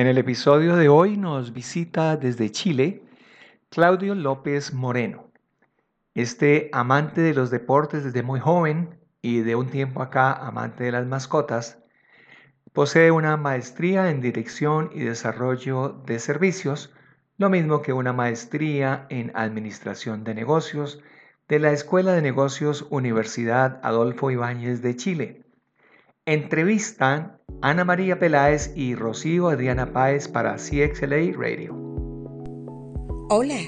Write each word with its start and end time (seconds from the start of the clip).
En 0.00 0.06
el 0.06 0.16
episodio 0.16 0.76
de 0.76 0.88
hoy 0.88 1.18
nos 1.18 1.52
visita 1.52 2.16
desde 2.16 2.50
Chile 2.50 3.02
Claudio 3.68 4.14
López 4.14 4.72
Moreno. 4.72 5.30
Este 6.14 6.70
amante 6.72 7.20
de 7.20 7.34
los 7.34 7.50
deportes 7.50 8.04
desde 8.04 8.22
muy 8.22 8.40
joven 8.40 8.98
y 9.20 9.40
de 9.40 9.56
un 9.56 9.68
tiempo 9.68 10.00
acá 10.00 10.32
amante 10.32 10.84
de 10.84 10.92
las 10.92 11.06
mascotas, 11.06 11.82
posee 12.72 13.10
una 13.10 13.36
maestría 13.36 14.08
en 14.08 14.22
dirección 14.22 14.88
y 14.94 15.00
desarrollo 15.00 15.90
de 16.06 16.18
servicios, 16.18 16.94
lo 17.36 17.50
mismo 17.50 17.82
que 17.82 17.92
una 17.92 18.14
maestría 18.14 19.04
en 19.10 19.30
administración 19.34 20.24
de 20.24 20.34
negocios 20.34 21.02
de 21.46 21.58
la 21.58 21.72
Escuela 21.72 22.12
de 22.12 22.22
Negocios 22.22 22.86
Universidad 22.88 23.78
Adolfo 23.82 24.30
Ibáñez 24.30 24.80
de 24.80 24.96
Chile. 24.96 25.49
Entrevistan 26.30 27.40
Ana 27.60 27.84
María 27.84 28.20
Peláez 28.20 28.70
y 28.76 28.94
Rocío 28.94 29.48
Adriana 29.48 29.92
Páez 29.92 30.28
para 30.28 30.58
CXLA 30.58 31.36
Radio. 31.36 31.74
Hola, 33.28 33.58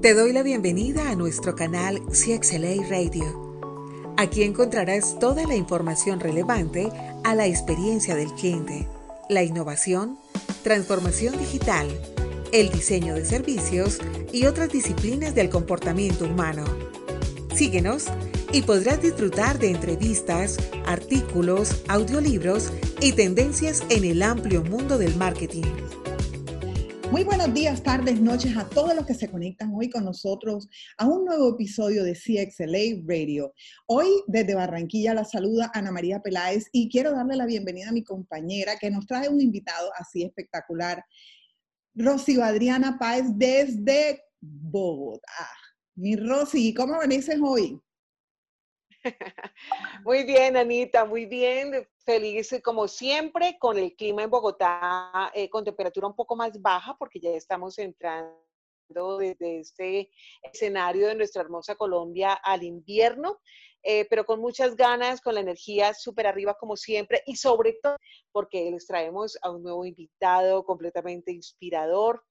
te 0.00 0.14
doy 0.14 0.32
la 0.32 0.42
bienvenida 0.42 1.10
a 1.10 1.16
nuestro 1.16 1.54
canal 1.54 2.00
CXLA 2.06 2.88
Radio. 2.88 4.14
Aquí 4.16 4.42
encontrarás 4.42 5.18
toda 5.18 5.46
la 5.46 5.54
información 5.54 6.18
relevante 6.18 6.88
a 7.24 7.34
la 7.34 7.46
experiencia 7.46 8.16
del 8.16 8.32
cliente, 8.32 8.88
la 9.28 9.42
innovación, 9.42 10.16
transformación 10.64 11.36
digital, 11.36 11.88
el 12.54 12.70
diseño 12.70 13.14
de 13.16 13.26
servicios 13.26 14.00
y 14.32 14.46
otras 14.46 14.70
disciplinas 14.70 15.34
del 15.34 15.50
comportamiento 15.50 16.24
humano. 16.24 16.64
Síguenos 17.54 18.06
y 18.52 18.60
podrás 18.60 19.00
disfrutar 19.00 19.58
de 19.58 19.70
entrevistas, 19.70 20.58
artículos, 20.84 21.82
audiolibros 21.88 22.70
y 23.00 23.12
tendencias 23.12 23.82
en 23.88 24.04
el 24.04 24.22
amplio 24.22 24.62
mundo 24.62 24.98
del 24.98 25.16
marketing. 25.16 25.62
Muy 27.10 27.24
buenos 27.24 27.52
días, 27.54 27.82
tardes, 27.82 28.20
noches 28.20 28.54
a 28.56 28.68
todos 28.68 28.94
los 28.94 29.06
que 29.06 29.14
se 29.14 29.30
conectan 29.30 29.72
hoy 29.74 29.88
con 29.88 30.04
nosotros 30.04 30.68
a 30.98 31.06
un 31.06 31.24
nuevo 31.24 31.54
episodio 31.54 32.04
de 32.04 32.12
CXLA 32.12 33.02
Radio. 33.06 33.54
Hoy 33.86 34.06
desde 34.26 34.54
Barranquilla 34.54 35.14
la 35.14 35.24
saluda 35.24 35.70
Ana 35.72 35.90
María 35.90 36.20
Peláez 36.20 36.66
y 36.72 36.90
quiero 36.90 37.12
darle 37.12 37.36
la 37.36 37.46
bienvenida 37.46 37.88
a 37.88 37.92
mi 37.92 38.04
compañera 38.04 38.76
que 38.78 38.90
nos 38.90 39.06
trae 39.06 39.30
un 39.30 39.40
invitado 39.40 39.90
así 39.98 40.24
espectacular, 40.24 41.02
Rocío 41.94 42.44
Adriana 42.44 42.98
Páez 42.98 43.24
desde 43.34 44.24
Bogotá. 44.40 45.48
Mi 45.94 46.16
Rosy, 46.16 46.74
¿cómo 46.74 46.98
venís 46.98 47.30
hoy? 47.42 47.78
Muy 50.04 50.24
bien, 50.24 50.56
Anita, 50.56 51.04
muy 51.04 51.26
bien. 51.26 51.86
Feliz 52.04 52.54
como 52.62 52.88
siempre 52.88 53.56
con 53.58 53.78
el 53.78 53.94
clima 53.94 54.22
en 54.22 54.30
Bogotá 54.30 55.30
eh, 55.34 55.48
con 55.48 55.64
temperatura 55.64 56.08
un 56.08 56.16
poco 56.16 56.36
más 56.36 56.60
baja 56.60 56.96
porque 56.98 57.20
ya 57.20 57.30
estamos 57.30 57.78
entrando 57.78 58.36
desde 59.18 59.60
este 59.60 60.10
escenario 60.42 61.06
de 61.08 61.14
nuestra 61.14 61.42
hermosa 61.42 61.76
Colombia 61.76 62.32
al 62.34 62.62
invierno, 62.62 63.40
eh, 63.82 64.06
pero 64.10 64.24
con 64.24 64.40
muchas 64.40 64.76
ganas, 64.76 65.20
con 65.20 65.34
la 65.34 65.40
energía 65.40 65.94
súper 65.94 66.26
arriba 66.26 66.54
como 66.58 66.76
siempre 66.76 67.22
y 67.26 67.36
sobre 67.36 67.78
todo 67.82 67.96
porque 68.32 68.70
les 68.70 68.86
traemos 68.86 69.38
a 69.42 69.50
un 69.50 69.62
nuevo 69.62 69.84
invitado 69.84 70.64
completamente 70.64 71.32
inspirador, 71.32 72.22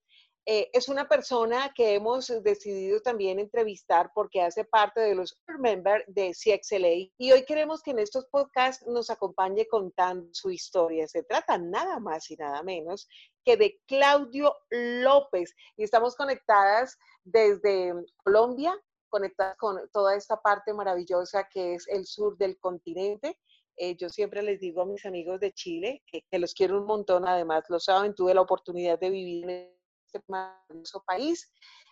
eh, 0.44 0.70
es 0.72 0.88
una 0.88 1.08
persona 1.08 1.72
que 1.72 1.94
hemos 1.94 2.26
decidido 2.42 3.00
también 3.00 3.38
entrevistar 3.38 4.10
porque 4.12 4.42
hace 4.42 4.64
parte 4.64 5.00
de 5.00 5.14
los 5.14 5.38
members 5.60 6.04
de 6.08 6.32
CXLA 6.32 7.12
y 7.16 7.30
hoy 7.30 7.44
queremos 7.44 7.80
que 7.80 7.92
en 7.92 8.00
estos 8.00 8.26
podcasts 8.26 8.84
nos 8.88 9.08
acompañe 9.08 9.66
contando 9.68 10.28
su 10.32 10.50
historia. 10.50 11.06
Se 11.06 11.22
trata 11.22 11.58
nada 11.58 12.00
más 12.00 12.28
y 12.28 12.36
nada 12.36 12.64
menos 12.64 13.06
que 13.44 13.56
de 13.56 13.80
Claudio 13.86 14.52
López 14.70 15.54
y 15.76 15.84
estamos 15.84 16.16
conectadas 16.16 16.98
desde 17.22 17.94
Colombia, 18.24 18.76
conectadas 19.10 19.56
con 19.58 19.78
toda 19.92 20.16
esta 20.16 20.38
parte 20.38 20.74
maravillosa 20.74 21.46
que 21.52 21.74
es 21.74 21.86
el 21.86 22.04
sur 22.04 22.36
del 22.36 22.58
continente. 22.58 23.38
Eh, 23.76 23.96
yo 23.96 24.08
siempre 24.08 24.42
les 24.42 24.58
digo 24.58 24.82
a 24.82 24.86
mis 24.86 25.06
amigos 25.06 25.38
de 25.38 25.52
Chile 25.52 26.02
que, 26.04 26.22
que 26.28 26.38
los 26.40 26.52
quiero 26.52 26.80
un 26.80 26.86
montón, 26.86 27.28
además 27.28 27.64
lo 27.68 27.78
saben, 27.78 28.14
tuve 28.14 28.34
la 28.34 28.40
oportunidad 28.40 28.98
de 28.98 29.10
vivir 29.10 29.48
en 29.48 29.81
este 30.12 30.24
maravilloso 30.28 31.02
país. 31.06 31.50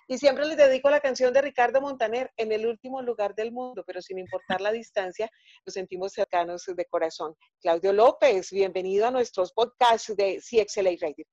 Y 0.08 0.18
siempre 0.18 0.44
les 0.44 0.56
dedico 0.56 0.90
la 0.90 1.00
canción 1.00 1.32
de 1.32 1.40
Ricardo 1.40 1.80
Montaner, 1.80 2.30
en 2.36 2.50
el 2.50 2.66
último 2.66 3.00
lugar 3.00 3.34
del 3.34 3.52
mundo, 3.52 3.84
pero 3.86 4.02
sin 4.02 4.18
importar 4.18 4.60
la 4.60 4.72
distancia, 4.72 5.30
nos 5.64 5.74
sentimos 5.74 6.12
cercanos 6.12 6.64
de 6.66 6.84
corazón. 6.86 7.34
Claudio 7.60 7.92
López, 7.92 8.50
bienvenido 8.50 9.06
a 9.06 9.12
nuestros 9.12 9.52
podcasts 9.52 10.14
de 10.16 10.40
CXLA 10.40 10.90
Radio. 11.00 11.24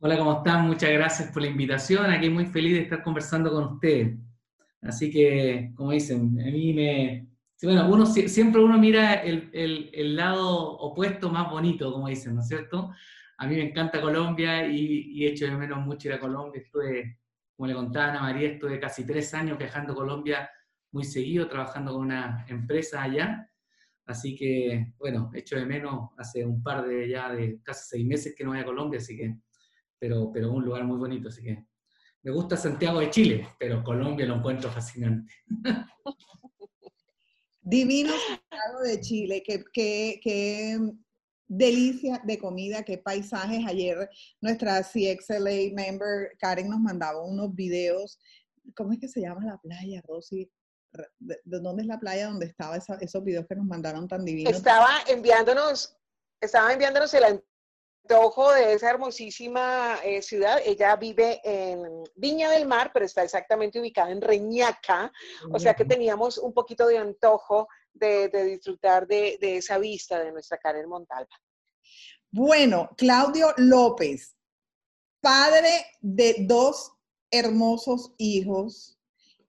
Hola, 0.00 0.18
¿cómo 0.18 0.38
están? 0.38 0.66
Muchas 0.66 0.90
gracias 0.90 1.30
por 1.30 1.42
la 1.42 1.48
invitación. 1.48 2.10
Aquí 2.10 2.28
muy 2.28 2.46
feliz 2.46 2.74
de 2.74 2.80
estar 2.80 3.02
conversando 3.02 3.50
con 3.52 3.74
ustedes. 3.74 4.18
Así 4.82 5.10
que, 5.10 5.72
como 5.76 5.92
dicen, 5.92 6.38
a 6.40 6.50
mí 6.50 6.72
me... 6.72 7.28
Bueno, 7.62 7.88
uno, 7.88 8.04
siempre 8.04 8.62
uno 8.62 8.76
mira 8.78 9.14
el, 9.14 9.48
el, 9.54 9.90
el 9.94 10.16
lado 10.16 10.76
opuesto 10.76 11.30
más 11.30 11.50
bonito, 11.50 11.90
como 11.90 12.08
dicen, 12.08 12.34
¿no 12.34 12.42
es 12.42 12.48
cierto? 12.48 12.90
A 13.38 13.46
mí 13.46 13.56
me 13.56 13.68
encanta 13.68 14.00
Colombia 14.00 14.66
y, 14.66 15.12
y 15.12 15.26
echo 15.26 15.44
de 15.46 15.56
menos 15.56 15.84
mucho 15.84 16.08
ir 16.08 16.14
a 16.14 16.20
Colombia. 16.20 16.62
Estuve, 16.62 17.20
como 17.54 17.66
le 17.66 17.74
contaba 17.74 18.10
Ana 18.10 18.22
María, 18.22 18.50
estuve 18.50 18.80
casi 18.80 19.04
tres 19.04 19.32
años 19.34 19.58
viajando 19.58 19.92
a 19.92 19.96
Colombia 19.96 20.50
muy 20.92 21.04
seguido, 21.04 21.48
trabajando 21.48 21.92
con 21.92 22.02
una 22.02 22.46
empresa 22.48 23.02
allá. 23.02 23.50
Así 24.06 24.36
que, 24.36 24.92
bueno, 24.98 25.30
echo 25.34 25.56
de 25.56 25.66
menos 25.66 26.10
hace 26.16 26.44
un 26.44 26.62
par 26.62 26.86
de 26.86 27.08
ya 27.08 27.30
de 27.32 27.60
casi 27.62 27.88
seis 27.88 28.06
meses 28.06 28.34
que 28.36 28.44
no 28.44 28.50
voy 28.50 28.60
a 28.60 28.64
Colombia, 28.64 28.98
así 28.98 29.16
que, 29.16 29.36
pero, 29.98 30.30
pero 30.32 30.52
un 30.52 30.64
lugar 30.64 30.84
muy 30.84 30.96
bonito, 30.96 31.28
así 31.28 31.42
que 31.42 31.66
me 32.22 32.30
gusta 32.30 32.56
Santiago 32.56 33.00
de 33.00 33.10
Chile, 33.10 33.48
pero 33.58 33.82
Colombia 33.82 34.26
lo 34.26 34.36
encuentro 34.36 34.70
fascinante. 34.70 35.32
Divino 37.60 38.12
Santiago 38.12 38.80
de 38.84 39.00
Chile, 39.00 39.42
que, 39.44 39.64
que, 39.72 40.20
que 40.22 40.78
delicia 41.48 42.20
de 42.24 42.38
comida, 42.38 42.82
qué 42.82 42.98
paisajes. 42.98 43.64
Ayer 43.66 44.08
nuestra 44.40 44.82
CXLA 44.82 45.72
member 45.74 46.36
Karen 46.38 46.68
nos 46.68 46.80
mandaba 46.80 47.22
unos 47.24 47.54
videos. 47.54 48.18
¿Cómo 48.74 48.92
es 48.92 48.98
que 48.98 49.08
se 49.08 49.20
llama 49.20 49.44
la 49.44 49.58
playa, 49.58 50.02
Rosy? 50.06 50.50
¿De, 51.18 51.38
dónde 51.44 51.82
es 51.82 51.88
la 51.88 52.00
playa 52.00 52.28
donde 52.28 52.46
estaba 52.46 52.76
esos 52.76 53.24
videos 53.24 53.46
que 53.46 53.56
nos 53.56 53.66
mandaron 53.66 54.08
tan 54.08 54.24
divinos? 54.24 54.52
Estaba 54.52 54.90
enviándonos, 55.06 55.96
estaba 56.40 56.72
enviándonos 56.72 57.12
el 57.14 57.42
antojo 58.06 58.52
de 58.52 58.72
esa 58.72 58.90
hermosísima 58.90 59.98
eh, 60.04 60.22
ciudad. 60.22 60.60
Ella 60.64 60.96
vive 60.96 61.40
en 61.44 62.04
Viña 62.14 62.50
del 62.50 62.66
Mar, 62.66 62.90
pero 62.94 63.04
está 63.04 63.22
exactamente 63.22 63.78
ubicada 63.78 64.10
en 64.10 64.20
Reñaca. 64.20 65.12
O 65.52 65.58
sea 65.58 65.74
que 65.74 65.84
teníamos 65.84 66.38
un 66.38 66.54
poquito 66.54 66.86
de 66.86 66.98
antojo 66.98 67.68
de, 67.98 68.28
disfrutar 68.44 69.06
de, 69.06 69.38
esa 69.40 69.78
vista 69.78 70.22
de 70.22 70.32
nuestra 70.32 70.58
Karen 70.58 70.88
Montalva. 70.88 71.40
Bueno, 72.30 72.90
Claudio 72.96 73.54
López, 73.56 74.36
padre 75.20 75.86
de 76.00 76.36
dos 76.40 76.92
hermosos 77.30 78.12
hijos 78.18 78.98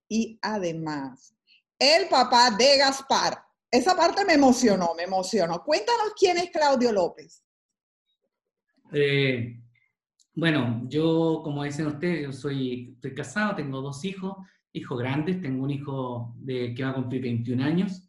y 0.08 0.40
además 0.42 1.36
el 1.78 2.08
papá 2.08 2.52
de 2.52 2.78
Gaspar. 2.78 3.38
Esa 3.70 3.96
parte 3.96 4.24
me 4.26 4.34
emocionó, 4.34 4.94
me 4.96 5.04
emocionó. 5.04 5.64
Cuéntanos 5.64 6.14
quién 6.18 6.38
es 6.38 6.50
Claudio 6.50 6.92
López. 6.92 7.44
Eh, 8.94 9.60
bueno, 10.34 10.84
yo, 10.88 11.42
como 11.44 11.64
dicen 11.64 11.88
ustedes, 11.88 12.24
yo 12.24 12.32
soy, 12.32 12.94
estoy 12.94 13.14
casado, 13.14 13.56
tengo 13.56 13.82
dos 13.82 14.06
hijos, 14.06 14.38
hijos 14.72 14.98
grandes, 14.98 15.42
tengo 15.42 15.64
un 15.64 15.72
hijo 15.72 16.34
de, 16.38 16.74
que 16.74 16.84
va 16.84 16.92
a 16.92 16.96
cumplir 16.96 17.24
21 17.24 17.64
años 17.64 18.07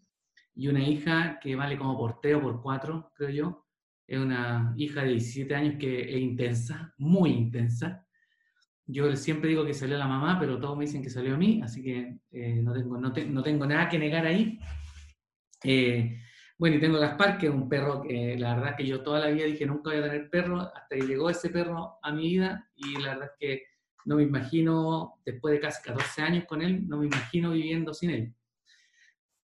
y 0.59 0.67
una 0.67 0.83
hija 0.83 1.39
que 1.41 1.55
vale 1.55 1.79
como 1.79 1.97
porteo 1.97 2.43
por 2.43 2.61
cuatro, 2.61 3.13
creo 3.15 3.31
yo. 3.31 3.67
Es 4.09 4.19
una 4.19 4.75
hija 4.77 5.03
de 5.03 5.11
17 5.11 5.55
años 5.55 5.77
que 5.79 6.01
es 6.01 6.21
intensa, 6.21 6.93
muy 6.99 7.31
intensa. 7.31 8.05
Yo 8.85 9.15
siempre 9.15 9.51
digo 9.51 9.65
que 9.65 9.73
salió 9.73 9.97
la 9.97 10.09
mamá, 10.09 10.37
pero 10.41 10.59
todos 10.59 10.77
me 10.77 10.87
dicen 10.87 11.01
que 11.01 11.11
salió 11.11 11.37
a 11.37 11.39
mí, 11.39 11.61
así 11.63 11.81
que 11.81 12.19
eh, 12.33 12.61
no, 12.61 12.73
tengo, 12.73 12.99
no, 12.99 13.13
no, 13.13 13.43
tengo 13.45 13.67
nada 13.67 13.89
que 13.89 14.01
negar 14.01 14.27
ahí. 14.27 14.59
Eh, 15.63 16.19
bueno, 16.59 16.75
y 16.75 16.81
tengo 16.81 16.97
a 16.97 17.01
Gaspar, 17.01 17.39
que 17.39 17.47
es 17.47 17.53
un 17.53 17.69
perro 17.69 18.03
que 18.03 18.37
la 18.37 18.57
verdad 18.57 18.77
que 18.77 18.85
yo 18.85 19.01
toda 19.01 19.21
la 19.21 19.29
vida 19.29 19.45
dije 19.45 19.65
nunca 19.65 19.91
voy 19.91 20.01
a 20.01 20.11
tener 20.11 20.29
perro, 20.29 20.61
hasta 20.61 20.97
que 20.97 21.07
llegó 21.07 21.31
ese 21.31 21.51
perro 21.51 21.99
a 22.03 22.11
mi 22.11 22.23
vida 22.23 22.69
y 22.75 22.95
la 23.01 23.11
verdad 23.11 23.31
es 23.39 23.39
que 23.39 23.63
no 24.07 24.17
me 24.17 24.25
imagino, 24.25 25.21
después 25.25 25.55
de 25.55 25.61
casi 25.61 25.83
14 25.85 26.23
años 26.23 26.45
con 26.47 26.63
él, 26.63 26.89
no 26.89 26.97
me 26.97 27.07
imagino 27.07 27.53
viviendo 27.53 27.95
sin 27.95 28.11
él. 28.11 28.35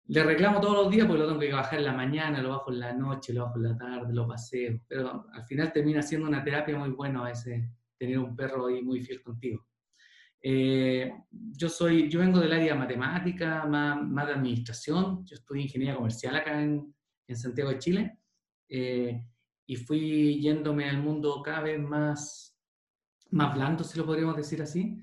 Le 0.09 0.25
reclamo 0.25 0.61
todos 0.61 0.85
los 0.85 0.91
días 0.91 1.07
porque 1.07 1.23
lo 1.23 1.29
tengo 1.29 1.41
que 1.41 1.53
bajar 1.53 1.79
en 1.79 1.85
la 1.85 1.93
mañana, 1.93 2.43
lo 2.43 2.51
bajo 2.51 2.73
en 2.73 2.81
la 2.81 2.93
noche, 2.93 3.33
lo 3.33 3.45
bajo 3.45 3.57
en 3.57 3.63
la 3.63 3.77
tarde, 3.77 4.13
lo 4.13 4.27
paseo. 4.27 4.81
Pero 4.89 5.27
al 5.33 5.45
final 5.45 5.73
termina 5.73 6.03
siendo 6.03 6.29
una 6.29 6.43
terapia 6.43 6.77
muy 6.77 6.91
buena 6.91 7.21
a 7.21 7.29
veces 7.29 7.69
tener 7.97 8.19
un 8.19 8.35
perro 8.35 8.67
ahí 8.67 8.83
muy 8.83 9.01
fiel 9.01 9.23
contigo. 9.23 9.67
Eh, 10.43 11.13
yo, 11.31 11.69
soy, 11.69 12.11
yo 12.11 12.19
vengo 12.19 12.41
del 12.41 12.53
área 12.53 12.75
matemática, 12.75 13.65
más, 13.65 14.03
más, 14.03 14.27
de 14.27 14.33
administración. 14.33 15.25
Yo 15.25 15.37
estudié 15.37 15.63
ingeniería 15.63 15.95
comercial 15.95 16.35
acá 16.35 16.61
en, 16.61 16.93
en 17.29 17.37
Santiago 17.37 17.71
de 17.71 17.79
Chile. 17.79 18.19
Eh, 18.69 19.25
y 19.67 19.77
fui 19.77 20.41
yéndome 20.41 20.89
al 20.89 20.99
mundo 20.99 21.41
cada 21.43 21.61
vez 21.61 21.81
más, 21.81 22.59
más 23.31 23.55
blando, 23.55 23.85
si 23.85 23.99
lo 23.99 24.05
podríamos 24.05 24.37
decir 24.37 24.61
así. 24.61 24.99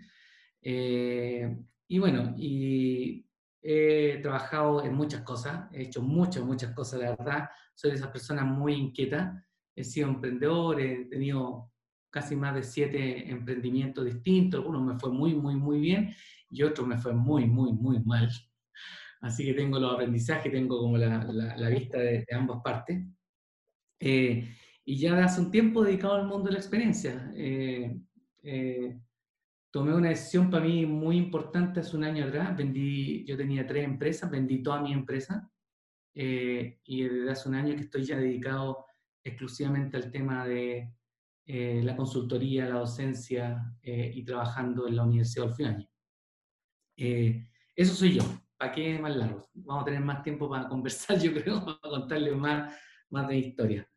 Eh, 0.61 1.57
y 1.87 1.99
bueno, 1.99 2.35
y 2.37 3.25
he 3.61 4.19
trabajado 4.21 4.83
en 4.83 4.93
muchas 4.93 5.21
cosas, 5.21 5.67
he 5.73 5.83
hecho 5.83 6.01
muchas, 6.01 6.43
muchas 6.43 6.73
cosas, 6.73 7.01
la 7.01 7.09
verdad. 7.11 7.49
Soy 7.75 7.91
de 7.91 7.97
esas 7.97 8.11
personas 8.11 8.45
muy 8.45 8.73
inquietas. 8.73 9.43
He 9.75 9.83
sido 9.83 10.09
emprendedor, 10.09 10.79
he 10.79 11.05
tenido 11.05 11.71
casi 12.09 12.35
más 12.35 12.55
de 12.55 12.63
siete 12.63 13.29
emprendimientos 13.29 14.05
distintos. 14.05 14.59
Algunos 14.59 14.83
me 14.83 14.99
fue 14.99 15.11
muy, 15.11 15.35
muy, 15.35 15.55
muy 15.55 15.79
bien 15.79 16.13
y 16.49 16.63
otros 16.63 16.87
me 16.87 16.97
fue 16.97 17.13
muy, 17.13 17.45
muy, 17.45 17.73
muy 17.73 17.99
mal. 17.99 18.29
Así 19.21 19.45
que 19.45 19.53
tengo 19.53 19.79
los 19.79 19.93
aprendizajes, 19.93 20.51
tengo 20.51 20.79
como 20.79 20.97
la, 20.97 21.23
la, 21.23 21.69
vista 21.69 21.97
de, 21.99 22.25
ambas 22.31 22.61
partes. 22.63 23.03
Eh, 23.99 24.55
y 24.85 24.97
ya 24.97 25.23
hace 25.23 25.41
un 25.41 25.51
tiempo 25.51 25.83
dedicado 25.83 26.15
al 26.15 26.27
mundo 26.27 26.45
de 26.45 26.53
la 26.53 26.59
experiencia. 26.59 27.31
Eh, 27.35 27.99
eh, 28.43 28.99
tomé 29.71 29.93
una 29.93 30.09
decisión 30.09 30.49
para 30.49 30.65
mí 30.65 30.85
muy 30.85 31.17
importante 31.17 31.79
hace 31.79 31.95
un 31.95 32.03
año 32.03 32.25
atrás. 32.25 32.55
Vendí, 32.55 33.25
yo 33.25 33.37
tenía 33.37 33.65
tres 33.67 33.85
empresas, 33.85 34.29
vendí 34.29 34.63
toda 34.63 34.81
mi 34.81 34.93
empresa. 34.93 35.49
y 36.13 37.03
desde 37.03 37.31
hace 37.31 37.49
un 37.49 37.55
año 37.55 37.75
que 37.75 37.81
estoy 37.81 38.03
ya 38.03 38.17
dedicado 38.17 38.85
exclusivamente 39.23 39.97
al 39.97 40.11
tema 40.11 40.45
de 40.45 40.93
la 41.45 41.95
consultoría, 41.95 42.69
la 42.69 42.79
docencia 42.79 43.75
y 43.83 44.23
trabajando 44.23 44.87
en 44.87 44.95
la 44.95 45.03
Universidad 45.03 45.45
de 45.45 45.51
Olfiaña. 45.51 45.89
eso 47.75 47.95
soy 47.95 48.13
yo. 48.15 48.23
¿para 48.59 48.73
qué 48.73 48.99
más 48.99 49.15
largo? 49.15 49.49
Vamos 49.53 49.83
a 49.83 49.85
tener 49.85 50.01
más 50.01 50.21
tiempo 50.21 50.49
para 50.49 50.67
conversar, 50.67 51.17
yo 51.19 51.33
creo, 51.33 51.63
para 51.63 51.79
contarles 51.81 52.35
más, 52.35 52.75
más 53.09 53.27
de 53.27 53.37
historia. 53.37 53.88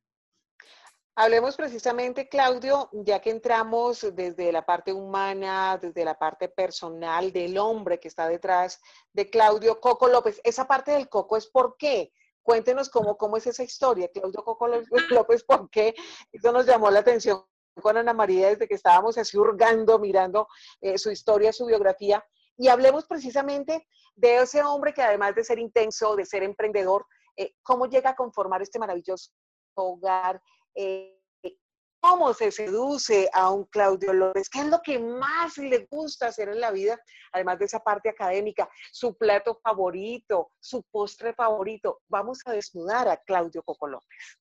Hablemos 1.15 1.57
precisamente, 1.57 2.27
Claudio, 2.27 2.89
ya 2.93 3.21
que 3.21 3.29
entramos 3.29 4.07
desde 4.15 4.51
la 4.51 4.65
parte 4.65 4.95
humana, 4.95 5.77
desde 5.77 6.07
la 6.07 6.19
parte 6.19 6.49
personal 6.49 7.31
del 7.33 7.59
hombre 7.59 8.01
que 8.01 8.09
está 8.09 8.27
detrás 8.29 8.81
de 9.13 9.29
Claudio 9.29 9.79
Coco 9.79 10.09
López. 10.09 10.41
Esa 10.43 10.67
parte 10.67 10.93
del 10.93 11.11
Coco 11.11 11.37
es 11.37 11.47
por 11.49 11.77
qué. 11.77 12.15
Cuéntenos 12.43 12.89
cómo, 12.89 13.19
cómo 13.19 13.37
es 13.37 13.47
esa 13.47 13.63
historia, 13.63 14.09
Claudio 14.09 14.43
Coco 14.43 14.69
López, 15.11 15.45
¿por 15.45 15.69
qué? 15.69 15.95
Eso 16.33 16.51
nos 16.51 16.65
llamó 16.65 16.91
la 16.91 17.01
atención 17.01 17.45
con 17.83 17.99
Ana 17.99 18.15
María 18.15 18.49
desde 18.49 18.67
que 18.67 18.75
estábamos 18.75 19.19
así 19.19 19.37
hurgando, 19.37 19.99
mirando 19.99 20.49
eh, 20.81 20.97
su 20.97 21.11
historia, 21.11 21.53
su 21.53 21.67
biografía. 21.67 22.25
Y 22.57 22.69
hablemos 22.69 23.07
precisamente 23.07 23.87
de 24.15 24.39
ese 24.39 24.63
hombre 24.63 24.95
que 24.95 25.03
además 25.03 25.35
de 25.35 25.45
ser 25.45 25.59
intenso, 25.59 26.17
de 26.17 26.25
ser 26.25 26.43
emprendedor, 26.43 27.07
eh, 27.37 27.55
¿cómo 27.63 27.85
llega 27.85 28.11
a 28.11 28.17
conformar 28.17 28.63
este 28.63 28.79
maravilloso 28.79 29.31
hogar? 29.75 30.41
Eh, 30.75 31.19
¿Cómo 32.03 32.35
se 32.35 32.51
seduce 32.51 33.31
a 33.33 33.53
un 33.53 33.65
Claudio 33.67 34.13
López? 34.13 34.51
¿Qué 34.51 34.59
es 34.59 34.67
lo 34.67 34.81
que 34.83 34.99
más 34.99 35.57
le 35.57 35.87
gusta 35.89 36.27
hacer 36.27 36.49
en 36.49 36.61
la 36.61 36.73
vida? 36.73 36.99
Además 37.33 37.61
de 37.61 37.67
esa 37.67 37.79
parte 37.79 38.09
académica, 38.09 38.69
su 38.91 39.17
plato 39.17 39.61
favorito, 39.63 40.51
su 40.59 40.83
postre 40.91 41.33
favorito. 41.33 42.01
Vamos 42.09 42.41
a 42.45 42.53
desnudar 42.55 43.07
a 43.07 43.19
Claudio 43.19 43.63
Coco 43.63 43.87
López. 43.87 44.41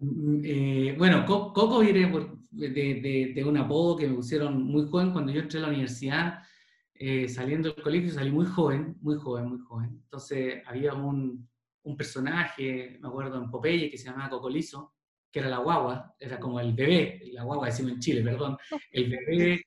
Mm, 0.00 0.40
eh, 0.44 0.94
bueno, 0.98 1.24
Coco 1.24 1.78
viene 1.78 2.10
de, 2.50 3.44
un 3.46 3.56
apodo 3.56 3.96
que 3.96 4.08
me 4.08 4.16
pusieron 4.16 4.60
muy 4.64 4.88
joven 4.88 5.12
cuando 5.12 5.30
yo 5.30 5.42
entré 5.42 5.60
a 5.60 5.62
la 5.62 5.68
universidad. 5.68 6.42
Eh, 6.92 7.28
saliendo 7.28 7.72
del 7.72 7.84
colegio 7.84 8.10
salí 8.10 8.32
muy 8.32 8.46
joven, 8.46 8.96
muy 9.00 9.14
joven, 9.14 9.48
muy 9.48 9.58
joven. 9.60 9.90
Entonces 10.02 10.60
había 10.66 10.92
un, 10.94 11.48
un 11.84 11.96
personaje, 11.96 12.98
me 13.00 13.06
acuerdo 13.06 13.40
en 13.40 13.48
Popeye, 13.48 13.88
que 13.88 13.96
se 13.96 14.06
llamaba 14.06 14.28
Cocolizo, 14.28 14.94
que 15.30 15.40
era 15.40 15.48
la 15.48 15.58
guagua, 15.58 16.14
era 16.18 16.38
como 16.38 16.60
el 16.60 16.72
bebé, 16.74 17.20
la 17.32 17.44
guagua 17.44 17.66
decimos 17.66 17.92
en 17.92 18.00
Chile, 18.00 18.22
perdón, 18.22 18.56
el 18.92 19.10
bebé, 19.10 19.62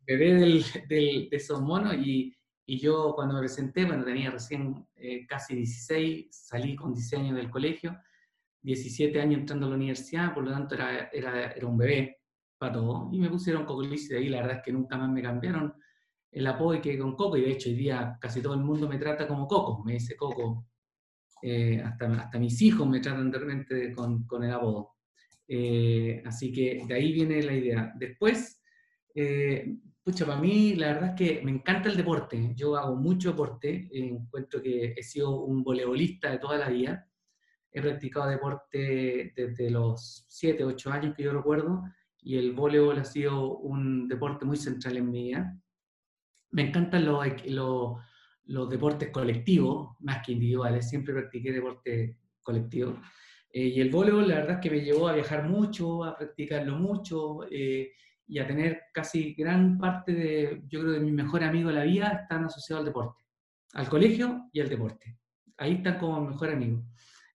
bebé 0.00 0.34
del, 0.34 0.64
del, 0.88 1.28
de 1.30 1.36
esos 1.36 1.60
monos 1.60 1.94
y, 1.94 2.36
y, 2.66 2.78
yo 2.78 3.12
cuando 3.14 3.34
me 3.34 3.40
presenté, 3.40 3.84
bueno, 3.84 4.04
tenía 4.04 4.30
recién 4.30 4.86
eh, 4.96 5.26
casi 5.26 5.54
16, 5.54 6.28
salí 6.30 6.74
con 6.74 6.92
16 6.92 7.22
años 7.22 7.36
del 7.36 7.50
colegio, 7.50 7.96
17 8.62 9.20
años 9.20 9.40
entrando 9.40 9.66
a 9.66 9.70
la 9.70 9.76
universidad, 9.76 10.34
por 10.34 10.44
lo 10.44 10.50
tanto 10.50 10.74
era, 10.74 11.10
era, 11.12 11.52
era 11.52 11.66
un 11.66 11.76
bebé 11.76 12.18
para 12.58 12.72
todo, 12.72 13.10
y 13.12 13.18
me 13.18 13.28
pusieron 13.28 13.64
Cocolizo 13.64 14.06
y 14.06 14.16
de 14.16 14.18
ahí 14.18 14.28
la 14.28 14.40
verdad 14.40 14.56
es 14.58 14.62
que 14.62 14.72
nunca 14.72 14.96
más 14.96 15.10
me 15.10 15.22
cambiaron 15.22 15.74
el 16.34 16.46
apodo 16.48 16.80
que 16.80 16.98
con 16.98 17.14
Coco, 17.14 17.36
y 17.36 17.42
de 17.42 17.52
hecho 17.52 17.68
hoy 17.68 17.76
día 17.76 18.18
casi 18.20 18.42
todo 18.42 18.54
el 18.54 18.60
mundo 18.60 18.88
me 18.88 18.98
trata 18.98 19.28
como 19.28 19.46
Coco, 19.46 19.84
me 19.84 19.92
dice 19.94 20.16
Coco, 20.16 20.66
eh, 21.40 21.80
hasta, 21.80 22.06
hasta 22.06 22.38
mis 22.38 22.60
hijos 22.62 22.88
me 22.88 23.00
tratan 23.00 23.30
de 23.30 23.38
repente 23.38 23.92
con, 23.92 24.26
con 24.26 24.42
el 24.42 24.52
apodo. 24.52 24.93
Eh, 25.46 26.22
así 26.24 26.52
que 26.52 26.84
de 26.86 26.94
ahí 26.94 27.12
viene 27.12 27.42
la 27.42 27.54
idea. 27.54 27.92
Después, 27.96 28.62
eh, 29.14 29.76
pucha, 30.02 30.26
para 30.26 30.40
mí 30.40 30.74
la 30.74 30.94
verdad 30.94 31.10
es 31.10 31.14
que 31.16 31.42
me 31.44 31.50
encanta 31.50 31.88
el 31.88 31.96
deporte, 31.96 32.52
yo 32.54 32.76
hago 32.76 32.96
mucho 32.96 33.30
deporte, 33.30 33.88
encuentro 33.92 34.62
que 34.62 34.94
he 34.96 35.02
sido 35.02 35.40
un 35.44 35.62
voleibolista 35.62 36.30
de 36.30 36.38
toda 36.38 36.58
la 36.58 36.68
vida, 36.68 37.08
he 37.70 37.82
practicado 37.82 38.30
deporte 38.30 39.32
desde 39.34 39.70
los 39.70 40.24
7, 40.28 40.64
8 40.64 40.92
años 40.92 41.14
que 41.16 41.24
yo 41.24 41.32
recuerdo, 41.32 41.82
y 42.24 42.38
el 42.38 42.52
voleibol 42.52 42.98
ha 42.98 43.04
sido 43.04 43.58
un 43.58 44.08
deporte 44.08 44.46
muy 44.46 44.56
central 44.56 44.96
en 44.96 45.10
mi 45.10 45.24
vida. 45.24 45.60
Me 46.52 46.68
encantan 46.68 47.04
los, 47.04 47.26
los, 48.44 48.70
deportes 48.70 49.10
colectivos, 49.10 49.96
más 50.00 50.24
que 50.24 50.32
individuales, 50.32 50.88
siempre 50.88 51.12
practiqué 51.12 51.52
deporte 51.52 52.18
colectivo. 52.42 52.98
Eh, 53.56 53.68
y 53.68 53.80
el 53.80 53.88
voleibol, 53.88 54.26
la 54.26 54.40
verdad 54.40 54.60
que 54.60 54.68
me 54.68 54.80
llevó 54.80 55.06
a 55.06 55.12
viajar 55.12 55.48
mucho, 55.48 56.02
a 56.02 56.16
practicarlo 56.16 56.76
mucho 56.76 57.44
eh, 57.48 57.92
y 58.26 58.40
a 58.40 58.46
tener 58.48 58.82
casi 58.92 59.32
gran 59.34 59.78
parte 59.78 60.12
de, 60.12 60.62
yo 60.66 60.80
creo, 60.80 60.90
de 60.90 60.98
mi 60.98 61.12
mejor 61.12 61.44
amigo 61.44 61.68
de 61.68 61.76
la 61.76 61.84
vida 61.84 62.08
están 62.22 62.44
asociados 62.44 62.80
al 62.80 62.86
deporte, 62.86 63.22
al 63.74 63.88
colegio 63.88 64.50
y 64.52 64.60
al 64.60 64.68
deporte. 64.68 65.20
Ahí 65.56 65.74
están 65.74 66.00
como 66.00 66.20
mejor 66.20 66.50
amigo. 66.50 66.84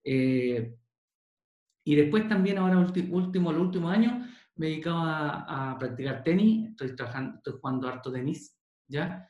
Eh, 0.03 0.75
y 1.85 1.95
después 1.95 2.27
también, 2.27 2.57
ahora 2.57 2.79
último, 2.79 3.53
los 3.53 3.61
últimos 3.61 3.93
años, 3.93 4.27
me 4.55 4.67
he 4.67 4.69
dedicado 4.71 4.97
a, 4.97 5.71
a, 5.71 5.79
practicar 5.79 6.21
tenis, 6.21 6.71
estoy, 6.71 6.97
trabajando, 6.97 7.37
estoy 7.37 7.53
jugando 7.61 7.87
harto 7.87 8.11
tenis, 8.11 8.59
¿ya? 8.89 9.25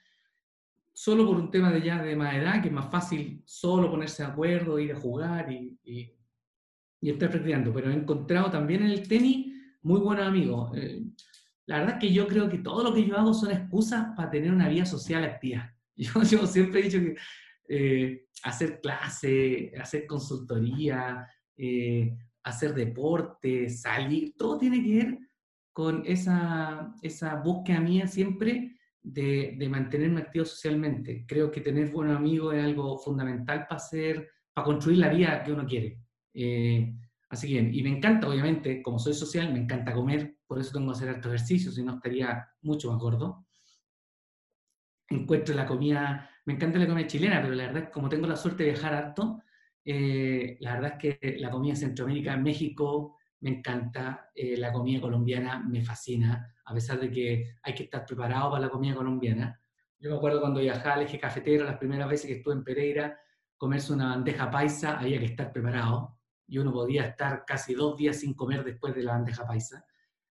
Solo 0.92 1.28
por 1.28 1.36
un 1.36 1.52
tema 1.52 1.72
de 1.72 1.84
ya 1.84 2.02
de 2.02 2.16
más 2.16 2.34
edad, 2.34 2.64
que 2.64 2.70
es 2.70 2.74
más 2.74 2.90
fácil 2.90 3.44
solo 3.46 3.92
ponerse 3.92 4.24
de 4.24 4.30
acuerdo, 4.30 4.80
ir 4.80 4.94
a 4.94 5.00
jugar 5.00 5.52
y, 5.52 5.80
y, 5.84 6.19
estar 7.02 7.30
practicando. 7.30 7.74
Pero 7.74 7.92
he 7.92 7.94
encontrado 7.94 8.50
también 8.50 8.84
en 8.84 8.92
el 8.92 9.08
tenis 9.08 9.54
muy 9.82 10.00
buenos 10.00 10.28
amigos. 10.28 10.72
Eh, 10.76 11.02
la 11.66 11.80
verdad 11.80 11.96
es 11.96 12.00
que 12.00 12.14
yo 12.14 12.28
creo 12.28 12.50
que 12.50 12.58
todo 12.58 12.84
lo 12.84 12.94
que 12.94 13.06
yo 13.06 13.18
hago 13.18 13.34
son 13.34 13.52
excusas 13.52 14.08
para 14.16 14.30
tener 14.30 14.52
una 14.52 14.68
vida 14.68 14.86
social 14.86 15.24
activa. 15.24 15.74
Yo, 16.00 16.24
yo 16.24 16.48
siempre 16.48 16.80
he 16.80 16.84
dicho 16.84 17.00
que 17.00 17.16
eh, 17.68 18.26
hacer 18.44 18.80
clase, 18.80 19.74
hacer 19.78 20.08
consultoría, 20.08 21.28
eh, 21.58 22.18
hacer 22.42 22.74
deporte, 22.74 23.70
salir, 23.70 24.34
todo 24.38 24.58
tiene 24.58 24.82
que 24.82 24.96
ver 24.96 25.20
con 25.74 26.04
esa, 26.06 26.96
esa 27.02 27.36
búsqueda 27.36 27.82
mía 27.82 28.08
siempre 28.08 28.78
de, 29.02 29.56
de, 29.58 29.70
mantenerme 29.70 30.22
activo 30.22 30.46
socialmente. 30.46 31.26
Creo 31.28 31.52
que 31.52 31.62
tener 31.62 31.92
buenos 31.92 32.16
amigos 32.16 32.56
es 32.56 32.64
algo 32.64 32.98
fundamental 32.98 33.68
para 33.68 33.76
hacer, 33.76 34.30
para 34.54 34.66
construir 34.66 35.00
la 35.00 35.10
vida 35.10 35.44
que 35.44 35.52
uno 35.52 35.66
quiere. 35.68 36.00
Eh, 36.34 36.96
así 37.30 37.48
que, 37.48 37.60
y 37.60 37.84
me 37.84 37.90
encanta, 37.90 38.28
obviamente, 38.28 38.82
como 38.82 39.00
soy 39.00 39.14
social, 39.14 39.52
me 39.54 39.60
encanta 39.60 39.94
comer, 39.94 40.38
por 40.48 40.60
eso 40.60 40.72
tengo 40.72 40.92
que 40.92 40.98
hacer 40.98 41.10
harto 41.10 41.30
ejercicio, 41.30 41.72
si 41.72 41.84
no 41.84 41.96
estaría 41.96 42.48
mucho 42.62 42.92
más 42.92 43.00
gordo. 43.00 43.46
Encuentro 45.10 45.56
la 45.56 45.66
comida, 45.66 46.30
me 46.46 46.54
encanta 46.54 46.80
la 46.80 46.88
comida 46.88 47.08
chilena, 47.08 47.42
pero 47.42 47.56
la 47.56 47.68
verdad 47.72 47.92
como 47.92 48.10
tengo 48.10 48.28
la 48.28 48.36
suerte 48.36 48.64
de 48.64 48.72
viajar 48.72 48.94
harto, 48.94 49.42
eh, 49.84 50.58
la 50.60 50.74
verdad 50.76 50.98
es 51.02 51.20
que 51.20 51.38
la 51.40 51.50
comida 51.50 51.76
Centroamérica, 51.76 52.38
México, 52.38 53.18
me 53.42 53.52
encanta, 53.52 54.30
eh, 54.36 54.58
la 54.58 54.72
comida 54.72 55.02
colombiana 55.02 55.60
me 55.60 55.84
fascina, 55.84 56.54
a 56.66 56.74
pesar 56.74 57.00
de 57.00 57.10
que 57.10 57.56
hay 57.64 57.74
que 57.74 57.84
estar 57.84 58.06
preparado 58.06 58.52
para 58.52 58.66
la 58.66 58.70
comida 58.70 58.96
colombiana. 58.96 59.60
Yo 59.98 60.10
me 60.12 60.18
acuerdo 60.18 60.42
cuando 60.42 60.60
viajaba 60.60 60.96
al 60.96 61.04
eje 61.04 61.20
cafetero, 61.20 61.66
las 61.66 61.78
primeras 61.78 62.10
veces 62.10 62.28
que 62.28 62.38
estuve 62.38 62.54
en 62.54 62.64
Pereira, 62.64 63.20
comerse 63.58 63.94
una 63.94 64.10
bandeja 64.10 64.50
paisa, 64.52 65.00
había 65.00 65.20
que 65.20 65.26
estar 65.26 65.52
preparado. 65.52 66.19
Y 66.50 66.58
uno 66.58 66.72
podía 66.72 67.06
estar 67.06 67.46
casi 67.46 67.74
dos 67.74 67.96
días 67.98 68.18
sin 68.20 68.34
comer 68.34 68.64
después 68.64 68.96
de 68.96 69.04
la 69.04 69.14
bandeja 69.14 69.46
paisa. 69.46 69.86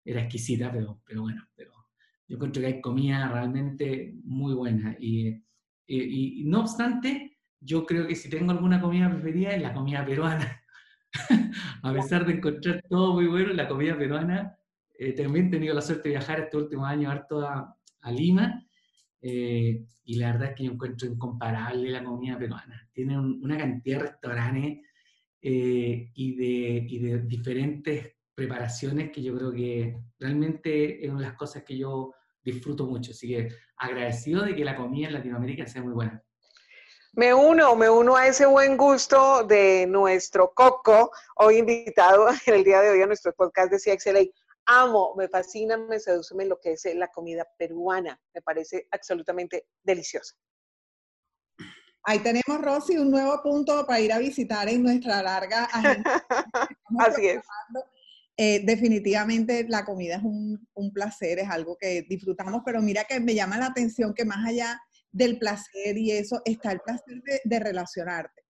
Era 0.05 0.23
exquisita, 0.23 0.73
pero, 0.73 1.01
pero 1.05 1.23
bueno, 1.23 1.47
pero 1.55 1.73
yo 2.29 2.37
encuentro 2.37 2.61
que 2.61 2.69
hay 2.69 2.81
comida 2.81 3.29
realmente 3.29 4.15
muy 4.25 4.55
buena. 4.55 4.97
Y, 4.99 5.43
y, 5.87 6.45
no 6.47 6.61
obstante, 6.61 7.39
yo 7.61 7.85
creo 7.87 8.07
que 8.07 8.17
si 8.17 8.29
tengo 8.29 8.53
alguna 8.53 8.81
comida 8.81 9.11
preferida 9.11 9.51
es 9.51 9.63
la 9.63 9.75
comida 9.75 10.05
peruana. 10.05 10.63
a 11.83 11.93
pesar 11.93 12.27
de 12.27 12.35
encontrar 12.35 12.83
todo 12.89 13.15
muy 13.15 13.27
bueno, 13.27 13.53
la 13.53 13.69
comida 13.69 13.97
peruana 13.97 14.57
eh, 14.99 15.13
también 15.13 15.49
he 15.49 15.51
tenido 15.51 15.75
la 15.75 15.83
suerte 15.83 16.09
de 16.09 16.17
viajar 16.17 16.41
este 16.41 16.57
último 16.57 16.85
año 16.85 17.11
harto 17.11 17.41
a, 17.47 17.73
Lima 18.09 18.65
eh, 19.21 19.85
y 20.05 20.15
la 20.15 20.31
verdad 20.31 20.51
es 20.51 20.55
que 20.55 20.65
yo 20.65 20.71
encuentro 20.71 21.09
incomparable 21.09 21.91
la 21.91 22.05
comida 22.05 22.39
peruana. 22.39 22.89
Tiene 22.93 23.19
una 23.19 23.59
cantidad 23.59 23.99
de 23.99 24.05
restaurantes 24.05 24.79
eh, 25.49 26.11
y, 26.13 26.35
de, 26.35 26.87
y 26.89 26.99
de 26.99 27.19
diferentes 27.21 28.17
preparaciones 28.35 29.13
que 29.13 29.23
yo 29.23 29.37
creo 29.37 29.53
que 29.53 29.97
realmente 30.19 31.05
es 31.05 31.09
una 31.09 31.21
de 31.21 31.27
las 31.29 31.37
cosas 31.37 31.63
que 31.63 31.79
yo 31.79 32.13
disfruto 32.43 32.85
mucho. 32.85 33.13
Así 33.13 33.29
que 33.29 33.51
agradecido 33.77 34.43
de 34.43 34.57
que 34.57 34.65
la 34.65 34.75
comida 34.75 35.07
en 35.07 35.13
Latinoamérica 35.15 35.65
sea 35.69 35.85
muy 35.85 35.93
buena. 35.93 36.21
Me 37.13 37.33
uno, 37.33 37.77
me 37.77 37.89
uno 37.89 38.17
a 38.17 38.27
ese 38.27 38.45
buen 38.47 38.77
gusto 38.77 39.45
de 39.45 39.87
nuestro 39.87 40.53
Coco, 40.53 41.13
hoy 41.37 41.59
invitado 41.59 42.27
en 42.47 42.55
el 42.55 42.65
día 42.65 42.81
de 42.81 42.91
hoy 42.91 43.03
a 43.03 43.07
nuestro 43.07 43.33
podcast 43.33 43.71
de 43.71 43.79
CXLA. 43.79 44.25
Amo, 44.67 45.15
me 45.17 45.29
fascina, 45.29 45.77
me 45.77 46.01
seduce 46.01 46.35
lo 46.45 46.59
que 46.59 46.73
es 46.73 46.85
la 46.97 47.07
comida 47.07 47.47
peruana. 47.57 48.21
Me 48.35 48.43
parece 48.43 48.89
absolutamente 48.91 49.69
deliciosa. 49.85 50.35
Ahí 52.09 52.21
tenemos, 52.21 52.61
Rosy, 52.61 52.97
un 52.99 53.11
nuevo 53.11 53.43
punto 53.43 53.85
para 53.85 54.01
ir 54.01 54.13
a 54.13 54.19
visitar 54.19 54.69
en 54.69 54.83
nuestra 54.83 55.23
larga 55.23 55.65
agenda. 55.65 56.25
Así 56.99 57.27
es. 57.27 57.41
Eh, 58.37 58.63
definitivamente 58.65 59.67
la 59.69 59.85
comida 59.85 60.17
es 60.17 60.23
un, 60.23 60.69
un, 60.75 60.93
placer, 60.93 61.41
es 61.41 61.49
algo 61.49 61.77
que 61.77 62.03
disfrutamos, 62.09 62.63
pero 62.65 62.81
mira 62.81 63.05
que 63.05 63.19
me 63.19 63.35
llama 63.35 63.59
la 63.59 63.67
atención 63.67 64.15
que 64.15 64.25
más 64.25 64.47
allá 64.47 64.79
del 65.11 65.39
placer 65.39 65.97
y 65.97 66.13
eso, 66.13 66.43
está 66.45 66.71
el 66.71 66.81
placer 66.81 67.23
de, 67.43 67.59
relacionarte. 67.59 68.43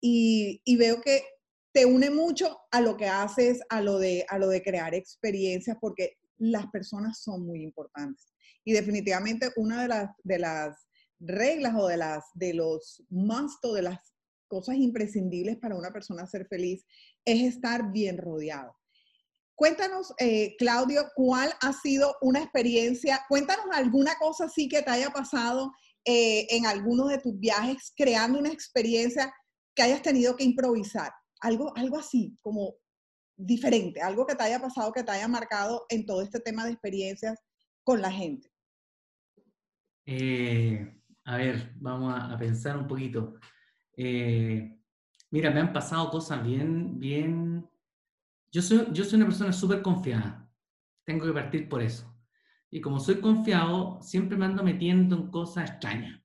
Y, 0.00 0.60
veo 0.76 1.00
que 1.00 1.24
te 1.72 1.86
une 1.86 2.10
mucho 2.10 2.60
a 2.70 2.80
lo 2.80 2.96
que 2.96 3.06
haces, 3.06 3.60
a 3.70 3.80
lo, 3.80 3.98
de, 3.98 4.26
a 4.28 4.38
lo 4.38 4.48
de 4.48 4.62
crear 4.62 4.94
experiencias, 4.94 5.76
porque 5.80 6.18
las 6.36 6.66
personas 6.66 7.20
son 7.20 7.46
muy 7.46 7.62
importantes. 7.62 8.34
Y 8.62 8.74
definitivamente 8.74 9.50
una 9.56 9.82
de 9.82 9.88
las, 9.88 10.10
de 10.22 10.38
las 10.38 10.86
reglas 11.22 11.74
o 11.76 11.86
de, 11.86 11.96
las, 11.96 12.24
de 12.34 12.54
los 12.54 13.02
must 13.08 13.64
o 13.64 13.74
de 13.74 13.82
las 13.82 13.98
cosas 14.48 14.76
imprescindibles 14.76 15.56
para 15.56 15.76
una 15.76 15.92
persona 15.92 16.26
ser 16.26 16.46
feliz 16.46 16.84
es 17.24 17.54
estar 17.54 17.90
bien 17.92 18.18
rodeado. 18.18 18.74
Cuéntanos, 19.54 20.12
eh, 20.18 20.56
Claudio, 20.58 21.04
cuál 21.14 21.52
ha 21.60 21.72
sido 21.72 22.16
una 22.20 22.40
experiencia, 22.40 23.24
cuéntanos 23.28 23.66
alguna 23.72 24.14
cosa 24.18 24.46
así 24.46 24.68
que 24.68 24.82
te 24.82 24.90
haya 24.90 25.10
pasado 25.10 25.70
eh, 26.04 26.46
en 26.50 26.66
alguno 26.66 27.06
de 27.06 27.18
tus 27.18 27.38
viajes 27.38 27.92
creando 27.96 28.38
una 28.40 28.50
experiencia 28.50 29.32
que 29.74 29.82
hayas 29.82 30.02
tenido 30.02 30.36
que 30.36 30.44
improvisar? 30.44 31.12
Algo, 31.40 31.72
algo 31.76 31.98
así, 31.98 32.36
como 32.40 32.74
diferente, 33.36 34.00
algo 34.00 34.26
que 34.26 34.34
te 34.34 34.42
haya 34.42 34.60
pasado, 34.60 34.92
que 34.92 35.02
te 35.02 35.12
haya 35.12 35.28
marcado 35.28 35.86
en 35.88 36.06
todo 36.06 36.22
este 36.22 36.40
tema 36.40 36.64
de 36.64 36.72
experiencias 36.72 37.38
con 37.84 38.00
la 38.00 38.10
gente. 38.10 38.50
Eh, 40.06 41.01
a 41.24 41.36
ver, 41.36 41.72
vamos 41.76 42.14
a, 42.16 42.36
pensar 42.38 42.76
un 42.76 42.86
poquito. 42.86 43.34
Eh, 43.96 44.78
mira, 45.30 45.50
me 45.50 45.60
han 45.60 45.72
pasado 45.72 46.10
cosas 46.10 46.44
bien, 46.44 46.98
bien... 46.98 47.68
Yo 48.50 48.60
soy, 48.60 48.86
yo 48.92 49.04
soy 49.04 49.16
una 49.16 49.26
persona 49.26 49.52
súper 49.52 49.80
confiada. 49.80 50.50
Tengo 51.04 51.26
que 51.26 51.32
partir 51.32 51.68
por 51.68 51.82
eso. 51.82 52.12
Y 52.70 52.80
como 52.80 53.00
soy 53.00 53.20
confiado, 53.20 53.98
siempre 54.02 54.36
me 54.36 54.46
ando 54.46 54.62
metiendo 54.62 55.16
en 55.16 55.30
cosas 55.30 55.70
extrañas. 55.70 56.20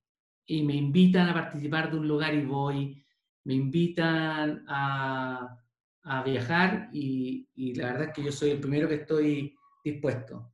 Y 0.46 0.64
me 0.64 0.76
invitan 0.76 1.30
a 1.30 1.34
participar 1.34 1.92
de 1.92 2.00
un 2.00 2.08
lugar 2.08 2.34
y 2.34 2.46
voy, 2.46 3.06
me 3.44 3.54
invitan 3.54 4.66
a, 4.68 5.58
a 6.04 6.24
viajar 6.24 6.90
y, 6.94 7.50
y, 7.56 7.76
la 7.76 7.88
verdad 7.88 8.08
es 8.08 8.14
que 8.14 8.24
yo 8.24 8.32
soy 8.32 8.52
el 8.52 8.60
primero 8.60 8.88
que 8.88 8.96
estoy 8.96 9.56
dispuesto. 9.84 10.54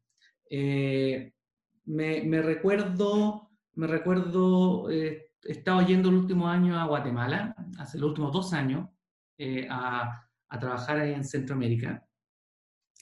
Eh, 0.49 1.33
me, 1.85 2.23
me, 2.23 2.41
recuerdo, 2.41 3.51
me 3.75 3.87
recuerdo, 3.87 4.89
eh, 4.89 5.31
he 5.43 5.51
estado 5.51 5.81
yendo 5.85 6.09
el 6.09 6.15
último 6.15 6.47
año 6.47 6.79
a 6.79 6.85
Guatemala, 6.85 7.55
hace 7.77 7.97
los 7.97 8.09
últimos 8.09 8.31
dos 8.31 8.53
años, 8.53 8.89
eh, 9.37 9.67
a, 9.69 10.19
trabajar 10.59 10.99
ahí 10.99 11.13
en 11.13 11.23
Centroamérica. 11.23 12.07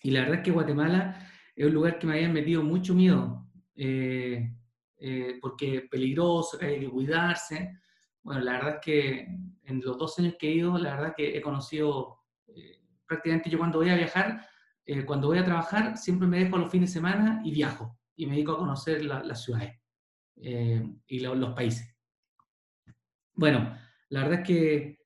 Y 0.04 0.12
la 0.12 0.22
verdad 0.22 0.38
es 0.38 0.44
que 0.44 0.52
Guatemala 0.52 1.28
es 1.54 1.66
un 1.66 1.74
lugar 1.74 2.00
que 2.00 2.08
me 2.08 2.14
había 2.14 2.30
metido 2.30 2.64
mucho 2.64 2.94
miedo, 2.96 3.46
eh, 3.76 4.56
eh, 4.98 5.38
porque 5.42 5.76
es 5.76 5.90
peligroso, 5.90 6.58
hay 6.62 6.80
que 6.80 6.90
cuidarse. 6.90 7.78
Bueno, 8.24 8.40
la 8.40 8.54
verdad 8.54 8.76
es 8.76 8.80
que 8.82 9.28
en 9.66 9.82
los 9.84 9.98
dos 9.98 10.18
años 10.20 10.36
que 10.40 10.48
he 10.48 10.54
ido, 10.54 10.78
la 10.78 10.92
verdad 10.92 11.10
es 11.10 11.16
que 11.18 11.38
he 11.38 11.42
conocido, 11.42 12.22
eh, 12.48 12.80
prácticamente 13.06 13.50
yo 13.50 13.58
cuando 13.58 13.80
voy 13.80 13.90
a 13.90 13.96
viajar, 13.96 14.48
cuando 15.06 15.28
voy 15.28 15.38
a 15.38 15.46
trabajar, 15.46 15.98
siempre 15.98 16.28
me 16.28 16.40
dejo 16.40 16.58
los 16.58 16.72
fines 16.72 16.90
de 16.90 16.94
semana 16.94 17.42
y 17.44 17.52
viajo, 17.52 17.98
y 18.16 18.26
me 18.26 18.34
dedico 18.34 18.54
a 18.54 18.58
conocer 18.58 19.04
las 19.06 19.44
ciudades 19.44 19.81
y 20.36 21.20
los 21.20 21.54
países. 21.54 21.96
Bueno, 23.34 23.78
la 24.10 24.24
verdad 24.24 24.42
es 24.42 24.48
que 24.48 24.98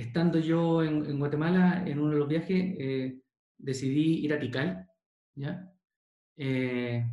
estando 0.00 0.38
yo 0.38 0.82
en, 0.82 1.06
en, 1.06 1.18
Guatemala 1.18 1.84
en 1.86 1.98
uno 1.98 2.12
de 2.12 2.18
los 2.18 2.28
viajes, 2.28 3.20
decidí 3.58 4.24
ir 4.24 4.32
a 4.32 4.38
Tikal, 4.38 4.86
¿ya? 5.34 5.70
Eh, 6.36 7.04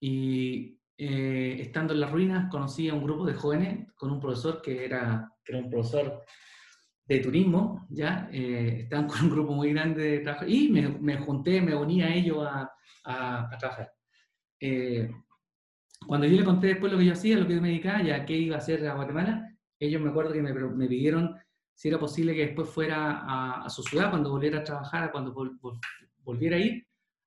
y 0.00 0.80
eh, 0.96 1.56
estando 1.60 1.92
en 1.92 2.00
las 2.00 2.12
ruinas 2.12 2.50
conocí 2.50 2.88
a 2.88 2.94
un 2.94 3.02
grupo 3.02 3.26
de 3.26 3.34
jóvenes 3.34 3.92
con 3.94 4.12
un 4.12 4.20
profesor 4.20 4.62
que 4.62 4.84
era, 4.84 5.32
que 5.44 5.52
era 5.52 5.64
un 5.64 5.70
profesor 5.70 6.22
de 7.04 7.18
turismo, 7.20 7.86
¿ya? 7.90 8.28
Eh, 8.32 8.82
estaban 8.82 9.08
con 9.08 9.22
un 9.24 9.30
grupo 9.30 9.52
muy 9.52 9.72
grande 9.72 10.02
de 10.02 10.18
trabajo 10.20 10.46
y 10.46 10.68
me, 10.68 10.88
me 10.88 11.18
junté, 11.18 11.60
me 11.60 11.74
uní 11.74 12.02
a 12.02 12.14
ellos 12.14 12.46
a, 12.46 12.70
a, 13.04 13.56
trabajar. 13.58 13.92
Cuando 16.08 16.26
yo 16.26 16.38
le 16.38 16.44
conté 16.44 16.68
después 16.68 16.90
lo 16.90 16.96
que 16.96 17.04
yo 17.04 17.12
hacía, 17.12 17.36
lo 17.36 17.46
que 17.46 17.54
yo 17.54 17.60
me 17.60 17.68
dedicaba, 17.68 18.02
ya 18.02 18.24
qué 18.24 18.34
iba 18.34 18.56
a 18.56 18.60
hacer 18.60 18.88
a 18.88 18.94
Guatemala, 18.94 19.54
ellos 19.78 20.00
me 20.00 20.08
acuerdo 20.08 20.32
que 20.32 20.40
me, 20.40 20.88
pidieron 20.88 21.36
si 21.74 21.88
era 21.88 21.98
posible 21.98 22.34
que 22.34 22.46
después 22.46 22.70
fuera 22.70 23.18
a, 23.18 23.64
a, 23.66 23.68
su 23.68 23.82
ciudad, 23.82 24.08
cuando 24.08 24.30
volviera 24.30 24.60
a 24.60 24.64
trabajar, 24.64 25.12
cuando 25.12 25.34
volviera 26.24 26.56
a 26.56 26.60
ir, 26.60 26.86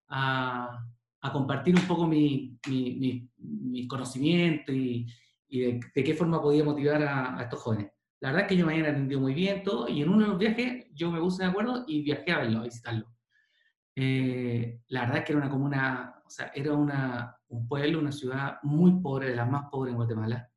a, 0.10 0.84
compartir 1.32 1.76
un 1.76 1.88
poco 1.88 2.08
mi, 2.08 2.58
mi, 2.68 3.88
conocimiento 3.88 4.74
y, 4.74 5.06
de, 5.48 5.80
qué 5.94 6.16
forma 6.16 6.42
podía 6.42 6.64
motivar 6.64 7.04
a, 7.04 7.40
estos 7.40 7.62
jóvenes. 7.62 7.92
La 8.20 8.30
verdad 8.30 8.42
es 8.42 8.48
que 8.48 8.56
ellos 8.56 8.66
me 8.66 8.74
habían 8.74 8.90
atendido 8.90 9.22
muy 9.22 9.36
bien 9.36 9.62
todo 9.62 9.88
y 9.90 10.02
en 10.02 10.10
uno 10.10 10.22
de 10.24 10.28
los 10.28 10.40
viajes 10.40 10.88
yo 10.92 11.12
me 11.12 11.20
puse 11.20 11.44
de 11.44 11.50
acuerdo 11.50 11.86
y 11.88 12.02
viajé 12.02 12.32
a 12.32 12.40
verlo, 12.40 12.62
a 12.62 12.64
visitarlo. 12.64 13.14
Eh, 13.96 14.80
la 14.88 15.02
verdad 15.02 15.18
es 15.18 15.24
que 15.26 15.34
era 15.34 15.42
una 15.42 15.52
comuna, 15.52 16.16
o 16.26 16.30
sea, 16.32 16.52
era 16.56 16.74
una, 16.74 17.38
un 17.52 17.68
pueblo, 17.68 18.00
una 18.00 18.12
ciudad 18.12 18.58
muy 18.64 19.00
pobre, 19.02 19.30
de 19.30 19.36
las 19.36 19.50
más 19.50 19.70
pobres 19.70 19.92
en 19.92 19.98
Guatemala. 19.98 20.50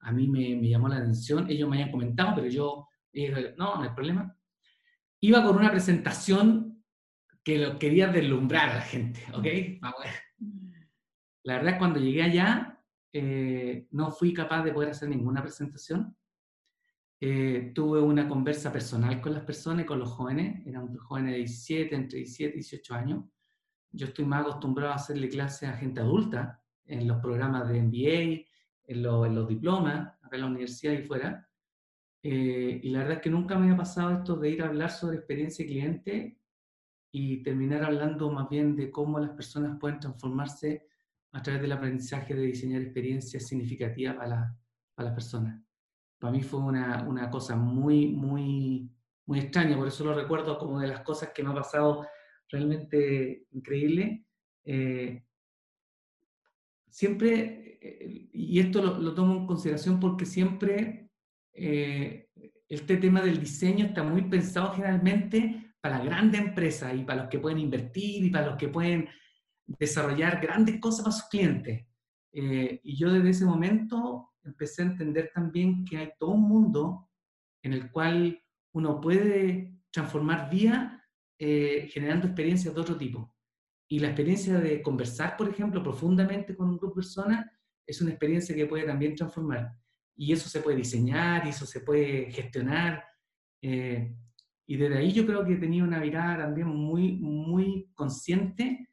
A 0.00 0.12
mí 0.12 0.28
me, 0.28 0.56
me 0.56 0.68
llamó 0.68 0.88
la 0.88 0.96
atención, 0.96 1.48
ellos 1.48 1.68
me 1.68 1.76
habían 1.76 1.92
comentado, 1.92 2.34
pero 2.34 2.48
yo 2.48 2.88
dije, 3.12 3.54
no, 3.56 3.76
no 3.76 3.82
hay 3.82 3.90
problema. 3.90 4.36
Iba 5.20 5.44
con 5.44 5.56
una 5.56 5.70
presentación 5.70 6.82
que 7.42 7.58
lo 7.58 7.78
quería 7.78 8.08
deslumbrar 8.08 8.70
a 8.70 8.74
la 8.76 8.82
gente, 8.82 9.20
¿ok? 9.34 9.46
La 11.44 11.56
verdad 11.56 11.78
cuando 11.78 12.00
llegué 12.00 12.22
allá, 12.22 12.82
eh, 13.12 13.86
no 13.90 14.10
fui 14.10 14.32
capaz 14.32 14.62
de 14.62 14.72
poder 14.72 14.90
hacer 14.90 15.08
ninguna 15.08 15.42
presentación. 15.42 16.16
Eh, 17.20 17.72
tuve 17.74 18.00
una 18.00 18.28
conversa 18.28 18.72
personal 18.72 19.20
con 19.20 19.34
las 19.34 19.44
personas, 19.44 19.84
con 19.84 19.98
los 19.98 20.10
jóvenes, 20.10 20.66
eran 20.66 20.94
jóvenes 20.96 21.32
de 21.32 21.38
17, 21.38 21.94
entre 21.94 22.18
17 22.18 22.54
y 22.54 22.60
18 22.60 22.94
años. 22.94 23.24
Yo 23.92 24.06
estoy 24.06 24.24
más 24.24 24.42
acostumbrado 24.42 24.92
a 24.92 24.96
hacerle 24.96 25.28
clases 25.28 25.68
a 25.68 25.76
gente 25.76 26.00
adulta 26.00 26.62
en 26.86 27.06
los 27.06 27.20
programas 27.20 27.68
de 27.68 27.82
MBA, 27.82 28.46
en, 28.84 29.02
los 29.02 29.48
diplomas, 29.48 30.14
acá 30.22 30.36
en 30.36 30.40
la 30.40 30.46
universidad 30.48 30.92
y 30.92 31.02
fuera. 31.02 31.48
Eh, 32.22 32.80
y 32.82 32.90
la 32.90 33.00
verdad 33.00 33.16
es 33.16 33.22
que 33.22 33.30
nunca 33.30 33.56
me 33.56 33.64
había 33.64 33.76
pasado 33.76 34.10
esto 34.18 34.36
de 34.36 34.50
ir 34.50 34.62
a 34.62 34.66
hablar 34.66 34.90
sobre 34.90 35.16
experiencia 35.16 35.64
cliente 35.64 36.38
y 37.12 37.42
terminar 37.42 37.84
hablando 37.84 38.30
más 38.30 38.48
bien 38.48 38.76
de 38.76 38.90
cómo 38.90 39.18
las 39.18 39.30
personas 39.30 39.78
pueden 39.78 39.98
transformarse 39.98 40.86
a 41.32 41.42
través 41.42 41.62
del 41.62 41.72
aprendizaje 41.72 42.34
de 42.34 42.42
diseñar 42.42 42.82
experiencias 42.82 43.46
significativas 43.46 44.16
para, 44.16 44.56
para 44.94 45.08
las 45.08 45.14
personas. 45.14 45.62
Para 46.18 46.32
mí 46.32 46.42
fue 46.42 46.60
una, 46.60 47.04
una, 47.08 47.30
cosa 47.30 47.56
muy, 47.56 48.08
muy, 48.08 48.90
muy 49.26 49.38
extraña, 49.38 49.76
por 49.76 49.88
eso 49.88 50.04
lo 50.04 50.14
recuerdo 50.14 50.58
como 50.58 50.80
de 50.80 50.88
las 50.88 51.00
cosas 51.00 51.30
que 51.34 51.42
me 51.42 51.50
ha 51.50 51.54
pasado 51.54 52.06
realmente 52.50 53.46
increíble. 53.52 54.24
Eh, 54.64 55.22
siempre, 56.88 57.78
eh, 57.80 58.28
y 58.32 58.58
esto 58.58 58.82
lo, 58.82 59.14
tomo 59.14 59.36
en 59.36 59.46
consideración 59.46 60.00
porque 60.00 60.26
siempre 60.26 61.10
eh, 61.52 62.28
este 62.68 62.96
tema 62.96 63.22
del 63.22 63.40
diseño 63.40 63.86
está 63.86 64.02
muy 64.02 64.22
pensado 64.22 64.74
generalmente 64.74 65.74
para 65.80 66.04
grandes 66.04 66.40
empresas 66.40 66.94
y 66.94 67.04
para 67.04 67.22
los 67.22 67.30
que 67.30 67.38
pueden 67.38 67.58
invertir 67.58 68.24
y 68.24 68.30
para 68.30 68.48
los 68.48 68.56
que 68.56 68.68
pueden 68.68 69.08
desarrollar 69.66 70.40
grandes 70.40 70.78
cosas 70.78 71.04
para 71.04 71.16
sus 71.16 71.28
clientes. 71.28 71.86
Y 72.32 72.96
yo 72.96 73.12
desde 73.12 73.30
ese 73.30 73.44
momento 73.44 74.30
empecé 74.44 74.82
a 74.82 74.86
entender 74.86 75.30
también 75.34 75.84
que 75.84 75.96
hay 75.96 76.12
todo 76.18 76.30
un 76.30 76.42
mundo 76.42 77.08
en 77.62 77.72
el 77.72 77.90
cual 77.90 78.40
uno 78.72 79.00
puede 79.00 79.74
transformar 79.90 80.50
vía 80.50 80.99
eh, 81.40 81.88
generando 81.92 82.26
experiencias 82.26 82.72
de 82.72 82.80
otro 82.80 82.96
tipo. 82.96 83.34
Y 83.88 83.98
la 83.98 84.08
experiencia 84.08 84.60
de 84.60 84.80
conversar, 84.82 85.36
por 85.36 85.48
ejemplo, 85.48 85.82
profundamente 85.82 86.54
con 86.54 86.68
un 86.68 86.76
grupo 86.76 86.94
de 86.94 87.02
personas 87.02 87.46
es 87.84 88.00
una 88.00 88.10
experiencia 88.10 88.54
que 88.54 88.66
puede 88.66 88.84
también 88.84 89.16
transformar. 89.16 89.72
Y 90.16 90.32
eso 90.32 90.48
se 90.48 90.60
puede 90.60 90.76
diseñar, 90.76 91.46
y 91.46 91.48
eso 91.48 91.66
se 91.66 91.80
puede 91.80 92.30
gestionar, 92.30 93.04
Eh, 93.62 94.16
y 94.66 94.76
desde 94.76 94.98
ahí 94.98 95.12
yo 95.12 95.26
creo 95.26 95.44
que 95.44 95.52
he 95.54 95.56
tenido 95.56 95.86
una 95.86 96.00
mirada 96.00 96.44
también 96.44 96.68
muy, 96.68 97.12
muy 97.18 97.90
consciente 97.94 98.88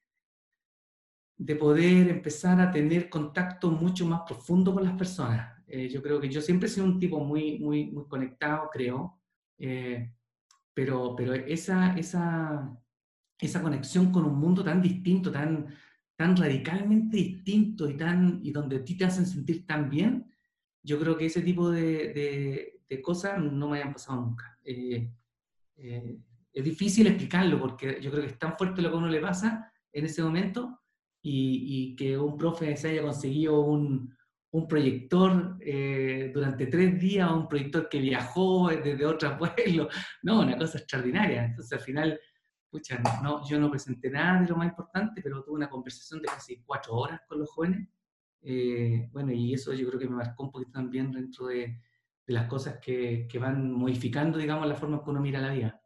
de 1.38 1.56
poder 1.56 2.10
empezar 2.10 2.60
a 2.60 2.72
tener 2.72 3.10
contacto 3.10 3.72
mucho 3.72 4.06
más 4.06 4.22
profundo 4.27 4.74
con 4.74 4.84
las 4.84 4.96
personas. 4.98 5.63
Eh, 5.68 5.88
yo 5.88 6.01
creo 6.01 6.20
que 6.20 6.30
yo 6.30 6.42
siempre 6.42 6.68
he 6.68 6.72
sido 6.72 6.86
un 6.88 7.00
tipo 7.00 7.20
muy, 7.20 7.60
muy, 7.60 7.92
muy 7.92 8.06
conectado, 8.08 8.70
creo, 8.72 9.22
eh, 9.60 10.12
pero, 10.77 11.15
pero 11.15 11.34
esa, 11.34 11.98
esa, 11.98 12.72
esa 13.39 13.62
conexión 13.63 14.12
con 14.12 14.25
un 14.25 14.38
mundo 14.38 14.63
tan 14.63 14.79
distinto, 14.79 15.31
tan, 15.31 15.74
tan 16.15 16.38
radicalmente 16.38 17.17
distinto 17.17 17.89
y, 17.89 17.98
tan, 17.98 18.41
y 18.43 18.51
donde 18.51 18.75
a 18.75 18.86
ti 18.86 18.96
te 18.96 19.05
hacen 19.05 19.25
sentir 19.25 19.65
tan 19.65 19.89
bien, 19.89 20.31
yo 20.84 21.00
creo 21.00 21.17
que 21.17 21.25
ese 21.25 21.41
tipo 21.41 21.72
de, 21.72 22.77
de, 22.88 23.01
cosas 23.01 23.41
no 23.41 23.69
me 23.69 23.79
hayan 23.79 23.93
pasado 23.93 24.22
nunca. 24.22 24.60
Eh, 24.63 25.12
eh, 25.77 26.19
es 26.53 26.63
difícil 26.63 27.07
explicarlo 27.07 27.60
porque 27.60 28.00
yo 28.00 28.12
creo 28.12 28.22
que 28.22 28.34
es 28.34 28.38
tan 28.38 28.55
fuerte 28.55 28.84
lo 28.84 28.89
que 28.89 28.96
a 28.98 29.00
uno 29.00 29.10
le 29.10 29.19
pasa 29.19 29.74
en 29.91 30.05
ese 30.05 30.22
momento 30.22 30.79
y, 31.24 31.63
y 31.65 31.96
que 31.96 32.19
un 32.19 32.38
profe 32.38 32.77
se 32.77 32.89
haya 32.89 33.01
conseguido 33.01 33.62
un, 33.62 34.15
un 34.51 34.68
proyector 34.68 35.58
eh, 35.62 36.32
durante 36.34 36.68
tres 36.68 37.00
días, 37.00 37.30
un 37.32 37.48
proyector 37.48 37.89
que 37.89 38.00
viajó 38.00 38.70
desde 38.70 39.06
otro 39.06 39.38
pueblo, 39.56 39.89
no, 40.24 40.42
una 40.42 40.58
cosa 40.58 40.77
extraordinaria. 40.77 41.46
Entonces 41.46 41.74
al 41.74 41.84
final 41.84 42.20
pucha, 42.70 43.01
no, 43.24 43.48
yo 43.48 43.60
no 43.60 43.70
presenté 43.70 44.10
nada 44.10 44.42
de 44.42 44.50
lo 44.50 44.58
más 44.58 44.68
importante, 44.68 45.22
pero 45.22 45.44
tuve 45.44 45.56
una 45.56 45.70
conversación 45.70 46.22
de 46.22 46.27
casi 46.27 46.62
cuatro 46.63 46.96
horas 46.96 47.22
con 47.27 47.39
los 47.39 47.50
jóvenes. 47.50 47.88
Eh, 48.42 49.10
bueno, 49.12 49.32
y 49.32 49.54
eso 49.54 49.74
yo 49.74 49.88
creo 49.88 50.00
que 50.00 50.08
me 50.08 50.16
marcó 50.16 50.44
un 50.44 50.51
poquito 50.51 50.72
también 50.72 51.12
dentro 51.12 51.48
de, 51.48 51.82
de 52.25 52.34
las 52.34 52.48
cosas 52.48 52.80
que, 52.80 53.27
que, 53.30 53.39
van 53.39 53.72
modificando, 53.72 54.38
digamos, 54.38 54.68
la 54.68 54.75
forma 54.75 54.98
en 54.98 55.04
que 55.04 55.10
uno 55.10 55.22
mira 55.22 55.39
la 55.39 55.54
vida. 55.54 55.82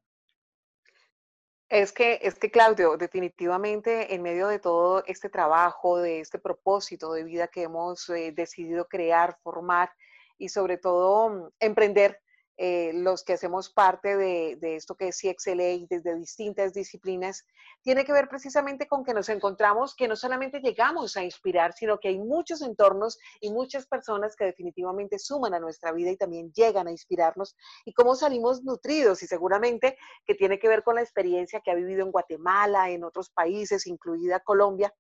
Es 1.72 1.94
que, 1.94 2.20
es 2.22 2.36
que, 2.36 2.52
Claudio, 2.52 2.98
definitivamente 2.98 4.14
en 4.14 4.22
medio 4.22 4.50
de 4.50 4.60
todo 4.60 5.06
este 5.08 5.30
trabajo, 5.30 6.00
de 6.00 6.20
este 6.20 6.38
propósito 6.38 7.14
de 7.14 7.24
vida 7.24 7.48
que 7.48 7.64
hemos 7.64 8.10
eh, 8.10 8.34
decidido 8.34 8.90
crear, 8.90 9.38
formar 9.42 9.90
y 10.38 10.50
sobre 10.50 10.78
todo 10.78 11.30
mm, 11.30 11.50
emprender, 11.62 12.20
eh, 12.64 12.92
los 12.94 13.24
que 13.24 13.34
hacemos 13.34 13.72
parte 13.72 14.16
de, 14.16 14.76
esto 14.76 14.94
que 14.94 15.08
es 15.08 15.20
CXLA 15.20 15.88
desde 15.90 16.16
distintas 16.16 16.74
disciplinas, 16.76 17.44
tiene 17.82 18.06
que 18.06 18.14
ver 18.14 18.30
precisamente 18.30 18.88
con 18.88 19.04
que 19.04 19.16
nos 19.16 19.30
encontramos 19.30 19.96
que 19.96 20.08
no 20.08 20.16
solamente 20.16 20.60
llegamos 20.60 21.18
a 21.18 21.24
inspirar, 21.24 21.74
sino 21.74 22.00
que 22.00 22.10
hay 22.10 22.20
muchos 22.20 22.62
entornos 22.62 23.18
y 23.40 23.50
muchas 23.52 23.88
personas 23.88 24.36
que 24.36 24.46
definitivamente 24.46 25.18
suman 25.18 25.56
a 25.56 25.60
nuestra 25.60 25.92
vida 25.92 26.12
y 26.12 26.18
también 26.18 26.52
llegan 26.54 26.88
a 26.88 26.92
inspirarnos 26.92 27.56
y 27.84 27.94
cómo 27.94 28.14
salimos 28.14 28.62
nutridos 28.62 29.24
y 29.24 29.26
seguramente 29.26 29.98
que 30.28 30.36
tiene 30.36 30.60
que 30.60 30.68
ver 30.68 30.84
con 30.84 30.94
la 30.94 31.02
experiencia 31.02 31.62
que 31.62 31.72
ha 31.72 31.76
vivido 31.76 32.06
en 32.06 32.12
Guatemala, 32.12 32.92
en 32.92 33.04
otros 33.04 33.32
países, 33.32 33.88
incluida 33.88 34.40
Colombia. 34.40 34.94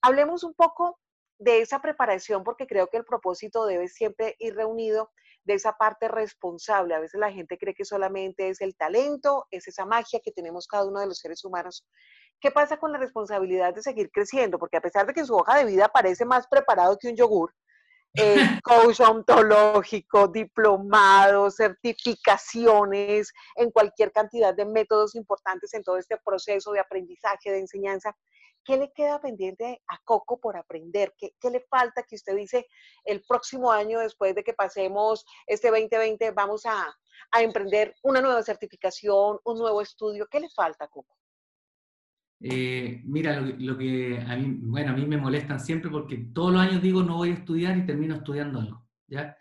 Hablemos 0.00 0.42
un 0.42 0.54
poco 0.54 0.98
de 1.38 1.60
esa 1.60 1.80
preparación 1.80 2.44
porque 2.44 2.66
creo 2.66 2.88
que 2.88 2.96
el 2.96 3.04
propósito 3.04 3.66
debe 3.66 3.88
siempre 3.88 4.36
ir 4.38 4.54
reunido 4.54 5.10
de 5.44 5.54
esa 5.54 5.72
parte 5.72 6.08
responsable. 6.08 6.94
A 6.94 7.00
veces 7.00 7.20
la 7.20 7.32
gente 7.32 7.58
cree 7.58 7.74
que 7.74 7.84
solamente 7.84 8.48
es 8.48 8.60
el 8.60 8.74
talento, 8.76 9.46
es 9.50 9.68
esa 9.68 9.84
magia 9.84 10.20
que 10.24 10.32
tenemos 10.32 10.66
cada 10.66 10.86
uno 10.86 11.00
de 11.00 11.06
los 11.06 11.18
seres 11.18 11.44
humanos. 11.44 11.86
¿Qué 12.40 12.50
pasa 12.50 12.78
con 12.78 12.92
la 12.92 12.98
responsabilidad 12.98 13.74
de 13.74 13.82
seguir 13.82 14.10
creciendo? 14.10 14.58
Porque 14.58 14.76
a 14.76 14.80
pesar 14.80 15.06
de 15.06 15.14
que 15.14 15.24
su 15.24 15.34
hoja 15.34 15.58
de 15.58 15.64
vida 15.66 15.88
parece 15.88 16.24
más 16.24 16.46
preparado 16.46 16.98
que 16.98 17.08
un 17.08 17.16
yogur, 17.16 17.54
eh, 18.14 18.36
coach 18.62 19.00
ontológico, 19.00 20.28
diplomados, 20.28 21.56
certificaciones, 21.56 23.32
en 23.56 23.70
cualquier 23.70 24.12
cantidad 24.12 24.54
de 24.54 24.64
métodos 24.64 25.14
importantes 25.14 25.74
en 25.74 25.82
todo 25.82 25.98
este 25.98 26.16
proceso 26.24 26.72
de 26.72 26.80
aprendizaje, 26.80 27.50
de 27.50 27.58
enseñanza. 27.58 28.16
¿Qué 28.64 28.76
le 28.76 28.92
queda 28.92 29.20
pendiente 29.20 29.82
a 29.88 29.98
Coco 30.04 30.40
por 30.40 30.56
aprender? 30.56 31.14
¿Qué, 31.18 31.34
¿Qué, 31.40 31.50
le 31.50 31.60
falta 31.60 32.02
que 32.02 32.16
usted 32.16 32.34
dice 32.36 32.66
el 33.04 33.22
próximo 33.28 33.70
año, 33.70 34.00
después 34.00 34.34
de 34.34 34.42
que 34.42 34.54
pasemos 34.54 35.24
este 35.46 35.68
2020, 35.68 36.30
vamos 36.30 36.64
a, 36.66 36.94
a 37.30 37.42
emprender 37.42 37.94
una 38.02 38.20
nueva 38.20 38.42
certificación, 38.42 39.38
un 39.44 39.58
nuevo 39.58 39.80
estudio? 39.80 40.26
¿Qué 40.30 40.40
le 40.40 40.48
falta, 40.48 40.88
Coco? 40.88 41.16
Eh, 42.40 43.00
mira, 43.04 43.40
lo, 43.40 43.78
que 43.78 44.18
a 44.18 44.36
mí, 44.36 44.58
bueno, 44.60 44.92
a 44.92 44.94
mí 44.94 45.06
me 45.06 45.16
molestan 45.16 45.58
siempre 45.60 45.90
porque 45.90 46.18
todos 46.34 46.52
los 46.52 46.60
años 46.60 46.82
digo 46.82 47.02
no 47.02 47.16
voy 47.16 47.30
a 47.30 47.34
estudiar 47.34 47.76
y 47.76 47.86
termino 47.86 48.16
estudiando 48.16 48.60
algo, 48.60 48.86
¿ya? 49.06 49.34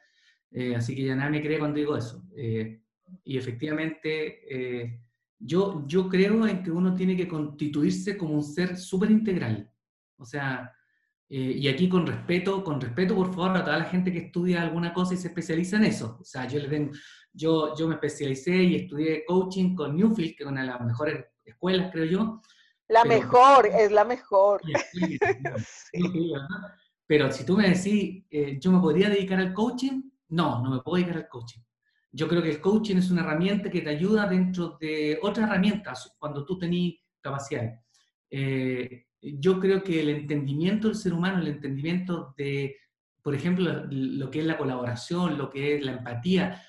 Eh, 0.51 0.75
así 0.75 0.95
que 0.95 1.03
ya 1.03 1.15
nadie 1.15 1.31
me 1.31 1.41
cree 1.41 1.59
cuando 1.59 1.79
digo 1.79 1.97
eso. 1.97 2.23
Eh, 2.37 2.81
y 3.25 3.37
efectivamente, 3.37 5.01
yo, 5.39 5.83
yo 5.87 6.09
creo 6.09 6.47
en 6.47 6.63
que 6.63 6.71
uno 6.71 6.95
tiene 6.95 7.15
que 7.15 7.27
constituirse 7.27 8.17
como 8.17 8.35
un 8.35 8.43
ser 8.43 8.77
súper 8.77 9.11
integral. 9.11 9.69
O 10.17 10.25
sea, 10.25 10.71
y 11.27 11.67
aquí 11.67 11.89
con 11.89 12.05
respeto, 12.05 12.63
con 12.63 12.79
respeto 12.79 13.15
por 13.15 13.33
favor 13.33 13.57
a 13.57 13.63
toda 13.63 13.79
la 13.79 13.85
gente 13.85 14.11
que 14.11 14.19
estudia 14.19 14.61
alguna 14.61 14.93
cosa 14.93 15.15
y 15.15 15.17
se 15.17 15.29
especializa 15.29 15.77
en 15.77 15.85
eso. 15.85 16.17
O 16.21 16.23
sea, 16.23 16.47
yo, 16.47 16.59
le 16.59 16.67
tengo, 16.67 16.91
yo, 17.33 17.75
yo 17.75 17.87
me 17.87 17.95
especialicé 17.95 18.55
y 18.55 18.75
estudié 18.75 19.25
coaching 19.25 19.75
con 19.75 19.97
Newfield, 19.97 20.35
que 20.35 20.43
es 20.43 20.49
una 20.49 20.61
de 20.61 20.67
las 20.67 20.81
mejores 20.81 21.25
escuelas, 21.43 21.91
creo 21.91 22.05
yo, 22.05 22.41
la 22.93 23.03
mejor, 23.05 23.67
es 23.67 23.91
la 23.91 24.05
mejor. 24.05 24.61
Pero 27.07 27.31
si 27.31 27.45
tú 27.45 27.57
me 27.57 27.69
decís, 27.69 28.23
eh, 28.29 28.59
¿yo 28.59 28.71
me 28.71 28.79
podría 28.79 29.09
dedicar 29.09 29.39
al 29.39 29.53
coaching? 29.53 30.03
No, 30.29 30.61
no 30.61 30.69
me 30.69 30.81
puedo 30.81 30.97
dedicar 30.97 31.23
al 31.23 31.29
coaching. 31.29 31.61
Yo 32.15 32.27
creo 32.27 32.43
que 32.43 32.51
el 32.51 32.61
coaching 32.61 32.97
es 32.97 33.09
una 33.09 33.21
herramienta 33.21 33.71
que 33.71 33.81
te 33.81 33.89
ayuda 33.89 34.27
dentro 34.27 34.77
de 34.79 35.17
otras 35.21 35.49
herramientas 35.49 36.15
cuando 36.19 36.45
tú 36.45 36.59
tenés 36.59 36.93
capacidades. 37.19 37.79
Eh, 38.29 39.07
yo 39.19 39.59
creo 39.59 39.83
que 39.83 39.99
el 39.99 40.09
entendimiento 40.09 40.87
del 40.87 40.95
ser 40.95 41.13
humano, 41.13 41.41
el 41.41 41.47
entendimiento 41.47 42.35
de, 42.37 42.75
por 43.21 43.33
ejemplo, 43.33 43.85
lo 43.89 44.29
que 44.29 44.41
es 44.41 44.45
la 44.45 44.57
colaboración, 44.57 45.37
lo 45.37 45.49
que 45.49 45.75
es 45.75 45.83
la 45.83 45.93
empatía, 45.93 46.61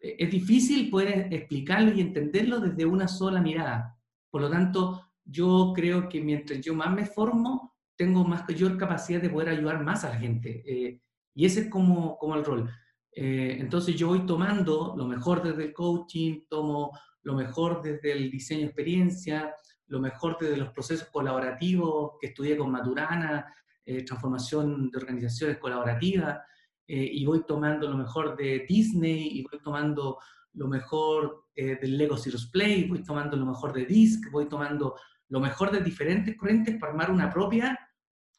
es 0.00 0.30
difícil 0.30 0.90
poder 0.90 1.32
explicarlo 1.32 1.92
y 1.94 2.00
entenderlo 2.02 2.60
desde 2.60 2.84
una 2.84 3.08
sola 3.08 3.40
mirada. 3.40 3.98
Por 4.30 4.42
lo 4.42 4.50
tanto, 4.50 5.00
yo 5.24 5.72
creo 5.74 6.10
que 6.10 6.20
mientras 6.20 6.60
yo 6.60 6.74
más 6.74 6.90
me 6.92 7.06
formo, 7.06 7.74
tengo 7.96 8.24
más 8.24 8.44
mayor 8.46 8.76
capacidad 8.76 9.22
de 9.22 9.30
poder 9.30 9.48
ayudar 9.48 9.82
más 9.82 10.04
a 10.04 10.10
la 10.10 10.16
gente. 10.16 10.62
Eh, 10.66 11.00
y 11.34 11.46
ese 11.46 11.62
es 11.62 11.68
como, 11.68 12.18
como 12.18 12.34
el 12.34 12.44
rol. 12.44 12.70
Eh, 13.14 13.56
entonces 13.60 13.94
yo 13.94 14.08
voy 14.08 14.26
tomando 14.26 14.94
lo 14.96 15.06
mejor 15.06 15.42
desde 15.42 15.64
el 15.64 15.72
coaching, 15.72 16.42
tomo 16.48 16.90
lo 17.22 17.34
mejor 17.34 17.80
desde 17.80 18.12
el 18.12 18.30
diseño 18.30 18.66
experiencia, 18.66 19.54
lo 19.86 20.00
mejor 20.00 20.36
desde 20.40 20.56
los 20.56 20.70
procesos 20.70 21.08
colaborativos 21.10 22.12
que 22.20 22.28
estudié 22.28 22.56
con 22.56 22.70
Maturana, 22.70 23.46
eh, 23.84 24.04
transformación 24.04 24.90
de 24.90 24.98
organizaciones 24.98 25.58
colaborativas, 25.58 26.40
y 26.86 27.24
voy 27.24 27.46
tomando 27.46 27.88
lo 27.88 27.96
mejor 27.96 28.36
de 28.36 28.66
Disney, 28.68 29.38
y 29.38 29.42
voy 29.42 29.58
tomando 29.62 30.18
lo 30.52 30.68
mejor 30.68 31.46
del 31.56 31.96
Lego 31.96 32.18
Serious 32.18 32.50
Play, 32.50 32.86
voy 32.86 33.02
tomando 33.02 33.38
lo 33.38 33.46
mejor 33.46 33.72
de 33.72 33.86
Disc, 33.86 34.30
voy 34.30 34.50
tomando 34.50 34.94
lo 35.30 35.40
mejor 35.40 35.70
de 35.70 35.80
diferentes 35.80 36.36
corrientes 36.36 36.78
para 36.78 36.92
armar 36.92 37.10
una 37.10 37.30
propia 37.30 37.78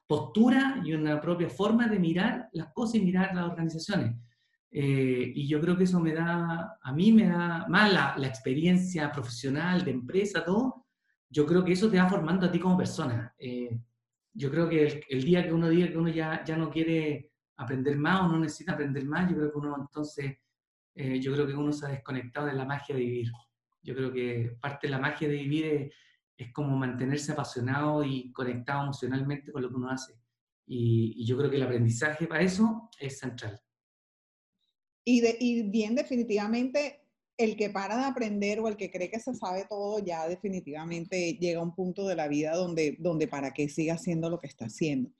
postura 0.07 0.81
y 0.83 0.93
una 0.93 1.19
propia 1.19 1.49
forma 1.49 1.87
de 1.87 1.99
mirar 1.99 2.49
las 2.53 2.71
cosas 2.73 2.95
y 2.95 3.01
mirar 3.01 3.33
las 3.33 3.49
organizaciones. 3.49 4.15
Eh, 4.77 5.31
y 5.33 5.47
yo 5.47 5.61
creo 5.61 5.77
que 5.77 5.85
eso 5.85 6.01
me 6.01 6.13
da, 6.13 6.77
a 6.81 6.91
mí 6.91 7.13
me 7.13 7.27
da 7.27 7.65
más 7.69 7.93
la, 7.93 8.13
la, 8.17 8.27
experiencia 8.27 9.09
profesional, 9.09 9.85
de 9.85 9.91
empresa, 9.91 10.43
todo. 10.43 10.87
Yo 11.29 11.45
creo 11.45 11.63
que 11.63 11.71
eso 11.71 11.89
te 11.89 11.97
va 11.97 12.09
formando 12.09 12.45
a 12.45 12.51
ti 12.51 12.59
como 12.59 12.75
persona. 12.75 13.33
Eh, 13.39 13.79
yo 14.33 14.51
creo 14.51 14.67
que 14.67 15.05
el, 15.07 15.23
día 15.23 15.45
que 15.45 15.53
uno 15.53 15.69
diga 15.69 15.87
que 15.87 15.97
uno 15.97 16.09
ya, 16.09 16.43
ya 16.43 16.57
no 16.57 16.69
quiere 16.69 17.31
aprender 17.55 17.95
más 17.95 18.23
o 18.23 18.27
no 18.27 18.39
necesita 18.39 18.73
aprender 18.73 19.05
más, 19.05 19.29
yo 19.29 19.37
creo 19.37 19.51
que 19.53 19.57
uno 19.59 19.77
entonces, 19.79 20.39
eh, 20.93 21.21
yo 21.21 21.31
creo 21.33 21.47
que 21.47 21.53
uno 21.53 21.71
se 21.71 21.85
ha 21.85 21.89
desconectado 21.89 22.47
de 22.47 22.53
la 22.53 22.65
magia 22.65 22.95
de 22.95 23.01
vivir. 23.01 23.31
Yo 23.81 23.95
creo 23.95 24.11
que 24.11 24.57
parte 24.59 24.87
de 24.87 24.91
la 24.91 24.99
magia 24.99 25.29
de 25.29 25.35
vivir 25.35 25.65
es, 25.67 25.93
es 26.35 26.51
como 26.51 26.75
mantenerse 26.75 27.31
apasionado 27.31 28.03
y 28.03 28.29
conectado 28.33 28.83
emocionalmente 28.83 29.53
con 29.53 29.61
lo 29.61 29.69
que 29.69 29.75
uno 29.75 29.89
hace. 29.89 30.19
Y, 30.67 31.25
yo 31.25 31.37
creo 31.37 31.49
que 31.49 31.55
el 31.55 31.63
aprendizaje 31.63 32.27
para 32.27 32.41
eso 32.41 32.89
es 32.99 33.19
central. 33.19 33.61
Y, 35.05 35.21
de, 35.21 35.37
y 35.39 35.61
bien 35.61 35.95
definitivamente 35.95 36.99
el 37.37 37.55
que 37.55 37.69
para 37.69 37.97
de 37.97 38.05
aprender 38.05 38.59
o 38.59 38.67
el 38.67 38.77
que 38.77 38.89
cree 38.89 39.09
que 39.09 39.19
se 39.19 39.35
sabe 39.35 39.65
todo 39.69 39.99
ya 39.99 40.27
definitivamente 40.27 41.33
llega 41.33 41.59
a 41.59 41.63
un 41.63 41.75
punto 41.75 42.07
de 42.07 42.15
la 42.15 42.27
vida 42.27 42.55
donde, 42.55 42.95
donde 42.99 43.27
para 43.27 43.53
qué 43.53 43.67
siga 43.69 43.95
haciendo 43.95 44.29
lo 44.29 44.39
que 44.39 44.47
está 44.47 44.65
haciendo. 44.65 45.11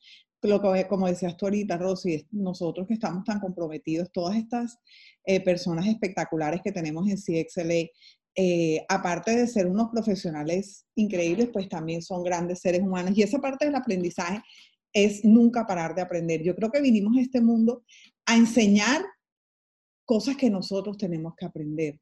Lo 0.42 0.62
que, 0.62 0.88
como 0.88 1.08
decías 1.08 1.36
tú 1.38 1.48
ahorita, 1.48 1.78
Rosy, 1.78 2.28
nosotros 2.32 2.88
que 2.88 2.94
estamos 2.94 3.24
tan 3.24 3.40
comprometidos, 3.40 4.12
todas 4.12 4.38
estas 4.38 4.78
eh, 5.26 5.40
personas 5.42 5.88
espectaculares 5.88 6.62
que 6.64 6.72
tenemos 6.72 7.08
en 7.10 7.18
CXLA, 7.18 7.90
eh, 8.38 8.86
aparte 8.90 9.36
de 9.36 9.48
ser 9.48 9.66
unos 9.66 9.90
profesionales 9.90 10.86
increíbles, 10.96 11.50
pues 11.52 11.68
también 11.68 12.02
son 12.02 12.24
grandes 12.24 12.60
seres 12.60 12.82
humanos. 12.82 13.18
Y 13.18 13.24
esa 13.24 13.40
parte 13.40 13.66
del 13.66 13.76
aprendizaje 13.76 14.42
es 14.94 15.26
nunca 15.26 15.66
parar 15.66 15.96
de 15.96 16.02
aprender. 16.02 16.44
Yo 16.44 16.56
creo 16.56 16.70
que 16.70 16.82
vinimos 16.82 17.18
a 17.18 17.22
este 17.22 17.42
mundo 17.42 17.84
a 18.26 18.36
enseñar 18.36 19.02
cosas 20.06 20.38
que 20.38 20.50
nosotros 20.50 20.98
tenemos 20.98 21.34
que 21.36 21.46
aprender. 21.46 22.00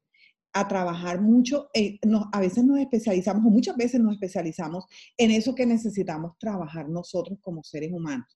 a 0.56 0.68
trabajar 0.68 1.20
mucho, 1.20 1.68
eh, 1.74 1.98
a 2.32 2.38
veces 2.38 2.62
nos 2.62 2.78
especializamos 2.78 3.44
o 3.44 3.50
muchas 3.50 3.76
veces 3.76 4.00
nos 4.00 4.12
especializamos 4.12 4.84
en 5.18 5.32
eso 5.32 5.52
que 5.52 5.66
necesitamos 5.66 6.38
trabajar 6.38 6.88
nosotros 6.88 7.40
como 7.42 7.64
seres 7.64 7.90
humanos. 7.92 8.28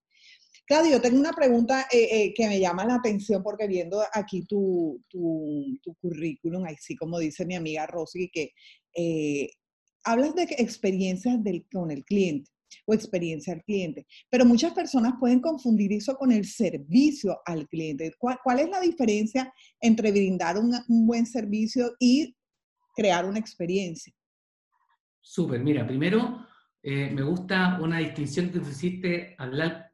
Claudio, 0.67 0.95
yo 0.95 1.01
tengo 1.01 1.21
una 1.21 1.33
pregunta 1.33 1.87
eh, 1.93 2.09
eh, 2.11 2.35
que 2.35 2.49
me 2.49 2.59
llama 2.59 2.85
la 2.85 2.97
atención 2.97 3.41
porque 3.45 3.69
viendo 3.69 4.03
aquí 4.13 4.45
tu, 4.47 5.01
tu, 5.09 5.79
currículum, 6.01 6.65
así 6.65 6.97
como 6.97 7.21
dice 7.21 7.47
mi 7.47 7.55
amiga 7.55 7.87
Rosy, 7.87 8.29
que 8.33 8.51
hablas 10.03 10.35
de 10.35 10.43
experiencias 10.59 11.41
del, 11.45 11.69
con 11.71 11.93
el 11.93 12.05
cliente 12.05 12.51
o 12.87 12.95
experiencia 12.95 13.53
al 13.53 13.63
cliente, 13.63 14.07
pero 14.31 14.45
muchas 14.45 14.73
personas 14.73 15.15
pueden 15.19 15.41
confundir 15.41 15.93
eso 15.93 16.17
con 16.17 16.33
el 16.33 16.45
servicio 16.45 17.39
al 17.45 17.69
cliente. 17.69 18.13
¿Cuál, 18.19 18.61
es 18.61 18.69
la 18.69 18.81
diferencia 18.81 19.53
entre 19.81 20.11
brindar 20.11 20.59
un, 20.59 20.75
un 20.89 21.07
buen 21.07 21.27
servicio 21.27 21.93
y 21.99 22.35
crear 22.95 23.25
una 23.25 23.39
experiencia? 23.39 24.13
Súper, 25.21 25.63
mira, 25.63 25.87
primero 25.87 26.47
me 26.83 27.23
gusta 27.23 27.79
una 27.83 27.99
distinción 27.99 28.51
que 28.51 28.61
tú 28.61 28.69
hiciste, 28.71 29.35
hablar 29.37 29.89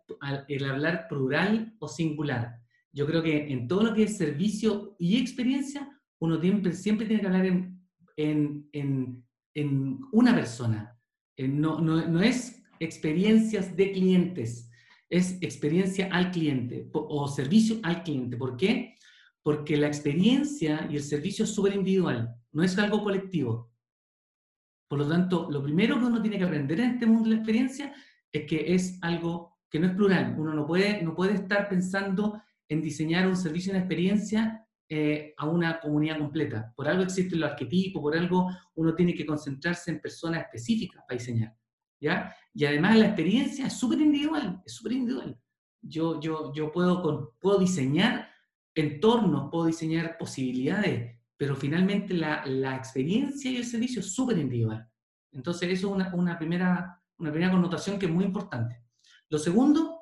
el 0.48 0.64
hablar 0.64 1.06
plural 1.08 1.74
o 1.78 1.88
singular. 1.88 2.60
Yo 2.92 3.06
creo 3.06 3.22
que 3.22 3.52
en 3.52 3.66
todo 3.66 3.82
lo 3.82 3.94
que 3.94 4.04
es 4.04 4.16
servicio 4.16 4.94
y 4.98 5.18
experiencia, 5.18 5.88
uno 6.20 6.40
siempre, 6.40 6.72
siempre 6.72 7.06
tiene 7.06 7.22
que 7.22 7.26
hablar 7.26 7.46
en, 7.46 7.80
en, 8.16 9.24
en, 9.54 10.00
una 10.12 10.34
persona. 10.34 10.96
Eh, 11.36 11.48
no, 11.48 11.80
no, 11.80 12.06
no, 12.06 12.20
es 12.22 12.62
experiencias 12.80 13.76
de 13.76 13.92
clientes, 13.92 14.70
es 15.10 15.38
experiencia 15.40 16.08
al 16.10 16.30
cliente 16.30 16.88
o 16.92 17.28
servicio 17.28 17.78
al 17.82 18.02
cliente. 18.02 18.36
¿Por 18.36 18.56
qué? 18.56 18.96
Porque 19.42 19.76
la 19.76 19.86
experiencia 19.86 20.88
y 20.90 20.96
el 20.96 21.02
servicio 21.02 21.44
es 21.44 21.54
súper 21.54 21.74
individual, 21.74 22.34
no 22.52 22.62
es 22.62 22.76
algo 22.78 23.02
colectivo. 23.02 23.70
Por 24.88 24.98
lo 24.98 25.08
tanto, 25.08 25.50
lo 25.50 25.62
primero 25.62 25.98
que 25.98 26.04
uno 26.06 26.22
tiene 26.22 26.38
que 26.38 26.44
aprender 26.44 26.80
en 26.80 26.90
este 26.92 27.06
mundo 27.06 27.24
de 27.24 27.36
la 27.36 27.40
experiencia 27.40 27.94
es 28.32 28.46
que 28.46 28.74
es 28.74 28.98
algo 29.02 29.58
que 29.70 29.78
no 29.78 29.88
es 29.88 29.94
plural. 29.94 30.34
Uno 30.38 30.54
no 30.54 30.66
puede, 30.66 31.02
no 31.02 31.14
puede 31.14 31.34
estar 31.34 31.68
pensando 31.68 32.40
en 32.68 32.80
diseñar 32.80 33.26
un 33.26 33.36
servicio, 33.36 33.72
una 33.72 33.80
experiencia 33.80 34.64
eh, 34.88 35.34
a 35.36 35.46
una 35.46 35.80
comunidad 35.80 36.18
completa. 36.18 36.72
Por 36.76 36.86
algo 36.88 37.02
existen 37.02 37.40
los 37.40 37.50
arquetipos, 37.50 38.00
por 38.00 38.16
algo 38.16 38.48
uno 38.74 38.94
tiene 38.94 39.14
que 39.14 39.26
concentrarse 39.26 39.90
en 39.90 40.00
personas 40.00 40.42
específicas 40.42 41.02
para 41.06 41.18
diseñar. 41.18 41.54
¿Ya? 42.04 42.36
Y 42.52 42.66
además 42.66 42.96
la 42.98 43.06
experiencia 43.06 43.66
es 43.66 43.72
súper 43.72 44.00
individual, 44.00 44.62
es 44.64 44.74
súper 44.74 44.92
individual. 44.92 45.38
Yo, 45.80 46.20
yo, 46.20 46.52
yo 46.52 46.70
puedo, 46.70 47.34
puedo 47.40 47.58
diseñar 47.58 48.30
entornos, 48.74 49.50
puedo 49.50 49.66
diseñar 49.66 50.16
posibilidades, 50.18 51.18
pero 51.36 51.56
finalmente 51.56 52.14
la, 52.14 52.44
la 52.46 52.76
experiencia 52.76 53.50
y 53.50 53.56
el 53.56 53.64
servicio 53.64 54.00
es 54.00 54.14
súper 54.14 54.38
individual. 54.38 54.88
Entonces 55.32 55.70
eso 55.70 55.88
es 55.88 55.94
una, 55.94 56.14
una, 56.14 56.38
primera, 56.38 57.02
una 57.18 57.30
primera 57.30 57.52
connotación 57.52 57.98
que 57.98 58.06
es 58.06 58.12
muy 58.12 58.24
importante. 58.24 58.84
Lo 59.30 59.38
segundo 59.38 60.00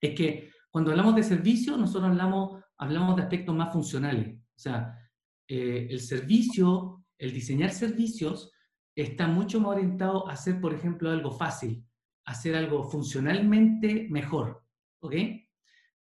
es 0.00 0.14
que 0.14 0.50
cuando 0.70 0.90
hablamos 0.90 1.14
de 1.16 1.22
servicio, 1.22 1.76
nosotros 1.76 2.10
hablamos, 2.10 2.62
hablamos 2.78 3.16
de 3.16 3.22
aspectos 3.22 3.54
más 3.54 3.72
funcionales. 3.72 4.36
O 4.36 4.58
sea, 4.58 4.98
eh, 5.48 5.86
el 5.90 6.00
servicio, 6.00 7.04
el 7.18 7.32
diseñar 7.32 7.70
servicios, 7.70 8.51
está 8.94 9.26
mucho 9.26 9.60
más 9.60 9.70
orientado 9.70 10.28
a 10.28 10.32
hacer, 10.32 10.60
por 10.60 10.74
ejemplo, 10.74 11.10
algo 11.10 11.30
fácil, 11.30 11.84
hacer 12.24 12.54
algo 12.56 12.84
funcionalmente 12.84 14.06
mejor. 14.10 14.64
¿Ok? 15.00 15.14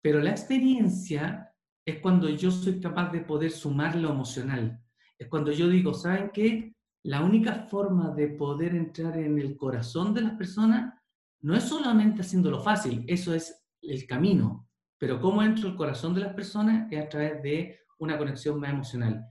Pero 0.00 0.20
la 0.20 0.30
experiencia 0.30 1.52
es 1.84 2.00
cuando 2.00 2.28
yo 2.28 2.50
soy 2.50 2.80
capaz 2.80 3.10
de 3.10 3.20
poder 3.20 3.50
sumar 3.50 3.96
lo 3.96 4.10
emocional. 4.10 4.80
Es 5.18 5.28
cuando 5.28 5.52
yo 5.52 5.68
digo, 5.68 5.94
¿saben 5.94 6.30
qué? 6.32 6.74
La 7.04 7.22
única 7.22 7.66
forma 7.70 8.10
de 8.10 8.28
poder 8.28 8.74
entrar 8.74 9.16
en 9.18 9.38
el 9.38 9.56
corazón 9.56 10.12
de 10.12 10.22
las 10.22 10.32
personas 10.32 10.94
no 11.40 11.54
es 11.54 11.64
solamente 11.64 12.22
haciéndolo 12.22 12.60
fácil, 12.60 13.04
eso 13.06 13.32
es 13.32 13.64
el 13.82 14.06
camino, 14.06 14.68
pero 14.98 15.20
cómo 15.20 15.42
entro 15.42 15.68
el 15.68 15.76
corazón 15.76 16.14
de 16.14 16.22
las 16.22 16.34
personas 16.34 16.90
es 16.90 17.04
a 17.04 17.08
través 17.08 17.42
de 17.42 17.78
una 17.98 18.18
conexión 18.18 18.58
más 18.58 18.70
emocional. 18.70 19.24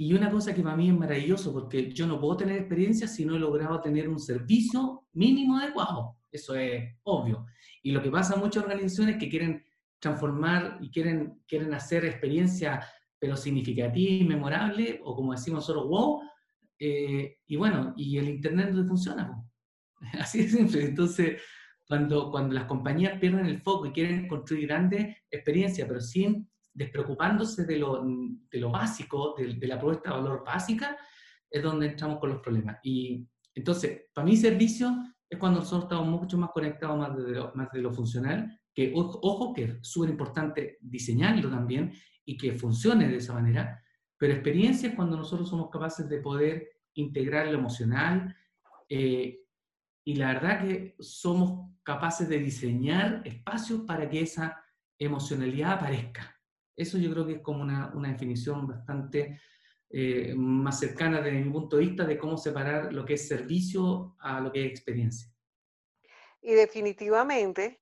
Y 0.00 0.12
una 0.14 0.30
cosa 0.30 0.54
que 0.54 0.62
para 0.62 0.76
mí 0.76 0.88
es 0.88 0.96
maravilloso, 0.96 1.52
porque 1.52 1.92
yo 1.92 2.06
no 2.06 2.20
puedo 2.20 2.36
tener 2.36 2.56
experiencia 2.56 3.08
si 3.08 3.24
no 3.24 3.34
he 3.34 3.40
logrado 3.40 3.80
tener 3.80 4.08
un 4.08 4.20
servicio 4.20 5.06
mínimo 5.12 5.58
adecuado. 5.58 6.18
Eso 6.30 6.54
es 6.54 6.94
obvio. 7.02 7.46
Y 7.82 7.90
lo 7.90 8.00
que 8.00 8.10
pasa 8.10 8.34
en 8.34 8.40
muchas 8.40 8.62
organizaciones 8.62 9.16
que 9.18 9.28
quieren 9.28 9.64
transformar 9.98 10.78
y 10.80 10.92
quieren, 10.92 11.42
quieren 11.48 11.74
hacer 11.74 12.04
experiencia, 12.04 12.80
pero 13.18 13.36
significativa 13.36 14.12
y 14.12 14.24
memorable, 14.24 15.00
o 15.02 15.16
como 15.16 15.32
decimos 15.32 15.68
nosotros, 15.68 15.88
wow, 15.88 16.22
eh, 16.78 17.38
y 17.44 17.56
bueno, 17.56 17.92
y 17.96 18.18
el 18.18 18.28
Internet 18.28 18.70
no 18.70 18.86
funciona. 18.86 19.42
Así 20.20 20.42
de 20.42 20.48
simple. 20.48 20.84
Entonces, 20.84 21.42
cuando, 21.88 22.30
cuando 22.30 22.54
las 22.54 22.66
compañías 22.66 23.18
pierden 23.18 23.46
el 23.46 23.60
foco 23.62 23.86
y 23.86 23.92
quieren 23.92 24.28
construir 24.28 24.68
grandes 24.68 25.16
experiencias, 25.28 25.88
pero 25.88 26.00
sin 26.00 26.48
despreocupándose 26.78 27.64
de 27.64 27.78
lo, 27.78 28.04
de 28.04 28.60
lo 28.60 28.70
básico, 28.70 29.34
de, 29.36 29.54
de, 29.54 29.66
la 29.66 29.78
propuesta 29.78 30.10
de 30.10 30.16
valor 30.16 30.44
básica, 30.44 30.96
es 31.50 31.62
donde 31.62 31.86
entramos 31.88 32.18
con 32.20 32.30
los 32.30 32.40
problemas. 32.40 32.78
Y 32.82 33.26
entonces, 33.54 34.04
para 34.14 34.24
mí 34.24 34.36
servicio 34.36 34.96
es 35.28 35.38
cuando 35.38 35.58
nosotros 35.60 35.84
estamos 35.84 36.08
mucho 36.08 36.38
más 36.38 36.50
conectados 36.50 36.96
más 36.96 37.16
de 37.16 37.32
lo, 37.32 37.52
más 37.54 37.70
de 37.72 37.82
lo 37.82 37.92
funcional, 37.92 38.60
que 38.72 38.92
ojo, 38.94 39.52
que 39.52 39.64
es 39.64 39.78
súper 39.82 40.10
importante 40.10 40.78
diseñarlo 40.80 41.50
también 41.50 41.92
y 42.24 42.36
que 42.36 42.52
funcione 42.52 43.08
de 43.08 43.16
esa 43.16 43.34
manera, 43.34 43.82
pero 44.16 44.32
experiencia 44.32 44.90
es 44.90 44.94
cuando 44.94 45.16
nosotros 45.16 45.48
somos 45.48 45.70
capaces 45.70 46.08
de 46.08 46.18
poder 46.18 46.68
integrar 46.94 47.46
lo 47.46 47.58
emocional, 47.58 48.34
eh, 48.88 49.40
y 50.04 50.14
la 50.14 50.34
verdad 50.34 50.62
que 50.62 50.96
somos 51.00 51.70
capaces 51.82 52.28
de 52.28 52.38
diseñar 52.38 53.22
espacios 53.24 53.82
para 53.82 54.08
que 54.08 54.20
esa 54.20 54.56
emocionalidad 54.98 55.72
aparezca. 55.72 56.37
Eso 56.78 56.96
yo 56.96 57.10
creo 57.10 57.26
que 57.26 57.34
es 57.34 57.42
como 57.42 57.60
una, 57.60 57.92
una 57.92 58.12
definición 58.12 58.68
bastante 58.68 59.40
eh, 59.90 60.32
más 60.36 60.78
cercana 60.78 61.20
desde 61.20 61.40
mi 61.40 61.50
punto 61.50 61.76
de 61.76 61.86
vista 61.86 62.04
de 62.04 62.16
cómo 62.16 62.38
separar 62.38 62.92
lo 62.92 63.04
que 63.04 63.14
es 63.14 63.26
servicio 63.26 64.14
a 64.20 64.38
lo 64.38 64.52
que 64.52 64.64
es 64.64 64.70
experiencia. 64.70 65.28
Y 66.40 66.52
definitivamente, 66.52 67.80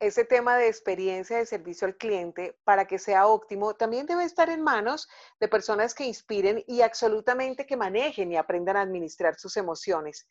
ese 0.00 0.24
tema 0.24 0.56
de 0.56 0.68
experiencia 0.68 1.36
de 1.36 1.44
servicio 1.44 1.86
al 1.86 1.96
cliente, 1.96 2.56
para 2.64 2.86
que 2.86 2.98
sea 2.98 3.26
óptimo, 3.26 3.74
también 3.74 4.06
debe 4.06 4.24
estar 4.24 4.48
en 4.48 4.62
manos 4.62 5.08
de 5.40 5.48
personas 5.48 5.94
que 5.94 6.06
inspiren 6.06 6.64
y 6.66 6.80
absolutamente 6.80 7.66
que 7.66 7.76
manejen 7.76 8.32
y 8.32 8.36
aprendan 8.38 8.78
a 8.78 8.82
administrar 8.82 9.38
sus 9.38 9.58
emociones. 9.58 10.26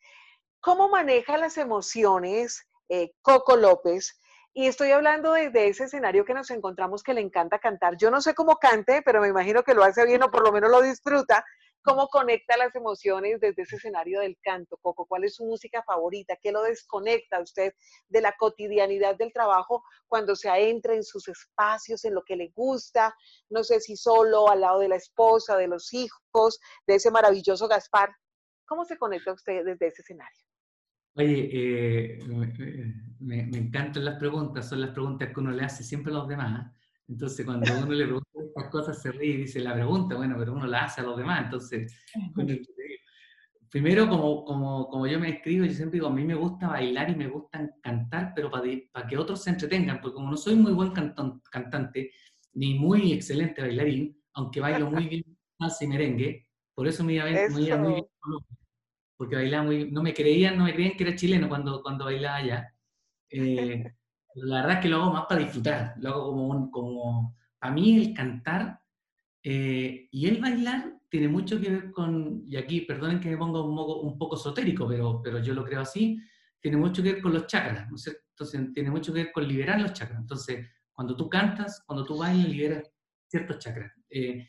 ¿Cómo 0.60 0.90
maneja 0.90 1.38
las 1.38 1.60
emociones 1.60 2.68
eh, 2.90 3.12
Coco 3.22 3.56
López? 3.56 4.20
Y 4.60 4.66
estoy 4.66 4.90
hablando 4.90 5.34
de, 5.34 5.52
ese 5.68 5.84
escenario 5.84 6.26
que 6.26 6.34
nos 6.34 6.50
encontramos 6.50 7.04
que 7.04 7.14
le 7.14 7.22
encanta 7.22 7.60
cantar. 7.60 7.96
Yo 7.96 8.10
no 8.10 8.22
sé 8.22 8.34
cómo 8.34 8.56
cante, 8.56 9.04
pero 9.04 9.22
me 9.22 9.28
imagino 9.28 9.62
que 9.62 9.76
lo 9.76 9.84
hace 9.84 10.04
bien 10.04 10.24
o 10.24 10.32
por 10.32 10.44
lo 10.44 10.52
menos 10.52 10.72
lo 10.72 10.82
disfruta. 10.82 11.46
¿Cómo 11.84 12.08
conecta 12.08 12.58
las 12.58 12.74
emociones 12.74 13.40
desde 13.40 13.62
ese 13.62 13.76
escenario 13.76 14.20
del 14.20 14.36
canto, 14.42 14.78
Coco? 14.82 15.06
¿Cuál 15.06 15.26
es 15.26 15.36
su 15.36 15.46
música 15.46 15.84
favorita? 15.84 16.40
¿Qué 16.42 16.52
lo 16.52 16.64
desconecta 16.64 17.38
a 17.38 17.42
usted 17.42 17.72
de 18.10 18.20
la 18.20 18.34
cotidianidad 18.36 19.16
del 19.16 19.32
trabajo 19.32 19.84
cuando 20.08 20.36
se 20.36 20.50
adentra 20.50 20.96
en 20.96 21.04
sus 21.04 21.28
espacios, 21.28 22.04
en 22.04 22.16
lo 22.16 22.24
que 22.24 22.36
le 22.36 22.52
gusta? 22.56 23.16
No 23.52 23.64
sé 23.64 23.80
si 23.80 23.96
solo, 23.96 24.50
al 24.50 24.62
lado 24.62 24.80
de 24.80 24.90
la 24.90 24.96
esposa, 24.96 25.56
de 25.56 25.68
los 25.68 25.94
hijos, 25.94 26.60
de 26.88 26.96
ese 26.96 27.12
maravilloso 27.12 27.68
Gaspar. 27.68 28.10
¿Cómo 28.66 28.86
se 28.86 28.98
conecta 28.98 29.34
usted 29.34 29.64
desde 29.64 29.86
ese 29.86 30.02
escenario? 30.02 30.47
Oye, 31.18 31.50
eh, 31.52 32.20
me, 33.20 33.40
encantan 33.40 34.06
las 34.06 34.20
preguntas, 34.20 34.70
son 34.70 34.82
las 34.82 34.92
preguntas 34.92 35.34
que 35.34 35.40
uno 35.40 35.52
le 35.52 35.64
hace 35.64 35.84
siempre 35.84 36.14
a 36.14 36.18
los 36.18 36.28
demás. 36.28 36.72
Entonces, 37.08 37.44
cuando 37.44 37.74
uno 37.74 37.92
le 37.92 38.04
pregunta 38.04 38.30
estas 38.36 38.70
cosas, 38.70 39.02
se 39.02 39.12
ríe 39.12 39.34
y 39.34 39.38
dice 39.38 39.60
la 39.62 39.74
pregunta, 39.74 40.16
bueno, 40.16 40.36
pero 40.38 40.54
uno 40.54 40.68
la 40.68 40.84
hace 40.84 41.02
a 41.02 41.06
los 41.06 41.18
demás. 41.18 41.46
Entonces, 41.46 41.92
primero, 43.72 44.08
como, 44.08 44.46
como, 44.46 44.88
como 44.90 45.08
yo 45.08 45.20
me 45.20 45.30
escribo, 45.30 45.66
yo 45.66 45.74
siempre 45.74 45.98
digo, 45.98 46.08
a 46.08 46.14
mí 46.14 46.24
me 46.24 46.36
gusta 46.36 46.68
bailar 46.68 47.10
y 47.10 47.16
me 47.16 47.28
gusta 47.28 47.68
cantar, 47.82 48.34
pero 48.36 48.52
para, 48.52 48.66
para 48.92 49.08
que 49.08 49.18
otros 49.18 49.44
se 49.44 49.50
entretengan, 49.50 50.00
porque 50.00 50.16
como 50.16 50.30
no 50.30 50.38
soy 50.38 50.56
muy 50.56 50.74
buen 50.74 50.92
cantante, 50.92 52.12
ni 52.54 52.76
muy 52.76 53.12
excelente 53.12 53.64
bailarín, 53.64 54.16
aunque 54.34 54.60
bailo 54.60 54.92
muy 54.92 55.08
bien 55.10 55.38
salsa 55.58 55.84
y 55.84 55.88
merengue, 55.88 56.48
por 56.76 56.88
eso 56.88 57.04
me 57.04 57.14
iba, 57.14 57.26
muy 57.50 57.66
bien 57.66 58.06
porque 59.18 59.36
bailaba 59.36 59.64
muy, 59.66 59.92
no 59.92 60.04
me 60.04 60.14
creían, 60.14 60.58
no 60.58 60.66
me 60.66 60.74
creían 60.74 60.96
que 60.96 61.04
era 61.04 61.16
chileno 61.16 61.50
cuando, 61.50 61.82
cuando 61.82 62.06
bailaba 62.06 62.38
allá. 62.38 62.74
Eh, 63.30 63.84
la 64.36 64.58
verdad 64.58 64.78
es 64.78 64.80
que 64.82 64.90
lo 64.90 64.98
hago 64.98 65.14
más 65.14 65.26
para 65.26 65.42
disfrutar, 65.42 65.96
lo 65.98 66.10
hago 66.10 66.26
como, 66.28 66.48
un, 66.48 66.72
como 66.72 67.36
para 67.60 67.74
mí 67.74 67.98
el 67.98 68.14
cantar 68.14 68.80
eh, 69.44 70.08
y 70.12 70.28
el 70.28 70.40
bailar 70.40 70.94
tiene 71.10 71.28
mucho 71.28 71.60
que 71.60 71.70
ver 71.70 71.92
con, 71.92 72.44
y 72.46 72.58
aquí 72.58 72.82
perdonen 72.82 73.20
que 73.20 73.30
me 73.30 73.38
ponga 73.38 73.62
un 73.62 73.76
poco, 73.76 74.02
un 74.02 74.18
poco 74.18 74.36
esotérico, 74.36 74.88
pero, 74.88 75.22
pero 75.24 75.40
yo 75.40 75.54
lo 75.54 75.64
creo 75.64 75.82
así, 75.82 76.20
tiene 76.60 76.78
mucho 76.78 77.02
que 77.02 77.14
ver 77.14 77.22
con 77.22 77.34
los 77.34 77.48
chakras, 77.48 77.90
¿no 77.90 77.96
es 77.96 78.04
cierto? 78.04 78.22
Entonces 78.32 78.74
tiene 78.74 78.92
mucho 78.92 79.14
que 79.14 79.24
ver 79.24 79.32
con 79.32 79.48
liberar 79.48 79.80
los 79.82 79.94
chakras. 79.94 80.20
Entonces, 80.20 80.68
cuando 80.92 81.16
tú 81.16 81.30
cantas, 81.30 81.84
cuando 81.86 82.06
tú 82.06 82.18
bailas, 82.18 82.50
liberas 82.50 82.92
ciertos 83.28 83.60
chakras. 83.60 83.92
Eh, 84.10 84.48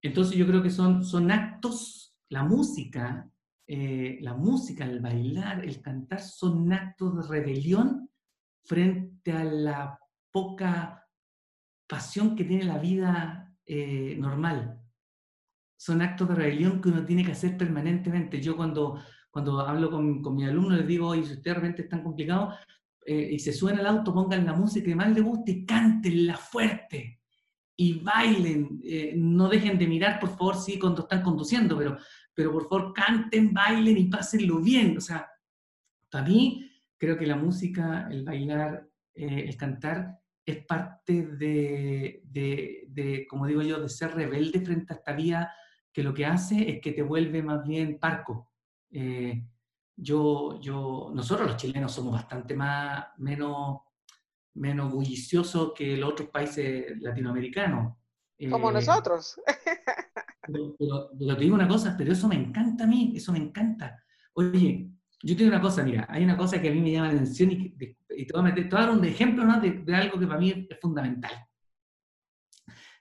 Entonces 0.00 0.36
yo 0.36 0.46
creo 0.46 0.62
que 0.62 0.70
son, 0.70 1.04
son 1.04 1.30
actos, 1.30 2.16
la 2.28 2.44
música, 2.44 3.30
eh, 3.66 4.18
la 4.20 4.34
música, 4.34 4.84
el 4.84 5.00
bailar, 5.00 5.64
el 5.64 5.80
cantar, 5.80 6.20
son 6.20 6.72
actos 6.72 7.16
de 7.16 7.22
rebelión 7.28 8.08
frente 8.64 9.32
a 9.32 9.44
la 9.44 9.98
poca 10.30 11.04
pasión 11.88 12.36
que 12.36 12.44
tiene 12.44 12.64
la 12.64 12.78
vida 12.78 13.54
eh, 13.64 14.16
normal. 14.18 14.80
Son 15.78 16.00
actos 16.02 16.28
de 16.28 16.34
rebelión 16.34 16.80
que 16.80 16.88
uno 16.88 17.04
tiene 17.04 17.24
que 17.24 17.32
hacer 17.32 17.56
permanentemente. 17.56 18.40
Yo 18.40 18.56
cuando, 18.56 19.00
cuando 19.30 19.60
hablo 19.60 19.90
con, 19.90 20.22
con 20.22 20.36
mi 20.36 20.44
alumno 20.44 20.76
les 20.76 20.86
digo, 20.86 21.08
oye, 21.08 21.24
si 21.24 21.34
usted 21.34 21.52
realmente 21.52 21.82
es 21.82 21.88
tan 21.88 22.02
complicado, 22.02 22.54
eh, 23.04 23.30
y 23.32 23.38
se 23.38 23.52
suena 23.52 23.80
el 23.80 23.86
auto, 23.86 24.12
pongan 24.12 24.46
la 24.46 24.52
música 24.52 24.86
que 24.86 24.96
más 24.96 25.10
les 25.10 25.22
guste 25.22 25.52
y 25.52 25.66
cántenla 25.66 26.36
fuerte 26.36 27.20
y 27.76 28.00
bailen. 28.00 28.80
Eh, 28.84 29.14
no 29.16 29.48
dejen 29.48 29.78
de 29.78 29.86
mirar, 29.86 30.18
por 30.18 30.30
favor, 30.30 30.56
sí, 30.56 30.78
cuando 30.78 31.02
están 31.02 31.22
conduciendo, 31.22 31.76
pero, 31.76 31.98
pero 32.34 32.52
por 32.52 32.68
favor 32.68 32.92
canten, 32.92 33.52
bailen 33.52 33.98
y 33.98 34.04
pásenlo 34.04 34.60
bien. 34.60 34.96
O 34.96 35.00
sea, 35.00 35.28
para 36.10 36.26
mí 36.26 36.70
creo 36.96 37.16
que 37.16 37.26
la 37.26 37.36
música, 37.36 38.08
el 38.10 38.24
bailar, 38.24 38.88
eh, 39.14 39.44
el 39.46 39.56
cantar 39.56 40.18
es 40.44 40.64
parte 40.64 41.26
de, 41.26 42.22
de, 42.24 43.26
como 43.28 43.46
digo 43.46 43.62
yo, 43.62 43.80
de 43.80 43.88
ser 43.88 44.14
rebelde 44.14 44.60
frente 44.60 44.92
a 44.92 44.96
esta 44.96 45.12
vida 45.12 45.52
que 45.92 46.02
lo 46.02 46.14
que 46.14 46.26
hace 46.26 46.70
es 46.70 46.80
que 46.80 46.92
te 46.92 47.02
vuelve 47.02 47.42
más 47.42 47.66
bien 47.66 47.98
parco 47.98 48.52
yo, 49.96 50.60
yo, 50.60 51.10
nosotros 51.14 51.48
los 51.48 51.56
chilenos 51.56 51.92
somos 51.92 52.12
bastante 52.12 52.54
más, 52.54 53.06
menos, 53.16 53.80
menos 54.56 54.92
bulliciosos 54.92 55.72
que 55.74 55.96
los 55.96 56.10
otros 56.10 56.30
países 56.30 57.00
latinoamericanos. 57.00 57.96
Como 58.50 58.70
eh, 58.70 58.74
nosotros. 58.74 59.40
Pero, 60.46 61.10
te 61.10 61.42
digo 61.42 61.56
una 61.56 61.66
cosa, 61.66 61.96
pero 61.98 62.12
eso 62.12 62.28
me 62.28 62.36
encanta 62.36 62.84
a 62.84 62.86
mí, 62.86 63.12
eso 63.16 63.32
me 63.32 63.38
encanta. 63.40 64.00
Oye, 64.34 64.88
yo 65.20 65.36
tengo 65.36 65.48
una 65.48 65.60
cosa, 65.60 65.82
mira, 65.82 66.06
hay 66.08 66.22
una 66.22 66.36
cosa 66.36 66.62
que 66.62 66.68
a 66.68 66.72
mí 66.72 66.80
me 66.80 66.92
llama 66.92 67.08
la 67.08 67.14
atención 67.14 67.50
y, 67.50 67.70
te, 67.70 67.96
voy 68.32 68.40
a 68.40 68.42
meter, 68.42 68.68
te 68.68 68.76
voy 68.76 68.84
a 68.84 68.86
dar 68.86 68.96
un 68.96 69.04
ejemplo 69.04 69.44
¿no? 69.44 69.60
de, 69.60 69.72
de, 69.72 69.94
algo 69.96 70.20
que 70.20 70.26
para 70.28 70.38
mí 70.38 70.68
es 70.70 70.78
fundamental. 70.80 71.32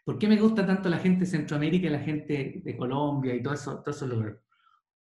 ¿Por 0.04 0.18
qué 0.18 0.28
me 0.28 0.38
gusta 0.38 0.66
tanto 0.66 0.90
la 0.90 0.98
gente 0.98 1.20
de 1.20 1.26
Centroamérica 1.28 1.86
y 1.86 1.92
la 1.92 2.00
gente 2.00 2.64
de 2.66 2.76
Colombia 2.76 3.36
y 3.36 3.44
todo 3.44 3.54
eso, 3.54 3.84
todo 3.84 3.92
eso 3.92 4.08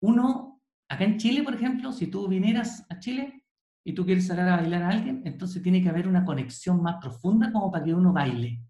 Uno, 0.00 0.54
Acá 0.88 1.04
en 1.04 1.16
Chile, 1.16 1.42
por 1.42 1.54
ejemplo, 1.54 1.92
si 1.92 2.08
tú 2.08 2.28
vinieras 2.28 2.86
a 2.90 2.98
Chile 2.98 3.43
y 3.84 3.92
tú 3.92 4.04
quieres 4.04 4.26
sacar 4.26 4.48
a 4.48 4.56
bailar 4.56 4.82
a 4.82 4.88
alguien, 4.88 5.22
entonces 5.24 5.62
tiene 5.62 5.82
que 5.82 5.90
haber 5.90 6.08
una 6.08 6.24
conexión 6.24 6.82
más 6.82 6.96
profunda 7.00 7.52
como 7.52 7.70
para 7.70 7.84
que 7.84 7.94
uno 7.94 8.12
baile. 8.12 8.62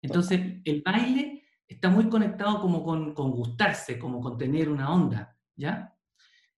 Entonces, 0.00 0.60
el 0.64 0.82
baile 0.82 1.44
está 1.66 1.90
muy 1.90 2.08
conectado 2.08 2.60
como 2.60 2.84
con, 2.84 3.14
con 3.14 3.32
gustarse, 3.32 3.98
como 3.98 4.20
con 4.20 4.38
tener 4.38 4.68
una 4.68 4.92
onda, 4.92 5.36
¿ya? 5.56 5.92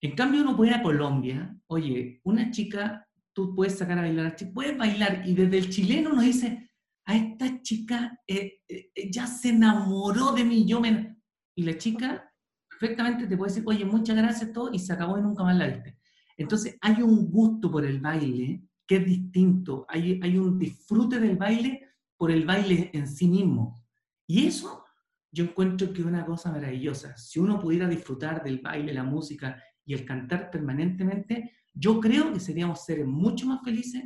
En 0.01 0.16
cambio, 0.16 0.42
uno 0.42 0.57
puede 0.57 0.72
ir 0.72 0.77
a 0.77 0.83
Colombia, 0.83 1.57
oye, 1.68 2.20
una 2.25 2.51
chica, 2.51 3.09
tú 3.33 3.55
puedes 3.55 3.79
sacar 3.79 3.98
a 3.98 4.03
bailar, 4.03 4.35
puedes 4.53 4.77
bailar, 4.77 5.22
y 5.25 5.35
desde 5.35 5.59
el 5.59 5.70
chileno 5.70 6.11
uno 6.11 6.22
dice, 6.22 6.70
a 7.05 7.16
esta 7.16 7.62
chica 7.62 8.20
eh, 8.27 8.61
eh, 8.68 8.90
ya 9.11 9.27
se 9.27 9.51
enamoró 9.51 10.33
de 10.33 10.44
mí, 10.44 10.66
yo 10.66 10.81
me... 10.81 11.16
Y 11.55 11.64
la 11.64 11.77
chica 11.77 12.33
perfectamente 12.68 13.27
te 13.27 13.37
puede 13.37 13.53
decir, 13.53 13.64
oye, 13.66 13.85
muchas 13.85 14.16
gracias, 14.16 14.53
todo, 14.53 14.72
y 14.72 14.79
se 14.81 14.92
acabó 14.92 15.18
y 15.18 15.22
nunca 15.22 15.44
más 15.44 15.57
la 15.57 15.68
viste. 15.68 16.01
Entonces, 16.42 16.76
hay 16.81 17.02
un 17.02 17.31
gusto 17.31 17.70
por 17.70 17.85
el 17.85 18.00
baile 18.00 18.62
que 18.87 18.96
es 18.96 19.07
distinto, 19.07 19.87
hay, 19.88 20.38
un 20.38 20.59
disfrute 20.59 21.18
del 21.18 21.37
baile 21.37 21.88
por 22.16 22.31
el 22.31 22.44
baile 22.44 22.90
en 22.92 23.07
sí 23.07 23.28
mismo. 23.28 23.83
Y 24.26 24.46
eso 24.46 24.85
yo 25.31 25.44
encuentro 25.44 25.92
que 25.92 26.00
es 26.00 26.07
una 26.07 26.26
cosa 26.26 26.52
maravillosa. 26.52 27.16
Si 27.16 27.38
uno 27.38 27.59
pudiera 27.61 27.88
disfrutar 27.88 28.42
del 28.42 28.59
baile, 28.59 28.92
la 28.92 29.05
música 29.05 29.62
y 29.85 29.94
el 29.94 30.05
cantar 30.05 30.50
permanentemente, 30.50 31.52
yo 31.72 32.00
creo 32.00 32.33
que 32.33 32.40
seríamos 32.40 32.85
seres 32.85 33.07
mucho 33.07 33.46
más 33.46 33.62
felices, 33.62 34.05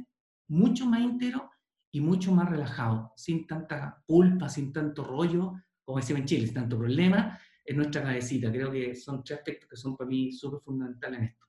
mucho 0.49 0.87
más 0.87 1.01
íntegros 1.01 1.43
y 1.91 2.01
mucho 2.01 2.33
más 2.33 2.49
relajados, 2.49 3.11
sin 3.17 3.47
tanta 3.47 4.03
culpa, 4.07 4.49
sin 4.49 4.73
tanto 4.73 5.03
rollo, 5.03 5.55
como 5.85 5.99
decimos 5.99 6.21
en 6.21 6.27
Chile, 6.27 6.47
sin 6.47 6.55
tanto 6.55 6.79
problema, 6.79 7.39
en 7.65 7.77
nuestra 7.77 8.03
cabecita. 8.03 8.53
Creo 8.53 8.71
que 8.71 8.95
son 8.95 9.25
tres 9.25 9.39
aspectos 9.39 9.69
que 9.69 9.77
son 9.77 9.97
para 9.97 10.09
mí 10.09 10.33
súper 10.33 10.61
fundamentales 10.61 11.19
en 11.19 11.25
esto. 11.27 11.46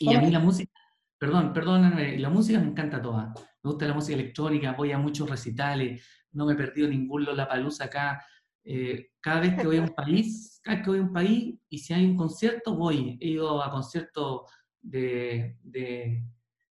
Y 0.00 0.14
a 0.14 0.20
mí 0.20 0.30
la 0.30 0.38
música, 0.38 0.72
perdón, 1.18 1.52
perdóname, 1.52 2.18
la 2.18 2.30
música 2.30 2.58
me 2.58 2.68
encanta 2.68 3.02
toda. 3.02 3.34
Me 3.62 3.70
gusta 3.70 3.86
la 3.86 3.92
música 3.92 4.18
electrónica, 4.18 4.72
voy 4.72 4.92
a 4.92 4.98
muchos 4.98 5.28
recitales, 5.28 6.02
no 6.32 6.46
me 6.46 6.54
he 6.54 6.56
perdido 6.56 6.88
ningún 6.88 7.24
Lollapalooza 7.24 7.84
acá. 7.84 8.24
Eh, 8.64 9.10
cada 9.20 9.40
vez 9.40 9.54
que 9.54 9.66
voy 9.66 9.76
a 9.76 9.82
un 9.82 9.94
país, 9.94 10.58
cada 10.62 10.76
vez 10.76 10.84
que 10.84 10.90
voy 10.90 10.98
a 11.00 11.02
un 11.02 11.12
país 11.12 11.54
y 11.68 11.78
si 11.78 11.92
hay 11.92 12.06
un 12.06 12.16
concierto, 12.16 12.74
voy. 12.74 13.18
He 13.20 13.28
ido 13.28 13.62
a 13.62 13.70
conciertos 13.70 14.50
de, 14.80 15.58
de, 15.62 16.24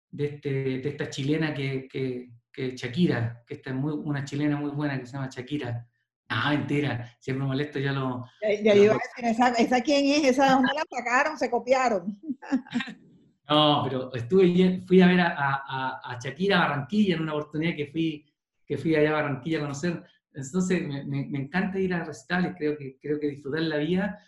de, 0.10 0.26
este, 0.26 0.50
de 0.80 0.89
esta 0.89 1.10
chilena 1.12 1.54
que, 1.54 1.88
que, 1.88 2.32
que 2.52 2.76
Shakira, 2.76 3.44
que 3.46 3.54
esta 3.54 3.70
es 3.70 3.76
muy, 3.76 3.94
una 3.94 4.24
chilena 4.24 4.58
muy 4.58 4.72
buena 4.72 5.00
que 5.00 5.06
se 5.06 5.13
llama 5.13 5.30
Shakira. 5.32 5.88
Ah, 6.28 6.52
mentira, 6.52 7.15
siempre 7.20 7.46
molesto, 7.46 7.78
ya 7.80 7.92
lo... 7.92 8.26
Ya, 8.42 8.76
iba 8.76 8.94
a 8.94 8.98
decir, 8.98 9.26
¿esa, 9.26 9.50
¿esa, 9.54 9.82
quién 9.82 10.06
es? 10.06 10.32
¿Esa 10.32 10.52
dónde 10.52 10.70
la 10.74 10.84
sacaron? 10.89 11.38
¿Se 11.38 11.50
copiaron? 11.50 12.20
no, 13.50 13.82
pero 13.84 14.14
estuve, 14.14 14.84
fui 14.88 15.02
a 15.02 15.08
ver 15.08 15.22
a, 15.22 15.36
a, 15.38 16.02
a, 16.04 16.20
Shakira 16.20 16.60
Barranquilla 16.60 17.16
en 17.16 17.22
una 17.22 17.34
oportunidad 17.34 17.76
que 17.76 17.88
fui, 17.88 18.26
que 18.66 18.78
fui 18.78 18.96
allá 18.96 19.10
a 19.10 19.22
Barranquilla 19.22 19.58
a 19.58 19.62
conocer. 19.62 20.04
Entonces, 20.34 20.88
me, 20.88 21.04
me, 21.06 21.26
me 21.26 21.40
encanta 21.40 21.80
ir 21.80 21.94
a 21.94 22.04
recitales, 22.04 22.54
creo 22.58 22.78
que, 22.78 22.98
creo 23.02 23.20
que 23.20 23.28
disfrutar 23.28 23.62
la 23.62 23.78
vida 23.78 24.20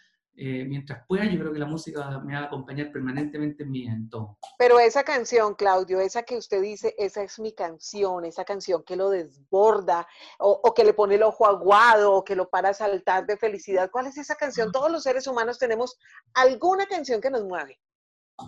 eh, 0.44 0.66
mientras 0.66 1.06
pueda, 1.06 1.26
yo 1.26 1.40
creo 1.40 1.52
que 1.52 1.60
la 1.60 1.66
música 1.66 2.20
me 2.22 2.34
va 2.34 2.40
a 2.40 2.46
acompañar 2.46 2.92
permanentemente 2.92 3.64
en 3.64 3.72
mi 3.72 3.86
entorno. 3.86 4.40
Pero 4.58 4.80
esa 4.80 5.04
canción, 5.04 5.56
Claudio, 5.56 6.00
esa 6.00 6.24
que 6.24 6.38
usted 6.38 6.62
dice, 6.62 6.96
esa 6.98 7.22
es 7.22 7.38
mi 7.38 7.54
canción, 7.54 8.24
esa 8.24 8.46
canción 8.46 8.84
que 8.84 8.96
lo 8.96 9.10
desborda, 9.10 10.08
o, 10.40 10.74
que 10.74 10.86
le 10.86 10.94
pone 10.94 11.16
el 11.16 11.24
ojo 11.24 11.46
aguado, 11.46 12.14
o 12.14 12.24
que 12.24 12.36
lo 12.36 12.50
para 12.50 12.70
a 12.70 12.74
saltar 12.74 13.26
de 13.26 13.38
felicidad, 13.38 13.92
¿cuál 13.92 14.08
es 14.08 14.18
esa 14.18 14.36
canción? 14.36 14.72
Todos 14.72 14.92
los 14.92 15.04
seres 15.04 15.28
humanos 15.28 15.60
tenemos 15.60 16.00
alguna 16.34 16.88
canción 16.88 17.20
que 17.20 17.30
nos 17.30 17.44
mueve. 17.44 17.80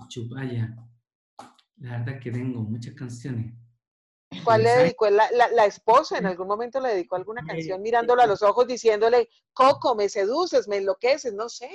Chupaya, 0.07 0.75
la 1.77 1.97
verdad 1.97 2.15
es 2.15 2.21
que 2.21 2.31
tengo 2.31 2.61
muchas 2.61 2.93
canciones. 2.93 3.53
¿Cuál 4.43 4.63
le 4.63 4.69
dedicó 4.69 5.09
la, 5.09 5.29
la, 5.31 5.65
esposa? 5.65 6.17
¿En 6.17 6.25
algún 6.25 6.47
momento 6.47 6.79
le 6.79 6.89
dedicó 6.89 7.15
alguna 7.15 7.43
canción 7.45 7.81
mirándolo 7.81 8.21
a 8.21 8.27
los 8.27 8.41
ojos 8.41 8.67
diciéndole, 8.67 9.29
Coco, 9.53 9.95
me 9.95 10.09
seduces, 10.09 10.67
me 10.67 10.77
enloqueces? 10.77 11.33
No 11.33 11.49
sé. 11.49 11.69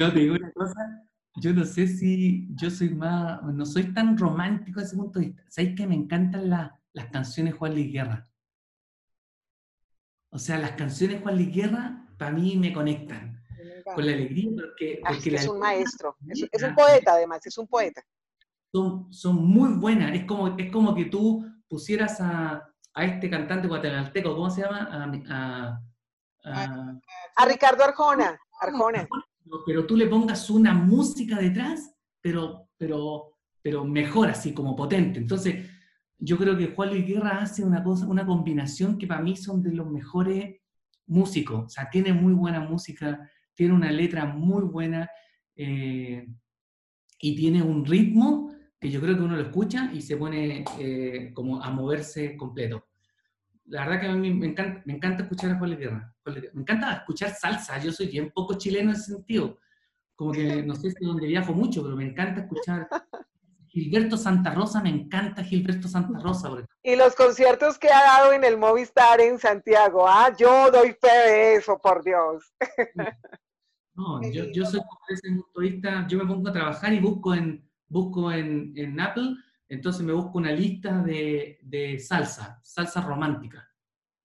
No, 0.00 0.12
te 0.12 0.20
digo 0.20 0.34
una 0.34 0.50
cosa, 0.52 1.04
yo 1.36 1.52
no 1.52 1.64
sé 1.64 1.86
si 1.88 2.48
yo 2.54 2.70
soy 2.70 2.90
más, 2.90 3.42
no 3.42 3.66
soy 3.66 3.92
tan 3.92 4.16
romántico 4.16 4.80
desde 4.80 4.94
ese 4.94 5.02
punto 5.02 5.18
de 5.18 5.26
vista. 5.26 5.42
¿Sabéis 5.48 5.76
que 5.76 5.86
me 5.86 5.94
encantan 5.94 6.48
las 6.48 7.06
canciones 7.10 7.54
Juan 7.54 7.74
Luis 7.74 7.92
Guerra? 7.92 8.26
O 10.30 10.38
sea, 10.38 10.58
las 10.58 10.72
canciones 10.72 11.22
Juan 11.22 11.36
Luis 11.36 11.54
Guerra 11.54 12.08
para 12.16 12.30
mí 12.30 12.56
me 12.56 12.72
conectan 12.72 13.33
con 13.84 14.06
la 14.06 14.12
alegría 14.12 14.50
porque, 14.54 15.00
ah, 15.04 15.12
es 15.12 15.48
un 15.48 15.58
maestro, 15.58 16.16
es, 16.28 16.46
es, 16.50 16.62
un 16.62 16.74
poeta 16.74 17.12
además, 17.12 17.44
es 17.46 17.58
un 17.58 17.66
poeta. 17.66 18.02
Son, 18.72 19.12
son 19.12 19.36
muy 19.36 19.74
buenas, 19.74 20.14
es 20.14 20.24
como, 20.24 20.56
es 20.56 20.70
como 20.70 20.94
que 20.94 21.04
tú 21.06 21.44
pusieras 21.68 22.20
a, 22.20 22.68
a 22.94 23.04
este 23.04 23.28
cantante 23.28 23.68
guatemalteco, 23.68 24.34
¿cómo 24.34 24.50
se 24.50 24.62
llama? 24.62 24.88
A, 25.28 25.80
a, 26.44 27.00
a 27.36 27.46
Ricardo 27.46 27.84
Arjona. 27.84 28.38
Arjona. 28.60 29.08
Pero 29.66 29.86
tú 29.86 29.96
le 29.96 30.06
pongas 30.06 30.48
una 30.50 30.74
música 30.74 31.38
detrás, 31.38 31.94
pero, 32.20 32.68
pero, 32.76 33.36
pero 33.62 33.84
mejor, 33.84 34.28
así 34.28 34.54
como 34.54 34.74
potente. 34.74 35.18
Entonces, 35.18 35.70
yo 36.18 36.38
creo 36.38 36.56
que 36.56 36.68
Juan 36.74 36.90
Luis 36.90 37.06
Guerra 37.06 37.40
hace 37.42 37.64
una 37.64 37.82
cosa, 37.82 38.06
una 38.06 38.24
combinación 38.24 38.98
que 38.98 39.06
para 39.06 39.20
mí 39.20 39.36
son 39.36 39.62
de 39.62 39.72
los 39.72 39.90
mejores 39.90 40.60
músicos. 41.06 41.64
O 41.66 41.68
sea, 41.68 41.90
tiene 41.90 42.12
muy 42.12 42.32
buena 42.32 42.60
música, 42.60 43.28
tiene 43.54 43.74
una 43.74 43.90
letra 43.90 44.24
muy 44.24 44.64
buena 44.64 45.08
eh, 45.56 46.26
y 47.20 47.36
tiene 47.36 47.62
un 47.62 47.84
ritmo 47.84 48.52
que 48.80 48.90
yo 48.90 49.00
creo 49.00 49.16
que 49.16 49.22
uno 49.22 49.36
lo 49.36 49.42
escucha 49.42 49.90
y 49.92 50.02
se 50.02 50.16
pone 50.16 50.64
eh, 50.78 51.32
como 51.32 51.62
a 51.62 51.70
moverse 51.70 52.36
completo. 52.36 52.88
La 53.66 53.86
verdad 53.86 54.00
que 54.00 54.06
a 54.08 54.14
mí 54.14 54.30
me 54.32 54.48
encanta, 54.48 54.82
me 54.84 54.94
encanta 54.94 55.22
escuchar 55.22 55.52
a 55.52 55.58
Juan 55.58 55.78
Guerra. 55.78 56.14
Me 56.52 56.60
encanta 56.60 56.92
escuchar 56.92 57.30
salsa. 57.34 57.78
Yo 57.78 57.92
soy 57.92 58.08
bien 58.08 58.30
poco 58.30 58.58
chileno 58.58 58.90
en 58.90 58.96
ese 58.96 59.12
sentido. 59.12 59.58
Como 60.14 60.32
que 60.32 60.62
no 60.62 60.74
sé 60.74 60.90
si 60.90 60.96
es 61.00 61.00
donde 61.00 61.26
viajo 61.26 61.54
mucho, 61.54 61.82
pero 61.82 61.96
me 61.96 62.04
encanta 62.04 62.42
escuchar 62.42 62.88
Gilberto 63.74 64.16
Santa 64.16 64.54
Rosa, 64.54 64.80
me 64.80 64.90
encanta 64.90 65.42
Gilberto 65.42 65.88
Santa 65.88 66.20
Rosa. 66.20 66.48
Y 66.82 66.94
los 66.94 67.16
conciertos 67.16 67.76
que 67.76 67.88
ha 67.88 68.04
dado 68.04 68.32
en 68.32 68.44
el 68.44 68.56
Movistar 68.56 69.20
en 69.20 69.40
Santiago, 69.40 70.06
ah, 70.06 70.32
yo 70.38 70.70
doy 70.70 70.92
fe 70.92 71.08
de 71.08 71.54
eso, 71.56 71.78
por 71.78 72.04
Dios. 72.04 72.54
No, 73.94 74.20
yo, 74.30 74.44
yo 74.50 74.64
soy 74.64 74.80
desde 75.08 76.08
yo 76.08 76.18
me 76.18 76.26
pongo 76.26 76.48
a 76.48 76.52
trabajar 76.52 76.92
y 76.92 76.98
busco 76.98 77.34
en, 77.34 77.68
busco 77.88 78.32
en, 78.32 78.72
en 78.76 78.98
Apple, 78.98 79.36
entonces 79.68 80.02
me 80.02 80.12
busco 80.12 80.38
una 80.38 80.50
lista 80.50 81.02
de, 81.02 81.58
de, 81.62 81.98
salsa, 81.98 82.60
salsa 82.62 83.00
romántica. 83.02 83.68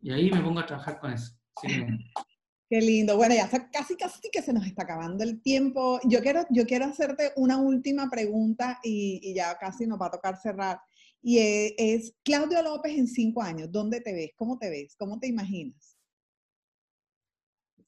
Y 0.02 0.12
ahí 0.12 0.32
me 0.32 0.42
pongo 0.42 0.60
a 0.60 0.66
trabajar 0.66 1.00
con 1.00 1.14
eso. 1.14 1.34
Qué 1.62 2.82
lindo. 2.82 3.18
Bueno, 3.18 3.36
ya 3.36 3.50
casi, 3.72 3.96
casi 3.96 4.30
que 4.32 4.42
se 4.42 4.54
nos 4.54 4.66
está 4.66 4.84
acabando 4.84 5.24
el 5.24 5.42
tiempo. 5.42 6.00
Yo 6.04 6.22
quiero, 6.22 6.46
yo 6.50 6.66
quiero 6.66 6.86
hacerte 6.86 7.32
una 7.36 7.58
última 7.58 8.10
pregunta 8.10 8.80
y, 8.84 9.34
ya 9.34 9.58
casi 9.58 9.88
nos 9.88 10.00
va 10.00 10.08
a 10.08 10.12
tocar 10.12 10.38
cerrar. 10.38 10.80
Y 11.22 11.40
es, 11.40 11.74
es, 11.78 12.16
Claudio 12.24 12.62
López 12.64 12.98
en 12.98 13.08
cinco 13.08 13.42
años. 13.42 13.72
¿Dónde 13.72 14.02
te 14.02 14.14
ves? 14.14 14.32
¿Cómo 14.36 14.58
te 14.58 14.70
ves? 14.70 14.96
¿Cómo 14.98 15.20
te 15.20 15.28
imaginas? 15.28 15.98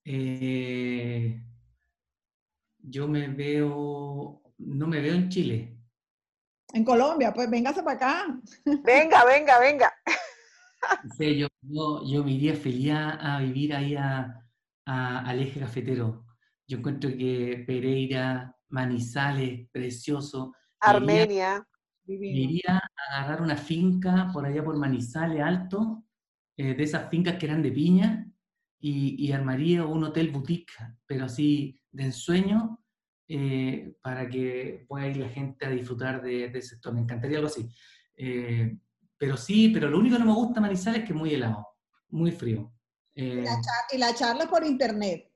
Eh, 0.03 1.39
yo 2.83 3.07
me 3.07 3.27
veo, 3.27 4.41
no 4.57 4.87
me 4.87 5.01
veo 5.01 5.15
en 5.15 5.29
Chile. 5.29 5.77
En 6.73 6.85
Colombia, 6.85 7.33
pues 7.33 7.49
véngase 7.49 7.83
para 7.83 7.95
acá. 7.95 8.39
Venga, 8.83 9.25
venga, 9.25 9.59
venga. 9.59 9.93
Sí, 11.15 11.37
yo, 11.37 11.47
yo, 11.61 12.23
me 12.23 12.31
iría 12.31 12.55
feliz 12.55 12.91
a, 12.91 13.37
vivir 13.39 13.75
ahí 13.75 13.95
a, 13.95 14.43
al 14.85 15.39
eje 15.39 15.59
cafetero. 15.59 16.25
Yo 16.67 16.79
encuentro 16.79 17.11
que 17.11 17.63
Pereira, 17.67 18.57
Manizales, 18.69 19.69
precioso. 19.71 20.55
Armenia. 20.79 21.63
Me 22.07 22.15
iría, 22.15 22.81
a 23.09 23.21
agarrar 23.21 23.41
una 23.43 23.55
finca 23.55 24.29
por 24.33 24.45
allá 24.45 24.63
por 24.63 24.77
Manizales 24.77 25.41
Alto, 25.41 26.03
eh, 26.57 26.73
de 26.73 26.83
esas 26.83 27.09
fincas 27.09 27.35
que 27.35 27.45
eran 27.45 27.61
de 27.61 27.71
piña, 27.71 28.27
y, 28.79 29.31
armaría 29.31 29.85
un 29.85 30.03
hotel 30.03 30.31
boutique, 30.31 30.73
pero 31.05 31.25
así 31.25 31.79
de 31.91 32.04
ensueño, 32.04 32.80
eh, 33.27 33.93
para 34.01 34.27
que 34.30 34.86
pueda 34.88 35.08
ir 35.08 35.17
la 35.17 35.30
gente 35.30 35.65
a 35.65 35.69
disfrutar 35.69 36.21
de, 36.21 36.45
ese 36.45 36.62
sector. 36.62 36.93
Me 36.93 37.01
encantaría 37.01 37.38
algo 37.38 37.47
así. 37.47 37.69
Eh, 38.15 38.77
pero 39.17 39.38
sí, 39.38 39.69
pero 39.69 39.89
lo 39.89 39.99
único 39.99 40.15
que 40.15 40.23
no 40.23 40.25
me 40.30 40.36
gusta 40.36 40.62
Manizales 40.62 41.01
es 41.01 41.08
que 41.08 41.13
es 41.13 41.19
muy 41.19 41.34
helado, 41.34 41.67
muy 42.10 42.32
frío. 42.32 42.73
y, 43.13 43.43
la 43.97 44.13
charla 44.15 44.49
por 44.49 44.65
internet. 44.65 45.32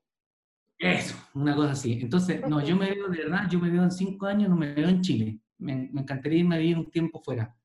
Eso, 0.77 1.15
una 1.35 1.55
cosa 1.55 1.71
así. 1.71 1.99
Entonces, 2.01 2.41
no, 2.47 2.63
yo 2.63 2.75
me 2.75 2.89
veo, 2.91 3.07
de 3.07 3.19
verdad, 3.19 3.47
yo 3.49 3.59
me 3.59 3.69
veo 3.69 3.83
en 3.83 3.91
cinco 3.91 4.25
años, 4.25 4.49
no 4.49 4.55
me 4.55 4.73
veo 4.73 4.89
en 4.89 5.01
Chile. 5.01 5.39
Me, 5.57 5.89
me 5.91 6.01
encantaría 6.01 6.39
irme 6.39 6.55
a 6.55 6.59
vivir 6.59 6.77
un 6.77 6.91
tiempo 6.91 7.21
fuera. 7.23 7.55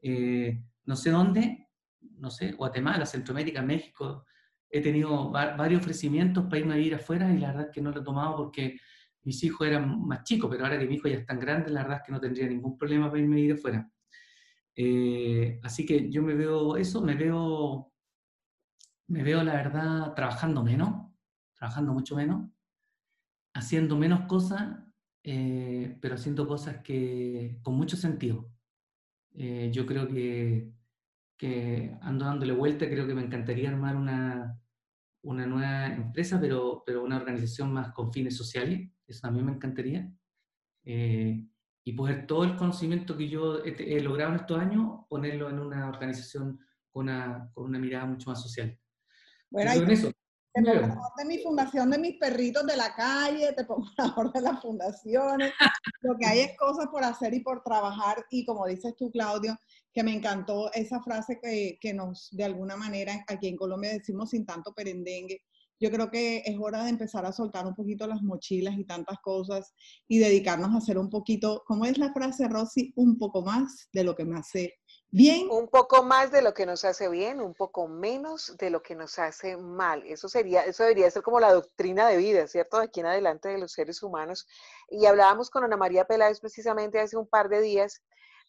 Eh, 0.00 0.60
no 0.84 0.96
sé 0.96 1.10
dónde, 1.10 1.68
no 2.00 2.30
sé, 2.30 2.52
Guatemala, 2.52 3.06
Centroamérica, 3.06 3.62
México, 3.62 4.24
he 4.70 4.80
tenido 4.80 5.30
varios 5.30 5.80
ofrecimientos 5.80 6.44
para 6.44 6.58
irme 6.58 6.74
a 6.74 6.76
vivir 6.76 6.94
afuera 6.94 7.32
y 7.32 7.38
la 7.38 7.48
verdad 7.48 7.66
es 7.66 7.72
que 7.72 7.80
no 7.80 7.90
lo 7.90 8.00
he 8.00 8.04
tomado 8.04 8.36
porque 8.36 8.78
mis 9.22 9.42
hijos 9.44 9.66
eran 9.66 10.06
más 10.06 10.24
chicos, 10.24 10.50
pero 10.50 10.64
ahora 10.64 10.78
que 10.78 10.86
mi 10.86 10.94
hijo 10.94 11.08
ya 11.08 11.16
es 11.16 11.26
tan 11.26 11.38
grande, 11.38 11.70
la 11.70 11.82
verdad 11.82 11.98
es 11.98 12.06
que 12.06 12.12
no 12.12 12.20
tendría 12.20 12.46
ningún 12.46 12.76
problema 12.76 13.08
para 13.08 13.20
irme 13.22 13.36
a 13.36 13.36
vivir 13.36 13.52
afuera. 13.54 13.90
Eh, 14.74 15.58
así 15.62 15.84
que 15.84 16.10
yo 16.10 16.22
me 16.22 16.34
veo 16.34 16.76
eso, 16.76 17.02
me 17.02 17.14
veo, 17.14 17.92
me 19.08 19.22
veo 19.22 19.42
la 19.42 19.54
verdad 19.54 20.14
trabajando 20.14 20.62
menos, 20.62 21.10
trabajando 21.54 21.92
mucho 21.92 22.14
menos, 22.14 22.48
haciendo 23.54 23.96
menos 23.96 24.26
cosas, 24.26 24.78
eh, 25.24 25.98
pero 26.00 26.14
haciendo 26.14 26.46
cosas 26.46 26.78
que 26.82 27.58
con 27.62 27.74
mucho 27.74 27.96
sentido. 27.96 28.50
Eh, 29.34 29.70
yo 29.72 29.84
creo 29.84 30.08
que 30.08 30.72
que 31.38 31.96
ando 32.02 32.24
dándole 32.24 32.52
vuelta, 32.52 32.88
creo 32.88 33.06
que 33.06 33.14
me 33.14 33.22
encantaría 33.22 33.70
armar 33.70 33.96
una, 33.96 34.60
una 35.22 35.46
nueva 35.46 35.86
empresa, 35.86 36.38
pero, 36.40 36.82
pero 36.84 37.04
una 37.04 37.16
organización 37.16 37.72
más 37.72 37.92
con 37.92 38.12
fines 38.12 38.36
sociales, 38.36 38.90
eso 39.06 39.20
también 39.20 39.46
me 39.46 39.52
encantaría. 39.52 40.10
Eh, 40.84 41.46
y 41.84 41.92
poder 41.92 42.26
todo 42.26 42.44
el 42.44 42.56
conocimiento 42.56 43.16
que 43.16 43.28
yo 43.28 43.64
he, 43.64 44.00
logrado 44.00 44.34
en 44.34 44.40
estos 44.40 44.58
años, 44.58 45.06
ponerlo 45.08 45.48
en 45.48 45.58
una 45.58 45.88
organización 45.88 46.60
con 46.90 47.04
una, 47.04 47.50
con 47.54 47.64
una 47.64 47.78
mirada 47.78 48.04
mucho 48.04 48.28
más 48.28 48.42
social. 48.42 48.78
Bueno, 49.48 49.70
ahí, 49.70 49.82
eso. 49.88 50.12
Te 50.52 50.62
pongo 50.62 50.80
la 50.80 50.98
de 51.16 51.24
mi 51.24 51.38
fundación 51.38 51.90
de 51.90 51.98
mis 51.98 52.16
perritos 52.18 52.66
de 52.66 52.76
la 52.76 52.94
calle, 52.94 53.52
te 53.52 53.64
pongo 53.64 53.86
la 53.98 54.14
orden 54.16 54.32
de 54.32 54.40
las 54.40 54.60
fundaciones. 54.62 55.52
Lo 56.00 56.16
que 56.16 56.26
hay 56.26 56.40
es 56.40 56.56
cosas 56.56 56.86
por 56.88 57.04
hacer 57.04 57.34
y 57.34 57.40
por 57.40 57.62
trabajar. 57.62 58.24
Y 58.30 58.44
como 58.44 58.66
dices 58.66 58.94
tú, 58.96 59.10
Claudio, 59.10 59.56
que 59.92 60.02
me 60.02 60.12
encantó 60.12 60.72
esa 60.72 61.00
frase 61.02 61.38
que, 61.40 61.78
que 61.80 61.94
nos, 61.94 62.28
de 62.32 62.44
alguna 62.44 62.76
manera, 62.76 63.24
aquí 63.28 63.48
en 63.48 63.56
Colombia 63.56 63.92
decimos 63.92 64.30
sin 64.30 64.46
tanto 64.46 64.72
perendengue. 64.72 65.42
Yo 65.80 65.90
creo 65.92 66.10
que 66.10 66.42
es 66.44 66.56
hora 66.58 66.82
de 66.82 66.90
empezar 66.90 67.24
a 67.24 67.32
soltar 67.32 67.64
un 67.66 67.74
poquito 67.74 68.06
las 68.06 68.22
mochilas 68.22 68.76
y 68.76 68.84
tantas 68.84 69.18
cosas 69.20 69.72
y 70.08 70.18
dedicarnos 70.18 70.74
a 70.74 70.78
hacer 70.78 70.98
un 70.98 71.08
poquito, 71.08 71.62
¿cómo 71.66 71.84
es 71.84 71.98
la 71.98 72.12
frase, 72.12 72.48
Rosy? 72.48 72.92
Un 72.96 73.16
poco 73.16 73.42
más 73.42 73.88
de 73.92 74.02
lo 74.02 74.16
que 74.16 74.24
me 74.24 74.38
hace 74.38 74.74
bien. 75.10 75.48
Un 75.50 75.68
poco 75.68 76.02
más 76.02 76.30
de 76.30 76.42
lo 76.42 76.54
que 76.54 76.66
nos 76.66 76.84
hace 76.84 77.08
bien, 77.08 77.40
un 77.40 77.54
poco 77.54 77.88
menos 77.88 78.56
de 78.56 78.70
lo 78.70 78.82
que 78.82 78.94
nos 78.94 79.18
hace 79.18 79.56
mal. 79.56 80.02
Eso 80.06 80.28
sería, 80.28 80.62
eso 80.62 80.82
debería 80.82 81.10
ser 81.10 81.22
como 81.22 81.40
la 81.40 81.52
doctrina 81.52 82.08
de 82.08 82.16
vida, 82.16 82.46
¿cierto? 82.46 82.78
De 82.78 82.84
aquí 82.84 83.00
en 83.00 83.06
adelante 83.06 83.48
de 83.48 83.58
los 83.58 83.72
seres 83.72 84.02
humanos. 84.02 84.46
Y 84.88 85.06
hablábamos 85.06 85.50
con 85.50 85.64
Ana 85.64 85.76
María 85.76 86.06
Peláez 86.06 86.40
precisamente 86.40 87.00
hace 87.00 87.16
un 87.16 87.26
par 87.26 87.48
de 87.48 87.60
días 87.60 88.02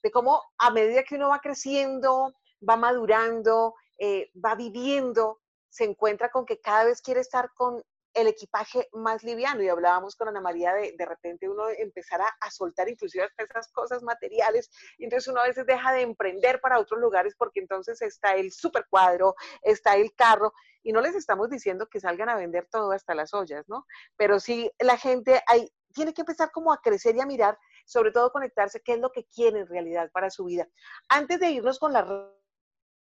de 0.03 0.11
cómo 0.11 0.41
a 0.57 0.71
medida 0.71 1.03
que 1.03 1.15
uno 1.15 1.29
va 1.29 1.39
creciendo, 1.39 2.33
va 2.67 2.77
madurando, 2.77 3.75
eh, 3.97 4.31
va 4.43 4.55
viviendo, 4.55 5.39
se 5.69 5.83
encuentra 5.83 6.29
con 6.29 6.45
que 6.45 6.59
cada 6.59 6.85
vez 6.85 7.01
quiere 7.01 7.19
estar 7.19 7.51
con 7.53 7.83
el 8.21 8.27
equipaje 8.27 8.87
más 8.93 9.23
liviano. 9.23 9.61
Y 9.61 9.69
hablábamos 9.69 10.15
con 10.15 10.27
Ana 10.27 10.41
María 10.41 10.73
de 10.73 10.93
de 10.97 11.05
repente 11.05 11.49
uno 11.49 11.69
empezar 11.69 12.21
a, 12.21 12.51
soltar 12.51 12.89
inclusive 12.89 13.29
esas 13.37 13.71
cosas 13.71 14.03
materiales. 14.03 14.69
Y 14.97 15.05
entonces 15.05 15.27
uno 15.27 15.41
a 15.41 15.47
veces 15.47 15.65
deja 15.65 15.91
de 15.93 16.01
emprender 16.01 16.59
para 16.61 16.79
otros 16.79 16.99
lugares 16.99 17.35
porque 17.37 17.59
entonces 17.59 18.01
está 18.01 18.35
el 18.35 18.51
super 18.51 18.85
cuadro, 18.89 19.35
está 19.61 19.95
el 19.95 20.13
carro. 20.15 20.53
Y 20.83 20.91
no 20.91 21.01
les 21.01 21.15
estamos 21.15 21.49
diciendo 21.49 21.87
que 21.87 21.99
salgan 21.99 22.29
a 22.29 22.35
vender 22.35 22.67
todo 22.71 22.91
hasta 22.91 23.15
las 23.15 23.33
ollas, 23.33 23.67
¿no? 23.67 23.85
Pero 24.15 24.39
sí 24.39 24.71
la 24.79 24.97
gente 24.97 25.41
hay, 25.47 25.71
tiene 25.93 26.13
que 26.13 26.21
empezar 26.21 26.51
como 26.51 26.71
a 26.71 26.81
crecer 26.81 27.15
y 27.15 27.21
a 27.21 27.25
mirar, 27.25 27.57
sobre 27.85 28.11
todo 28.11 28.31
conectarse, 28.31 28.81
qué 28.81 28.93
es 28.93 28.99
lo 28.99 29.11
que 29.11 29.25
quiere 29.25 29.59
en 29.59 29.67
realidad 29.67 30.09
para 30.11 30.29
su 30.29 30.45
vida. 30.45 30.67
Antes 31.09 31.39
de 31.39 31.51
irnos 31.51 31.79
con 31.79 31.93
las 31.93 32.07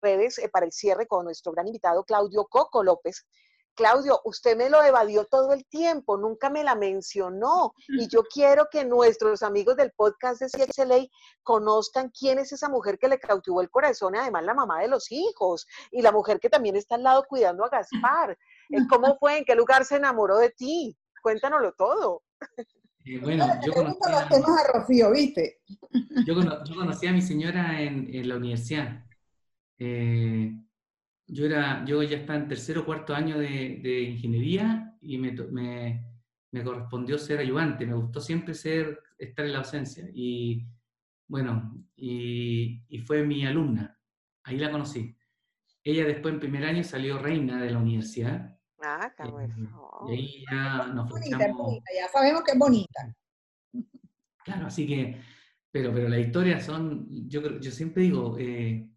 redes 0.02 0.40
eh, 0.40 0.50
para 0.50 0.66
el 0.66 0.72
cierre 0.72 1.08
con 1.08 1.26
nuestro 1.26 1.52
gran 1.52 1.68
invitado 1.68 2.04
Claudio 2.04 2.46
Coco 2.46 2.84
López, 2.84 3.28
Claudio, 3.76 4.22
usted 4.26 4.58
me 4.58 4.70
lo 4.70 4.82
evadió 4.84 5.26
todo 5.26 5.54
el 5.54 5.66
tiempo, 5.66 6.18
nunca 6.18 6.50
me 6.50 6.64
la 6.64 6.76
mencionó. 6.76 7.74
Y 7.88 8.08
yo 8.08 8.24
quiero 8.34 8.68
que 8.72 8.86
nuestros 8.86 9.44
amigos 9.44 9.76
del 9.76 9.92
podcast 9.92 10.42
de 10.42 10.50
CXLA 10.50 11.08
conozcan 11.44 12.12
quién 12.18 12.40
es 12.40 12.52
esa 12.52 12.70
mujer 12.70 13.00
que 13.00 13.08
le 13.08 13.20
cautivó 13.20 13.62
el 13.62 13.70
corazón 13.70 14.16
y 14.16 14.20
además 14.20 14.44
la 14.44 14.54
mamá 14.54 14.82
de 14.82 14.88
los 14.88 15.12
hijos 15.12 15.66
y 15.92 16.02
la 16.02 16.12
mujer 16.12 16.40
que 16.40 16.50
también 16.50 16.76
está 16.76 16.96
al 16.96 17.04
lado 17.04 17.26
cuidando 17.28 17.66
a 17.66 17.70
Gaspar. 17.70 18.38
Eh, 18.70 18.78
¿Cómo 18.90 19.16
fue? 19.20 19.40
¿En 19.40 19.46
qué 19.46 19.56
lugar 19.56 19.86
se 19.86 19.96
enamoró 19.96 20.38
de 20.38 20.50
ti? 20.52 20.98
Cuéntanoslo 21.22 21.74
todo. 21.74 22.24
Eh, 23.06 23.20
bueno, 23.20 23.46
yo 23.66 23.74
conocí, 23.74 23.98
a, 24.06 24.72
Rocío, 24.74 25.12
¿viste? 25.12 25.60
Yo, 26.26 26.36
conocí 26.36 27.08
a 27.08 27.12
mi 27.12 27.22
señora 27.22 27.82
en, 27.82 28.28
la 28.28 28.36
universidad. 28.36 29.04
Eh, 29.80 30.52
yo, 31.32 31.46
era, 31.46 31.84
yo 31.86 32.04
ya 32.04 32.18
estaba 32.18 32.40
en 32.40 32.48
tercero 32.48 32.82
o 32.82 32.86
cuarto 32.86 33.16
año 33.16 33.38
de, 33.38 34.02
ingeniería 34.04 34.96
y 35.02 35.18
me, 35.18 35.32
me, 36.52 36.64
correspondió 36.64 37.18
ser 37.18 37.40
ayudante. 37.40 37.86
Me 37.86 37.96
gustó 37.96 38.20
siempre 38.22 38.54
ser, 38.54 39.00
estar 39.18 39.46
en 39.46 39.54
la 39.54 39.60
docencia. 39.60 40.08
Y 40.14 40.68
bueno, 41.28 41.86
y, 41.96 42.84
y 42.88 43.00
fue 43.00 43.24
mi 43.24 43.46
alumna. 43.46 43.98
Ahí 44.44 44.58
la 44.58 44.72
conocí. 44.72 45.16
Ella 45.84 46.06
después 46.06 46.34
en 46.34 46.40
primer 46.40 46.66
año 46.66 46.84
salió 46.84 47.18
reina 47.18 47.62
de 47.62 47.72
la 47.72 47.80
universidad 47.80 48.52
Ah, 48.84 49.14
qué 49.16 49.24
Y 50.08 50.12
ahí 50.12 50.46
ya 50.50 50.88
nos 50.88 51.10
bonita, 51.10 51.38
ya 51.96 52.08
sabemos 52.12 52.44
que 52.44 52.52
es 52.52 52.58
bonita. 52.58 53.16
Claro, 54.44 54.68
así 54.68 54.88
que, 54.88 55.22
pero, 55.70 55.94
pero 55.94 56.10
las 56.10 56.20
historias 56.20 56.66
son, 56.66 57.08
yo, 57.30 57.60
yo 57.60 57.72
siempre 57.72 58.04
digo, 58.04 58.38
eh, 58.40 58.90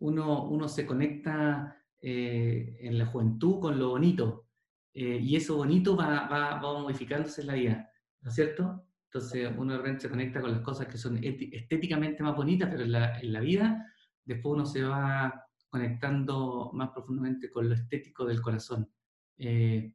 uno, 0.00 0.68
se 0.68 0.86
conecta 0.86 1.76
eh, 2.00 2.78
en 2.80 2.98
la 2.98 3.06
juventud 3.06 3.60
con 3.60 3.78
lo 3.78 3.90
bonito, 3.90 4.46
eh, 4.94 5.18
y 5.22 5.36
eso 5.36 5.56
bonito 5.56 5.96
va, 5.96 6.28
va, 6.28 6.60
va, 6.60 6.80
modificándose 6.80 7.42
en 7.42 7.46
la 7.46 7.54
vida, 7.54 7.90
¿no 8.20 8.30
es 8.30 8.34
cierto? 8.34 8.84
Entonces 9.04 9.50
uno 9.56 9.72
de 9.72 9.78
repente 9.78 10.02
se 10.02 10.10
conecta 10.10 10.40
con 10.40 10.52
las 10.52 10.60
cosas 10.60 10.86
que 10.86 10.98
son 10.98 11.18
estéticamente 11.22 12.22
más 12.22 12.36
bonitas, 12.36 12.68
pero 12.70 12.84
en 12.84 12.92
la, 12.92 13.18
en 13.20 13.32
la 13.32 13.40
vida 13.40 13.86
después 14.24 14.54
uno 14.54 14.66
se 14.66 14.82
va 14.82 15.46
conectando 15.70 16.70
más 16.74 16.90
profundamente 16.90 17.50
con 17.50 17.68
lo 17.68 17.74
estético 17.74 18.24
del 18.26 18.42
corazón. 18.42 18.90
Eh, 19.38 19.94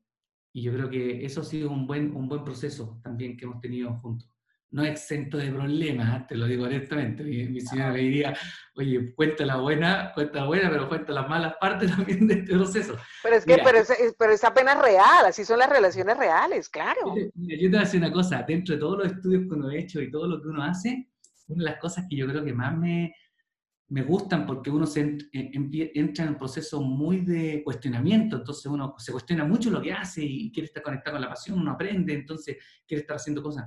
y 0.51 0.61
yo 0.61 0.73
creo 0.73 0.89
que 0.89 1.25
eso 1.25 1.41
ha 1.41 1.43
sido 1.43 1.71
un 1.71 1.85
buen, 1.87 2.15
un 2.15 2.27
buen 2.27 2.43
proceso 2.43 2.99
también 3.03 3.37
que 3.37 3.45
hemos 3.45 3.59
tenido 3.59 3.93
juntos. 3.99 4.32
No 4.73 4.83
exento 4.83 5.37
de 5.37 5.51
problemas, 5.51 6.21
¿eh? 6.21 6.25
te 6.29 6.35
lo 6.35 6.47
digo 6.47 6.65
honestamente. 6.65 7.23
Mi, 7.23 7.61
señora 7.61 7.91
me 7.91 7.99
diría, 7.99 8.35
oye, 8.75 9.13
cuenta 9.13 9.45
la 9.45 9.57
buena, 9.57 10.11
cuenta 10.15 10.39
la 10.39 10.45
buena, 10.47 10.69
pero 10.71 10.89
cuenta 10.89 11.13
las 11.13 11.29
malas 11.29 11.53
partes 11.61 11.91
también 11.95 12.27
de 12.27 12.33
este 12.33 12.53
proceso. 12.53 12.97
Pero 13.21 13.35
es 13.35 13.45
que, 13.45 13.59
pero, 13.63 13.77
es, 13.77 14.15
pero 14.17 14.33
es 14.33 14.43
apenas 14.43 14.81
real, 14.81 15.27
así 15.27 15.45
son 15.45 15.59
las 15.59 15.69
relaciones 15.69 16.17
reales, 16.17 16.69
claro. 16.69 16.99
Yo 17.05 17.13
te, 17.13 17.31
yo 17.35 17.61
te 17.61 17.67
voy 17.69 17.77
a 17.77 17.81
decir 17.81 17.99
una 17.99 18.11
cosa, 18.11 18.43
dentro 18.47 18.73
de 18.73 18.81
todos 18.81 18.97
los 18.97 19.11
estudios 19.13 19.43
que 19.43 19.53
uno 19.53 19.67
ha 19.67 19.75
hecho 19.75 20.01
y 20.01 20.09
todo 20.09 20.27
lo 20.27 20.41
que 20.41 20.47
uno 20.47 20.63
hace, 20.63 21.07
una 21.49 21.65
de 21.65 21.69
las 21.69 21.79
cosas 21.79 22.05
que 22.09 22.15
yo 22.15 22.27
creo 22.27 22.43
que 22.43 22.53
más 22.53 22.75
me, 22.75 23.13
me 23.89 24.01
gustan 24.01 24.47
porque 24.47 24.71
uno 24.71 24.87
se 24.87 25.01
entra 25.31 26.25
en 26.25 26.29
un 26.29 26.37
proceso 26.39 26.81
muy 26.81 27.19
de 27.19 27.61
cuestionamiento, 27.63 28.37
entonces 28.37 28.65
uno 28.65 28.95
se 28.97 29.11
cuestiona 29.11 29.45
mucho 29.45 29.69
lo 29.69 29.79
que 29.79 29.93
hace 29.93 30.23
y 30.23 30.51
quiere 30.51 30.65
estar 30.65 30.81
conectado 30.81 31.13
con 31.13 31.21
la 31.21 31.29
pasión, 31.29 31.59
uno 31.59 31.73
aprende, 31.73 32.11
entonces 32.13 32.57
quiere 32.87 33.01
estar 33.01 33.17
haciendo 33.17 33.43
cosas. 33.43 33.65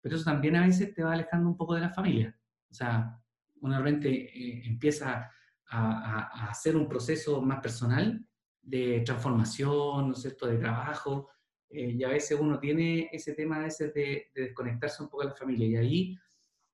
Pero 0.00 0.16
eso 0.16 0.24
también 0.24 0.56
a 0.56 0.66
veces 0.66 0.94
te 0.94 1.02
va 1.02 1.12
alejando 1.12 1.48
un 1.48 1.56
poco 1.56 1.74
de 1.74 1.80
la 1.80 1.90
familia. 1.90 2.36
O 2.70 2.74
sea, 2.74 3.18
uno 3.60 3.74
realmente 3.74 4.08
eh, 4.08 4.62
empieza 4.66 5.30
a, 5.70 6.48
hacer 6.48 6.76
un 6.76 6.88
proceso 6.88 7.42
más 7.42 7.60
personal 7.60 8.24
de 8.62 9.00
transformación, 9.00 10.08
¿no 10.08 10.12
es 10.12 10.20
cierto?, 10.20 10.46
de 10.46 10.58
trabajo, 10.58 11.28
eh, 11.70 11.94
y 11.98 12.04
a 12.04 12.08
veces 12.08 12.38
uno 12.40 12.58
tiene 12.58 13.10
ese 13.12 13.34
tema 13.34 13.56
a 13.56 13.64
veces 13.64 13.92
de, 13.92 14.30
desconectarse 14.34 15.02
un 15.02 15.08
poco 15.08 15.24
de 15.24 15.30
la 15.30 15.34
familia, 15.34 15.66
y 15.66 15.76
ahí 15.76 16.18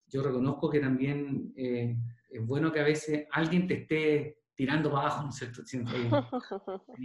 yo 0.07 0.23
reconozco 0.23 0.71
que 0.71 0.81
también 0.81 1.53
eh, 1.57 1.97
es 2.31 2.47
bueno 2.47 2.71
que 2.71 2.81
a 2.81 2.85
veces 2.85 3.27
alguien 3.33 3.67
te 3.67 3.83
esté 3.83 4.45
tirando 4.55 4.91
para 4.91 5.07
abajo, 5.07 5.23
¿no 5.25 5.31
es 5.31 5.37
cierto? 5.37 5.63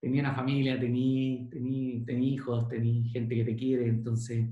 tenía, 0.00 0.20
una 0.20 0.34
familia, 0.34 0.78
tenía, 0.78 1.48
tenía, 1.50 2.28
hijos, 2.28 2.68
tenía 2.68 3.10
gente 3.10 3.34
que 3.34 3.44
te 3.44 3.56
quiere, 3.56 3.88
entonces, 3.88 4.48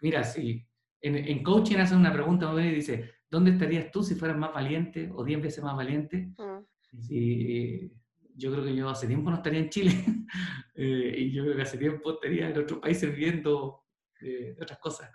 mira, 0.00 0.24
si 0.24 0.66
en, 1.00 1.42
coaching 1.42 1.76
hacen 1.76 1.98
una 1.98 2.12
pregunta 2.12 2.52
y 2.62 2.74
dice, 2.74 3.10
¿dónde 3.30 3.52
estarías 3.52 3.90
tú 3.90 4.02
si 4.02 4.14
fueras 4.14 4.36
más 4.36 4.52
valiente 4.52 5.10
o 5.14 5.24
10 5.24 5.42
veces 5.42 5.64
más 5.64 5.76
valiente? 5.76 6.32
Mm. 6.38 7.88
yo 8.34 8.52
creo 8.52 8.64
que 8.64 8.74
yo 8.74 8.88
hace 8.88 9.06
tiempo 9.06 9.30
no 9.30 9.36
estaría 9.36 9.60
en 9.60 9.70
Chile 9.70 9.92
eh, 10.74 11.14
y 11.18 11.32
yo 11.32 11.44
creo 11.44 11.56
que 11.56 11.62
hace 11.62 11.78
tiempo 11.78 12.12
estaría 12.12 12.48
en 12.48 12.58
otros 12.58 12.80
países 12.80 13.10
viviendo 13.10 13.84
eh, 14.20 14.56
otras 14.60 14.78
cosas. 14.78 15.10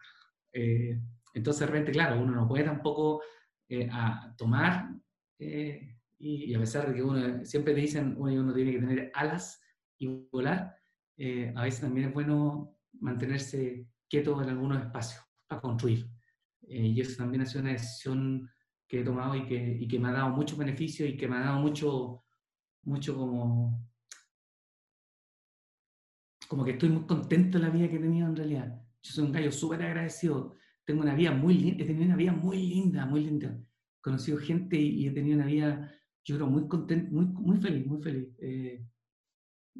Eh, 0.53 0.99
entonces, 1.33 1.61
de 1.61 1.65
repente, 1.67 1.91
claro, 1.91 2.21
uno 2.21 2.33
no 2.33 2.47
puede 2.47 2.65
tampoco 2.65 3.21
a 3.89 4.35
tomar 4.37 4.89
y, 5.39 6.53
a 6.53 6.59
pesar 6.59 6.89
de 6.89 6.95
que 6.95 7.01
uno 7.01 7.45
siempre 7.45 7.73
te 7.73 7.79
dicen 7.79 8.15
uno, 8.17 8.33
uno 8.33 8.53
tiene 8.53 8.73
que 8.73 8.79
tener 8.79 9.11
alas 9.13 9.63
y 9.97 10.07
volar, 10.29 10.75
a 11.55 11.63
veces 11.63 11.79
también 11.79 12.09
es 12.09 12.13
bueno 12.13 12.75
mantenerse 12.99 13.87
quieto 14.07 14.41
en 14.41 14.49
algunos 14.49 14.81
espacios 14.81 15.23
a 15.49 15.59
construir. 15.59 16.09
Eh, 16.67 16.87
y 16.87 17.01
eso 17.01 17.17
también 17.17 17.41
ha 17.41 17.45
sido 17.45 17.61
una 17.61 17.71
decisión 17.71 18.49
que 18.87 19.01
he 19.01 19.03
tomado 19.03 19.35
y 19.35 19.45
que, 19.45 19.77
y 19.79 19.87
que 19.87 19.99
me 19.99 20.09
ha 20.09 20.13
dado 20.13 20.29
muchos 20.29 20.57
beneficios 20.57 21.09
y 21.09 21.15
que 21.15 21.27
me 21.27 21.37
ha 21.37 21.41
dado 21.41 21.59
mucho, 21.59 22.23
mucho 22.83 23.15
como, 23.15 23.89
como 26.47 26.65
que 26.65 26.71
estoy 26.71 26.89
muy 26.89 27.05
contento 27.05 27.57
de 27.57 27.63
la 27.63 27.69
vida 27.69 27.89
que 27.89 27.95
he 27.95 27.99
tenido 27.99 28.27
en 28.27 28.35
realidad. 28.35 28.81
Yo 29.01 29.13
soy 29.13 29.25
un 29.25 29.31
gallo 29.31 29.51
súper 29.51 29.81
agradecido. 29.83 30.55
Tengo 30.83 31.01
una 31.01 31.15
vida 31.15 31.31
muy 31.31 31.53
linda, 31.53 31.83
he 31.83 31.87
tenido 31.87 32.05
una 32.05 32.17
vida 32.17 32.33
muy 32.33 32.57
linda, 32.57 33.05
muy 33.05 33.23
linda. 33.23 33.47
He 33.47 34.01
conocido 34.01 34.37
gente 34.37 34.77
y, 34.77 35.07
he 35.07 35.11
tenido 35.11 35.37
una 35.37 35.45
vida, 35.45 35.91
yo 36.25 36.35
creo, 36.35 36.47
muy 36.47 36.67
contenta, 36.67 37.09
muy, 37.11 37.25
muy 37.25 37.57
feliz, 37.57 37.87
muy 37.87 38.01
feliz. 38.01 38.27
Eh, 38.39 38.85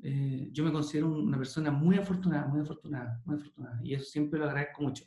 eh, 0.04 0.50
yo 0.52 0.64
me 0.64 0.72
considero 0.72 1.08
una 1.08 1.38
persona 1.38 1.72
muy 1.72 1.98
afortunada, 1.98 2.48
muy 2.48 2.62
afortunada, 2.62 3.22
muy 3.26 3.36
afortunada. 3.36 3.80
Y 3.84 3.94
eso 3.94 4.06
siempre 4.06 4.40
lo 4.40 4.46
agradezco 4.46 4.84
mucho. 4.84 5.06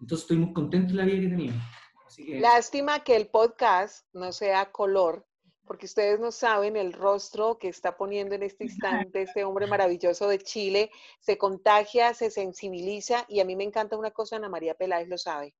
Entonces 0.00 0.24
estoy 0.24 0.38
muy 0.38 0.52
contento 0.52 0.88
de 0.88 0.94
la 0.94 1.04
vida 1.04 1.20
que 1.20 1.28
tenía. 1.28 1.52
Lástima 2.40 3.04
que 3.04 3.16
el 3.16 3.28
podcast 3.28 4.06
no 4.12 4.32
sea 4.32 4.70
color, 4.72 5.26
porque 5.66 5.86
ustedes 5.86 6.20
no 6.20 6.32
saben 6.32 6.76
el 6.76 6.92
rostro 6.92 7.58
que 7.58 7.68
está 7.68 7.96
poniendo 7.96 8.34
en 8.34 8.42
este 8.42 8.64
instante 8.64 9.22
este 9.22 9.44
hombre 9.44 9.66
maravilloso 9.66 10.28
de 10.28 10.38
Chile. 10.38 10.90
Se 11.20 11.36
contagia, 11.36 12.14
se 12.14 12.30
sensibiliza 12.30 13.24
y 13.28 13.40
a 13.40 13.44
mí 13.44 13.56
me 13.56 13.64
encanta 13.64 13.96
una 13.96 14.12
cosa, 14.12 14.36
Ana 14.36 14.48
María 14.48 14.74
Peláez 14.74 15.08
lo 15.08 15.18
sabe. 15.18 15.54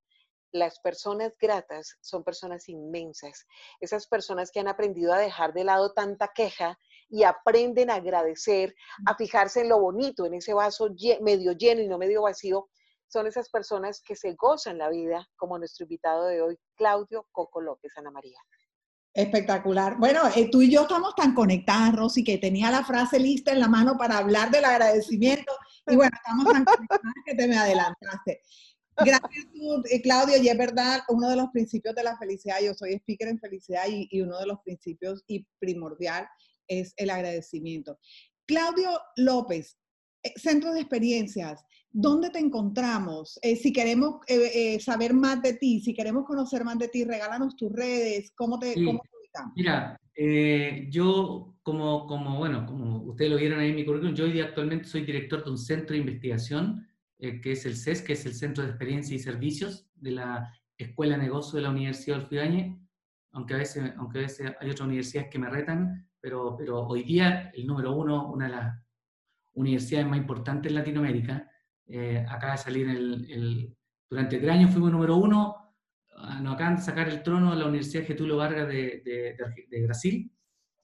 Las 0.52 0.78
personas 0.78 1.32
gratas 1.38 1.98
son 2.00 2.22
personas 2.22 2.68
inmensas. 2.68 3.46
Esas 3.80 4.06
personas 4.06 4.50
que 4.50 4.60
han 4.60 4.68
aprendido 4.68 5.12
a 5.12 5.18
dejar 5.18 5.52
de 5.52 5.64
lado 5.64 5.92
tanta 5.92 6.28
queja 6.34 6.78
y 7.09 7.22
aprenden 7.22 7.90
a 7.90 7.96
agradecer, 7.96 8.74
a 9.07 9.14
fijarse 9.16 9.61
en 9.61 9.68
lo 9.68 9.80
bonito, 9.80 10.26
en 10.26 10.34
ese 10.34 10.54
vaso 10.54 10.88
medio 11.20 11.52
lleno 11.52 11.82
y 11.82 11.88
no 11.88 11.98
medio 11.98 12.22
vacío, 12.22 12.68
son 13.09 13.26
esas 13.26 13.48
personas 13.50 14.02
que 14.04 14.16
se 14.16 14.34
gozan 14.34 14.78
la 14.78 14.90
vida, 14.90 15.28
como 15.36 15.59
nuestro 15.59 15.84
invitado 15.84 16.26
de 16.26 16.42
hoy, 16.42 16.59
Claudio 16.76 17.26
Coco 17.30 17.61
López, 17.61 17.92
Ana 17.96 18.11
María. 18.11 18.38
Espectacular. 19.14 19.96
Bueno, 19.98 20.20
eh, 20.34 20.50
tú 20.50 20.61
y 20.61 20.70
yo 20.70 20.82
estamos 20.82 21.14
tan 21.14 21.34
conectadas, 21.34 21.96
Rosy, 21.96 22.22
que 22.22 22.36
tenía 22.36 22.70
la 22.70 22.84
frase 22.84 23.18
lista 23.18 23.50
en 23.50 23.61
la 23.61 23.68
mano 23.68 23.96
para 23.96 24.18
hablar 24.18 24.50
del 24.50 24.66
agradecimiento. 24.66 25.52
Y 25.86 25.96
bueno, 25.96 26.11
estamos 26.14 26.52
tan 26.52 26.64
conectadas 26.64 27.14
que 27.24 27.34
te 27.34 27.48
me 27.48 27.57
adelantaste. 27.57 28.42
Gracias, 28.98 29.46
eh, 29.90 30.02
Claudio. 30.02 30.36
Y 30.36 30.48
es 30.48 30.59
verdad, 30.59 31.00
uno 31.09 31.30
de 31.30 31.36
los 31.36 31.48
principios 31.48 31.94
de 31.94 32.02
la 32.02 32.18
felicidad, 32.18 32.61
yo 32.61 32.74
soy 32.74 32.92
speaker 32.94 33.28
en 33.28 33.38
felicidad 33.38 33.84
y, 33.88 34.07
y 34.11 34.20
uno 34.20 34.38
de 34.38 34.46
los 34.46 34.61
principios 34.61 35.24
y 35.26 35.46
primordial 35.59 36.28
es 36.68 36.94
el 36.96 37.10
agradecimiento. 37.10 37.98
Claudio 38.46 38.90
López, 39.16 39.76
eh, 40.22 40.32
Centro 40.36 40.72
de 40.72 40.80
Experiencias, 40.80 41.64
¿dónde 41.90 42.30
te 42.30 42.38
encontramos? 42.38 43.38
Eh, 43.42 43.56
si 43.56 43.72
queremos 43.72 44.20
eh, 44.28 44.78
saber 44.80 45.14
más 45.14 45.42
de 45.42 45.54
ti, 45.54 45.80
si 45.80 45.94
queremos 45.94 46.24
conocer 46.24 46.64
más 46.64 46.78
de 46.78 46.88
ti, 46.88 47.04
regálanos 47.04 47.56
tus 47.56 47.72
redes, 47.72 48.32
¿cómo 48.36 48.58
te, 48.58 48.72
ubicamos? 48.72 49.02
Mira, 49.54 50.00
yo 50.88 51.54
como, 51.62 52.06
como, 52.06 52.38
bueno, 52.38 52.64
como 52.64 53.02
ustedes 53.02 53.30
lo 53.30 53.36
vieron 53.36 53.60
ahí 53.60 53.70
en 53.70 53.76
mi 53.76 53.84
currículum, 53.84 54.14
yo 54.14 54.24
hoy 54.24 54.40
actualmente 54.40 54.86
soy 54.86 55.04
director 55.04 55.44
de 55.44 55.50
un 55.50 55.58
centro 55.58 55.92
de 55.92 55.98
investigación, 55.98 56.88
que 57.18 57.52
es 57.52 57.66
el 57.66 57.76
CES, 57.76 58.02
que 58.02 58.14
es 58.14 58.24
el 58.24 58.34
Centro 58.34 58.62
de 58.62 58.70
Experiencia 58.70 59.14
y 59.14 59.18
Servicios 59.18 59.86
de 59.94 60.12
la 60.12 60.52
Escuela 60.78 61.16
de 61.16 61.24
Negocio 61.24 61.56
de 61.56 61.62
la 61.62 61.70
Universidad 61.70 62.16
de 62.16 62.22
Olfidañe, 62.22 62.80
aunque 63.32 63.54
a 63.54 63.58
veces, 63.58 63.92
aunque 63.98 64.18
a 64.18 64.22
veces 64.22 64.54
hay 64.58 64.70
otras 64.70 64.86
universidades 64.86 65.30
que 65.30 65.38
me 65.38 65.50
retan, 65.50 66.05
pero, 66.20 66.56
pero 66.56 66.86
hoy 66.86 67.02
día 67.02 67.50
el 67.54 67.66
número 67.66 67.92
uno, 67.92 68.30
una 68.30 68.46
de 68.46 68.52
las 68.52 68.86
universidades 69.56 70.06
más 70.06 70.18
importantes 70.18 70.70
en 70.70 70.76
Latinoamérica. 70.76 71.50
Eh, 71.86 72.24
acaba 72.28 72.52
de 72.52 72.58
salir 72.58 72.88
el, 72.88 73.76
durante 74.08 74.38
tres 74.38 74.50
años 74.50 74.70
fuimos 74.70 74.92
número 74.92 75.16
uno, 75.16 75.74
ah, 76.16 76.40
nos 76.40 76.54
acaban 76.54 76.76
de 76.76 76.82
sacar 76.82 77.08
el 77.08 77.22
trono 77.22 77.50
de 77.50 77.56
la 77.56 77.66
Universidad 77.66 78.04
Getúlio 78.04 78.36
Vargas 78.36 78.68
de, 78.68 79.02
de, 79.04 79.36
de, 79.68 79.84
Brasil, 79.84 80.30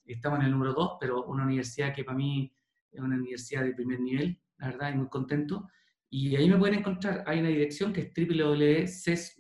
estamos 0.05 0.41
en 0.41 0.47
el 0.47 0.53
número 0.53 0.73
dos, 0.73 0.97
pero 1.01 1.25
una 1.25 1.45
universidad 1.45 1.95
que 1.95 2.05
para 2.05 2.17
mí 2.17 2.53
es 2.91 3.01
una 3.01 3.17
universidad 3.17 3.65
de 3.65 3.75
primer 3.75 4.01
nivel, 4.01 4.41
la 4.59 4.69
verdad, 4.69 4.93
y 4.93 4.97
muy 4.97 5.09
contento. 5.09 5.69
Y 6.11 6.37
ahí 6.37 6.49
me 6.49 6.59
pueden 6.59 6.81
encontrar, 6.81 7.25
hay 7.27 7.41
una 7.41 7.49
dirección 7.49 7.93
que 7.93 8.03
es 8.03 8.13
www.cesui.cl, 8.15 9.31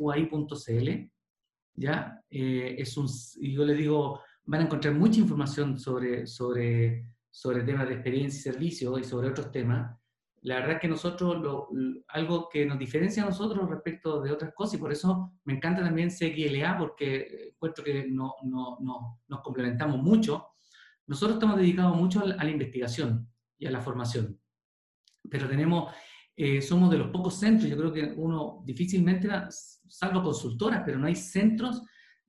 ¿ya? 1.74 2.22
Eh, 2.30 2.76
es 2.78 2.96
un, 2.96 3.06
yo 3.40 3.64
les 3.64 3.76
digo, 3.76 4.20
van 4.44 4.62
a 4.62 4.64
encontrar 4.64 4.94
mucha 4.94 5.20
información 5.20 5.78
sobre, 5.78 6.26
sobre 6.26 7.12
sobre 7.32 7.64
temas 7.64 7.88
de 7.88 7.94
experiencia 7.94 8.38
y 8.38 8.52
servicio 8.52 8.98
y 8.98 9.04
sobre 9.04 9.28
otros 9.28 9.50
temas, 9.50 9.98
la 10.42 10.56
verdad 10.56 10.72
es 10.72 10.80
que 10.80 10.88
nosotros, 10.88 11.40
lo, 11.40 11.68
algo 12.08 12.48
que 12.48 12.66
nos 12.66 12.78
diferencia 12.78 13.22
a 13.22 13.26
nosotros 13.26 13.68
respecto 13.70 14.20
de 14.20 14.30
otras 14.30 14.52
cosas, 14.54 14.74
y 14.74 14.78
por 14.78 14.92
eso 14.92 15.32
me 15.44 15.54
encanta 15.54 15.82
también 15.82 16.10
CXLA, 16.10 16.76
porque 16.76 17.52
encuentro 17.54 17.82
que 17.82 18.06
no, 18.10 18.34
no, 18.42 18.76
no, 18.80 19.20
nos 19.28 19.40
complementamos 19.40 20.02
mucho, 20.02 20.48
nosotros 21.06 21.36
estamos 21.36 21.56
dedicados 21.56 21.96
mucho 21.96 22.20
a 22.20 22.26
la, 22.26 22.50
investigación 22.50 23.28
y 23.58 23.66
a 23.66 23.70
la 23.70 23.80
formación, 23.80 24.38
pero 25.30 25.48
tenemos, 25.48 25.94
eh, 26.36 26.60
somos 26.60 26.90
de 26.90 26.98
los 26.98 27.08
pocos 27.08 27.38
centros, 27.38 27.70
yo 27.70 27.78
creo 27.78 27.92
que 27.92 28.12
uno 28.16 28.62
difícilmente, 28.66 29.28
salvo 29.48 30.22
consultoras, 30.22 30.82
pero 30.84 30.98
no 30.98 31.06
hay 31.06 31.16
centros 31.16 31.82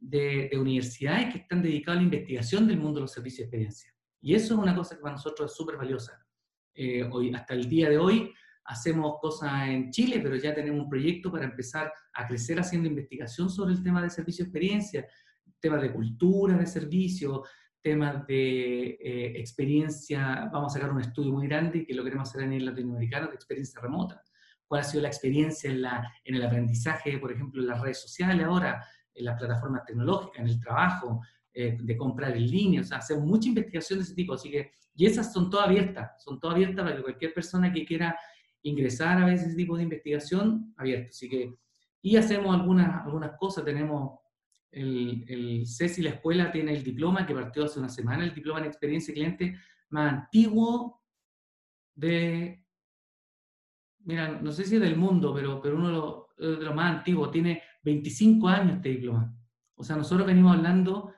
de, 0.04 0.49
de 0.51 0.60
universidades 0.60 1.32
que 1.32 1.39
están 1.39 1.62
dedicados 1.62 1.97
a 1.97 2.01
la 2.01 2.06
investigación 2.06 2.68
del 2.68 2.78
mundo 2.78 2.95
de 2.95 3.01
los 3.01 3.12
servicios 3.12 3.39
de 3.39 3.43
experiencia. 3.45 3.93
Y 4.22 4.36
eso 4.36 4.54
es 4.54 4.60
una 4.60 4.76
cosa 4.76 4.95
que 4.95 5.01
para 5.01 5.16
nosotros 5.16 5.51
es 5.51 5.58
súper 5.58 5.78
valiosa. 5.78 6.26
Eh, 6.74 7.04
hoy, 7.12 7.34
hasta 7.34 7.54
el 7.54 7.70
día 7.70 7.89
de 7.89 7.97
hoy 7.97 8.34
hacemos 8.66 9.18
cosas 9.20 9.68
en 9.68 9.91
Chile, 9.91 10.20
pero 10.24 10.36
ya 10.36 10.56
tenemos 10.56 10.84
un 10.84 10.89
proyecto 10.89 11.32
para 11.32 11.45
empezar 11.45 11.91
a 12.14 12.28
crecer 12.28 12.60
haciendo 12.60 12.88
investigación 12.88 13.49
sobre 13.49 13.74
el 13.74 13.84
tema 13.84 14.01
de 14.01 14.10
servicio 14.10 14.45
experiencia, 14.45 15.06
temas 15.60 15.82
de 15.82 15.91
cultura 15.91 16.58
de 16.58 16.66
servicio, 16.66 17.43
temas 17.82 18.26
de 18.26 18.97
eh, 19.01 19.39
experiencia. 19.39 20.49
Vamos 20.51 20.74
a 20.74 20.80
sacar 20.80 20.91
un 20.93 21.01
estudio 21.01 21.32
muy 21.32 21.47
grande 21.47 21.86
que 21.86 21.93
lo 21.93 22.04
queremos 22.04 22.30
hacer 22.30 22.43
a 22.43 22.47
nivel 22.47 22.66
latinoamericano 22.66 23.28
de 23.28 23.36
experiencia 23.36 23.82
remota. 23.82 24.22
¿Cuál 24.66 24.82
ha 24.82 24.84
sido 24.86 25.04
la 25.04 25.10
experiencia 25.10 25.70
en, 25.70 25.82
la, 25.82 26.14
en 26.24 26.36
el 26.36 26.43
aprendizaje, 26.43 27.18
por 27.20 27.32
ejemplo, 27.32 27.62
en 27.62 27.68
las 27.68 27.82
redes 27.82 28.01
sociales 28.01 28.45
ahora, 28.45 28.84
en 29.14 29.26
las 29.26 29.38
plataformas 29.38 29.86
tecnológicas, 29.86 30.39
en 30.39 30.47
el 30.47 30.59
trabajo, 30.59 31.22
eh, 31.53 31.78
de 31.80 31.97
comprar 31.97 32.36
en 32.36 32.49
línea, 32.49 32.82
o 32.82 32.84
sea, 32.84 32.97
hacemos 32.97 33.26
mucha 33.26 33.47
investigación 33.47 33.99
de 33.99 34.03
ese 34.05 34.16
tipo, 34.16 34.34
así 34.34 34.49
que, 34.49 34.72
y 34.95 35.05
esas 35.05 35.32
son 35.32 35.49
todas 35.49 35.68
abiertas, 35.68 36.24
son 36.24 36.39
todas 36.39 36.55
abiertas 36.55 36.84
para 36.84 36.95
que 36.95 37.03
cualquier 37.03 37.34
persona 37.34 37.72
que 37.72 37.86
quiera 37.86 38.18
ingresar 38.64 39.22
a 39.22 39.26
veces 39.26 39.47
ese 39.47 39.57
tipo 39.57 39.78
de 39.78 39.84
investigación, 39.84 40.74
abierto, 40.78 41.09
así 41.09 41.30
que, 41.30 41.55
y 42.01 42.16
hacemos 42.16 42.55
algunas, 42.55 43.05
algunas 43.05 43.38
cosas, 43.38 43.64
tenemos 43.64 44.20
el, 44.72 45.24
el 45.28 45.68
CES 45.68 45.99
y 45.99 46.01
la 46.01 46.09
escuela 46.11 46.51
tiene 46.51 46.74
el 46.74 46.84
diploma 46.84 47.26
que 47.26 47.36
partió 47.36 47.66
hace 47.66 47.80
una 47.80 47.89
semana, 47.89 48.24
el 48.24 48.34
diploma 48.34 48.59
en 48.59 48.66
experiencia 48.66 49.14
cliente 49.14 49.55
más 49.89 50.11
antiguo 50.11 51.03
de, 51.93 52.66
mira, 53.99 54.39
no 54.41 54.51
sé 54.51 54.66
si 54.66 54.76
es 54.76 54.82
del 54.82 54.97
mundo, 54.97 55.34
pero, 55.34 55.61
pero 55.61 55.76
uno 55.76 55.89
de 55.89 56.24
de 56.36 56.57
los 56.57 56.76
más 56.76 56.97
antiguos, 56.97 57.32
tiene 57.32 57.61
25 57.84 58.48
años 58.48 58.76
este 58.78 58.90
diploma. 58.90 59.34
O 59.76 59.84
sea, 59.84 59.96
nosotros 59.96 60.26
venimos 60.26 60.56
hablando 60.56 61.14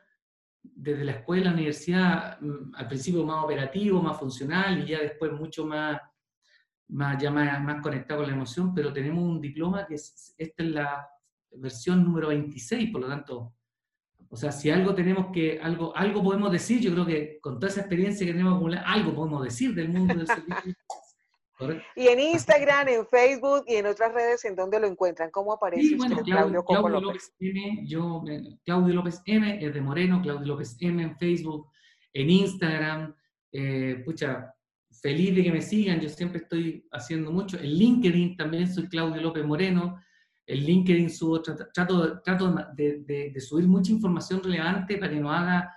desde 0.64 1.04
la 1.04 1.12
escuela, 1.14 1.46
la 1.46 1.54
universidad, 1.54 2.40
mm, 2.42 2.76
al 2.76 2.88
principio 2.88 3.24
más 3.26 3.44
operativo, 3.44 4.02
más 4.02 4.18
funcional 4.18 4.82
y 4.84 4.92
ya 4.92 5.00
después 5.00 5.32
mucho 5.32 5.66
más, 5.66 6.02
más, 6.88 7.22
ya 7.22 7.32
más, 7.32 7.82
conectado 7.82 8.22
con 8.22 8.30
la 8.30 8.36
emoción, 8.36 8.74
pero 8.74 8.92
tenemos 8.92 9.24
un 9.24 9.40
diploma 9.40 9.86
que 9.86 9.96
es, 9.96 10.34
esta 10.38 10.64
es 10.64 10.70
la 10.70 11.08
versión 11.52 12.04
número 12.04 12.30
26, 12.30 12.92
por 12.92 13.02
lo 13.02 13.08
tanto, 13.08 13.54
o 14.30 14.36
sea, 14.36 14.52
si 14.52 14.70
algo 14.70 14.94
tenemos 14.94 15.28
que, 15.32 15.60
algo, 15.62 15.96
algo 15.96 16.24
podemos 16.24 16.52
decir, 16.52 16.82
yo 16.82 16.92
creo 16.92 17.06
que 17.06 17.40
con 17.42 17.60
toda 17.60 17.72
esa 17.72 17.82
experiencia 17.82 18.26
que 18.26 18.34
tenemos 18.34 18.56
acumulada, 18.56 18.92
algo 18.92 19.14
podemos 19.14 19.44
decir 19.44 19.74
del 19.74 19.90
mundo 19.90 20.16
del 20.16 20.28
servicio. 20.28 20.74
Y 21.96 22.08
en 22.08 22.20
Instagram, 22.20 22.90
en 22.90 23.08
Facebook 23.08 23.64
y 23.68 23.76
en 23.76 23.86
otras 23.86 24.14
redes, 24.14 24.44
¿en 24.46 24.56
dónde 24.56 24.80
lo 24.80 24.88
encuentran? 24.88 25.32
¿Cómo 25.32 25.54
aparece 25.54 25.96
usted, 25.96 26.24
Claudio, 26.24 26.66
Claudio, 26.66 27.00
López? 27.00 27.34
M, 27.40 27.84
yo, 27.88 28.24
Claudio 28.66 28.94
López 28.94 29.22
M, 29.26 29.66
es 29.66 29.74
de 29.74 29.82
Moreno, 29.82 30.22
Claudio 30.22 30.46
López 30.46 30.76
M 30.82 31.02
en 31.02 31.18
Facebook, 31.18 31.70
en 32.14 32.30
Instagram. 32.30 33.16
Eh, 33.54 34.02
pucha, 34.04 34.54
feliz 35.02 35.36
de 35.36 35.44
que 35.44 35.52
me 35.52 35.62
sigan, 35.62 36.02
yo 36.02 36.10
siempre 36.10 36.40
estoy 36.40 36.86
haciendo 36.92 37.32
mucho. 37.32 37.58
En 37.58 37.70
LinkedIn 37.70 38.36
también 38.36 38.68
soy 38.68 38.90
Claudio 38.90 39.22
López 39.22 39.46
Moreno. 39.46 40.02
En 40.46 40.60
LinkedIn 40.60 41.10
subo, 41.10 41.42
trato, 41.42 42.22
trato 42.22 42.54
de, 42.76 43.32
de, 43.32 43.42
subir 43.42 43.68
mucha 43.68 43.92
información 43.92 44.44
relevante 44.44 44.98
para 44.98 45.12
que 45.12 45.20
nos 45.20 45.32
haga, 45.32 45.74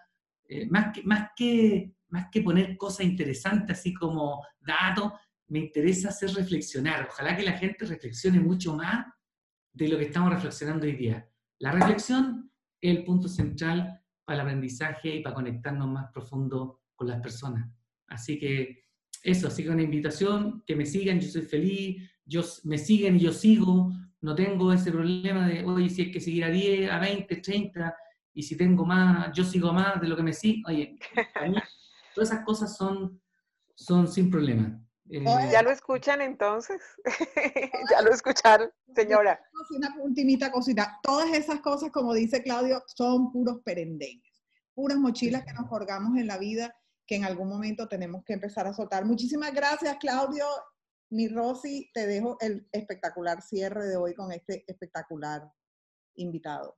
eh, 0.48 0.66
más, 0.66 0.92
que, 0.92 1.02
más, 1.04 1.30
que, 1.36 1.92
más 2.08 2.26
que 2.30 2.42
poner 2.42 2.76
cosas 2.76 3.06
interesantes, 3.06 3.78
así 3.78 3.94
como 3.94 4.44
datos, 4.60 5.12
me 5.48 5.60
interesa 5.60 6.10
hacer 6.10 6.30
reflexionar. 6.34 7.08
Ojalá 7.08 7.36
que 7.36 7.42
la 7.42 7.52
gente 7.52 7.84
reflexione 7.84 8.40
mucho 8.40 8.74
más 8.74 9.06
de 9.72 9.88
lo 9.88 9.98
que 9.98 10.04
estamos 10.04 10.32
reflexionando 10.32 10.86
hoy 10.86 10.92
día. 10.92 11.28
La 11.58 11.72
reflexión 11.72 12.50
es 12.80 12.96
el 12.96 13.04
punto 13.04 13.28
central 13.28 14.02
para 14.24 14.36
el 14.36 14.46
aprendizaje 14.46 15.16
y 15.16 15.22
para 15.22 15.34
conectarnos 15.34 15.88
más 15.88 16.10
profundo 16.12 16.82
con 16.94 17.08
las 17.08 17.20
personas. 17.20 17.70
Así 18.08 18.38
que 18.38 18.84
eso, 19.22 19.48
así 19.48 19.62
que 19.62 19.70
una 19.70 19.82
invitación, 19.82 20.62
que 20.66 20.76
me 20.76 20.86
sigan, 20.86 21.20
yo 21.20 21.28
soy 21.28 21.42
feliz, 21.42 22.10
yo, 22.24 22.42
me 22.64 22.78
siguen 22.78 23.16
y 23.16 23.20
yo 23.20 23.32
sigo, 23.32 23.92
no 24.20 24.34
tengo 24.34 24.72
ese 24.72 24.90
problema 24.90 25.46
de, 25.48 25.64
oye, 25.64 25.88
si 25.88 26.02
hay 26.02 26.10
que 26.12 26.20
seguir 26.20 26.44
a 26.44 26.50
10, 26.50 26.90
a 26.90 26.98
20, 26.98 27.36
30, 27.36 27.96
y 28.34 28.42
si 28.42 28.56
tengo 28.56 28.84
más, 28.84 29.32
yo 29.36 29.44
sigo 29.44 29.72
más 29.72 30.00
de 30.00 30.08
lo 30.08 30.16
que 30.16 30.22
me 30.22 30.32
sigue, 30.32 30.62
oye, 30.66 30.98
todas 32.14 32.30
esas 32.30 32.44
cosas 32.44 32.76
son, 32.76 33.20
son 33.74 34.06
sin 34.06 34.30
problema. 34.30 34.80
Eh, 35.10 35.24
¿Ya 35.50 35.62
lo 35.62 35.70
escuchan 35.70 36.20
entonces? 36.20 36.80
¿Ya 37.90 38.02
lo 38.02 38.12
escucharon, 38.12 38.70
señora? 38.94 39.40
Una 39.70 39.94
ultimita 40.02 40.52
cosita. 40.52 40.98
Todas 41.02 41.32
esas 41.32 41.60
cosas, 41.60 41.90
como 41.90 42.12
dice 42.12 42.42
Claudio, 42.42 42.82
son 42.86 43.32
puros 43.32 43.60
perendengues, 43.64 44.42
puras 44.74 44.98
mochilas 44.98 45.44
que 45.44 45.52
nos 45.54 45.68
colgamos 45.68 46.18
en 46.18 46.26
la 46.26 46.38
vida 46.38 46.74
que 47.06 47.16
en 47.16 47.24
algún 47.24 47.48
momento 47.48 47.88
tenemos 47.88 48.22
que 48.24 48.34
empezar 48.34 48.66
a 48.66 48.74
soltar. 48.74 49.06
Muchísimas 49.06 49.52
gracias, 49.54 49.96
Claudio. 49.98 50.44
Mi 51.10 51.26
Rosy, 51.26 51.90
te 51.94 52.06
dejo 52.06 52.36
el 52.40 52.68
espectacular 52.70 53.40
cierre 53.40 53.86
de 53.86 53.96
hoy 53.96 54.14
con 54.14 54.30
este 54.30 54.62
espectacular 54.66 55.50
invitado. 56.16 56.76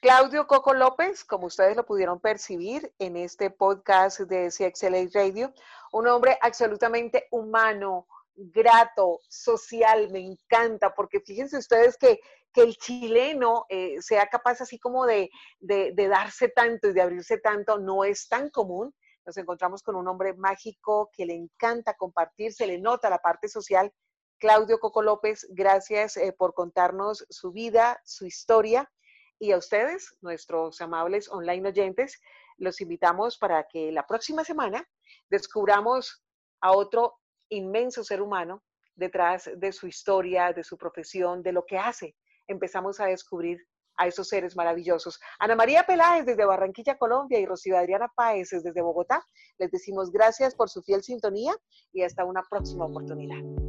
Claudio 0.00 0.46
Coco 0.46 0.74
López, 0.74 1.24
como 1.24 1.48
ustedes 1.48 1.76
lo 1.76 1.84
pudieron 1.84 2.20
percibir 2.20 2.94
en 3.00 3.16
este 3.16 3.50
podcast 3.50 4.20
de 4.20 4.48
CXLA 4.48 5.08
Radio, 5.12 5.52
un 5.90 6.06
hombre 6.06 6.38
absolutamente 6.40 7.26
humano, 7.32 8.06
grato, 8.36 9.18
social, 9.28 10.08
me 10.12 10.20
encanta, 10.20 10.94
porque 10.94 11.18
fíjense 11.20 11.58
ustedes 11.58 11.96
que, 11.96 12.20
el 12.54 12.76
chileno 12.76 13.66
eh, 13.68 14.02
sea 14.02 14.26
capaz 14.26 14.60
así 14.60 14.80
como 14.80 15.06
de, 15.06 15.30
de, 15.60 16.08
darse 16.08 16.48
tanto 16.48 16.88
y 16.88 16.92
de 16.92 17.00
abrirse 17.00 17.38
tanto 17.38 17.78
no 17.78 18.02
es 18.02 18.26
tan 18.26 18.50
común. 18.50 18.92
Nos 19.24 19.36
encontramos 19.36 19.80
con 19.84 19.94
un 19.94 20.08
hombre 20.08 20.34
mágico 20.34 21.08
que 21.12 21.24
le 21.24 21.34
encanta 21.34 21.94
compartir, 21.94 22.52
se 22.52 22.66
le 22.66 22.80
nota 22.80 23.10
la 23.10 23.18
parte 23.18 23.46
social. 23.46 23.92
Claudio 24.38 24.80
Coco 24.80 25.02
López, 25.02 25.46
gracias 25.50 26.16
eh, 26.16 26.34
por 26.36 26.52
contarnos 26.52 27.24
su 27.30 27.52
vida, 27.52 28.00
su 28.04 28.26
historia 28.26 28.90
y 29.38 29.52
a 29.52 29.58
ustedes, 29.58 30.16
nuestros 30.20 30.80
amables 30.80 31.30
online 31.30 31.68
oyentes, 31.68 32.20
los 32.56 32.80
invitamos 32.80 33.38
para 33.38 33.64
que 33.64 33.92
la 33.92 34.06
próxima 34.06 34.44
semana 34.44 34.86
descubramos 35.30 36.24
a 36.60 36.72
otro 36.72 37.18
inmenso 37.48 38.02
ser 38.04 38.20
humano 38.20 38.62
detrás 38.94 39.48
de 39.56 39.72
su 39.72 39.86
historia, 39.86 40.52
de 40.52 40.64
su 40.64 40.76
profesión, 40.76 41.42
de 41.42 41.52
lo 41.52 41.64
que 41.64 41.78
hace. 41.78 42.16
Empezamos 42.48 42.98
a 43.00 43.06
descubrir 43.06 43.58
a 43.96 44.06
esos 44.06 44.28
seres 44.28 44.56
maravillosos. 44.56 45.20
Ana 45.38 45.56
María 45.56 45.84
Peláez 45.84 46.24
desde 46.24 46.44
Barranquilla, 46.44 46.98
Colombia 46.98 47.38
y 47.38 47.46
Rocío 47.46 47.76
Adriana 47.76 48.08
Páez 48.14 48.50
desde 48.50 48.80
Bogotá, 48.80 49.24
les 49.58 49.70
decimos 49.70 50.10
gracias 50.10 50.54
por 50.54 50.68
su 50.70 50.82
fiel 50.82 51.02
sintonía 51.02 51.54
y 51.92 52.02
hasta 52.02 52.24
una 52.24 52.42
próxima 52.48 52.86
oportunidad. 52.86 53.67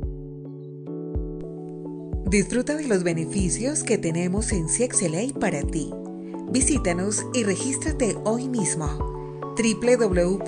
Disfruta 2.30 2.76
de 2.76 2.88
los 2.88 3.02
beneficios 3.02 3.84
que 3.84 3.98
tenemos 3.98 4.52
en 4.52 4.68
CXLA 4.68 5.40
para 5.40 5.64
ti. 5.64 5.92
Visítanos 6.52 7.26
y 7.34 7.44
regístrate 7.44 8.16
hoy 8.24 8.48
mismo. 8.48 8.86
www.cxla.org 9.58 10.40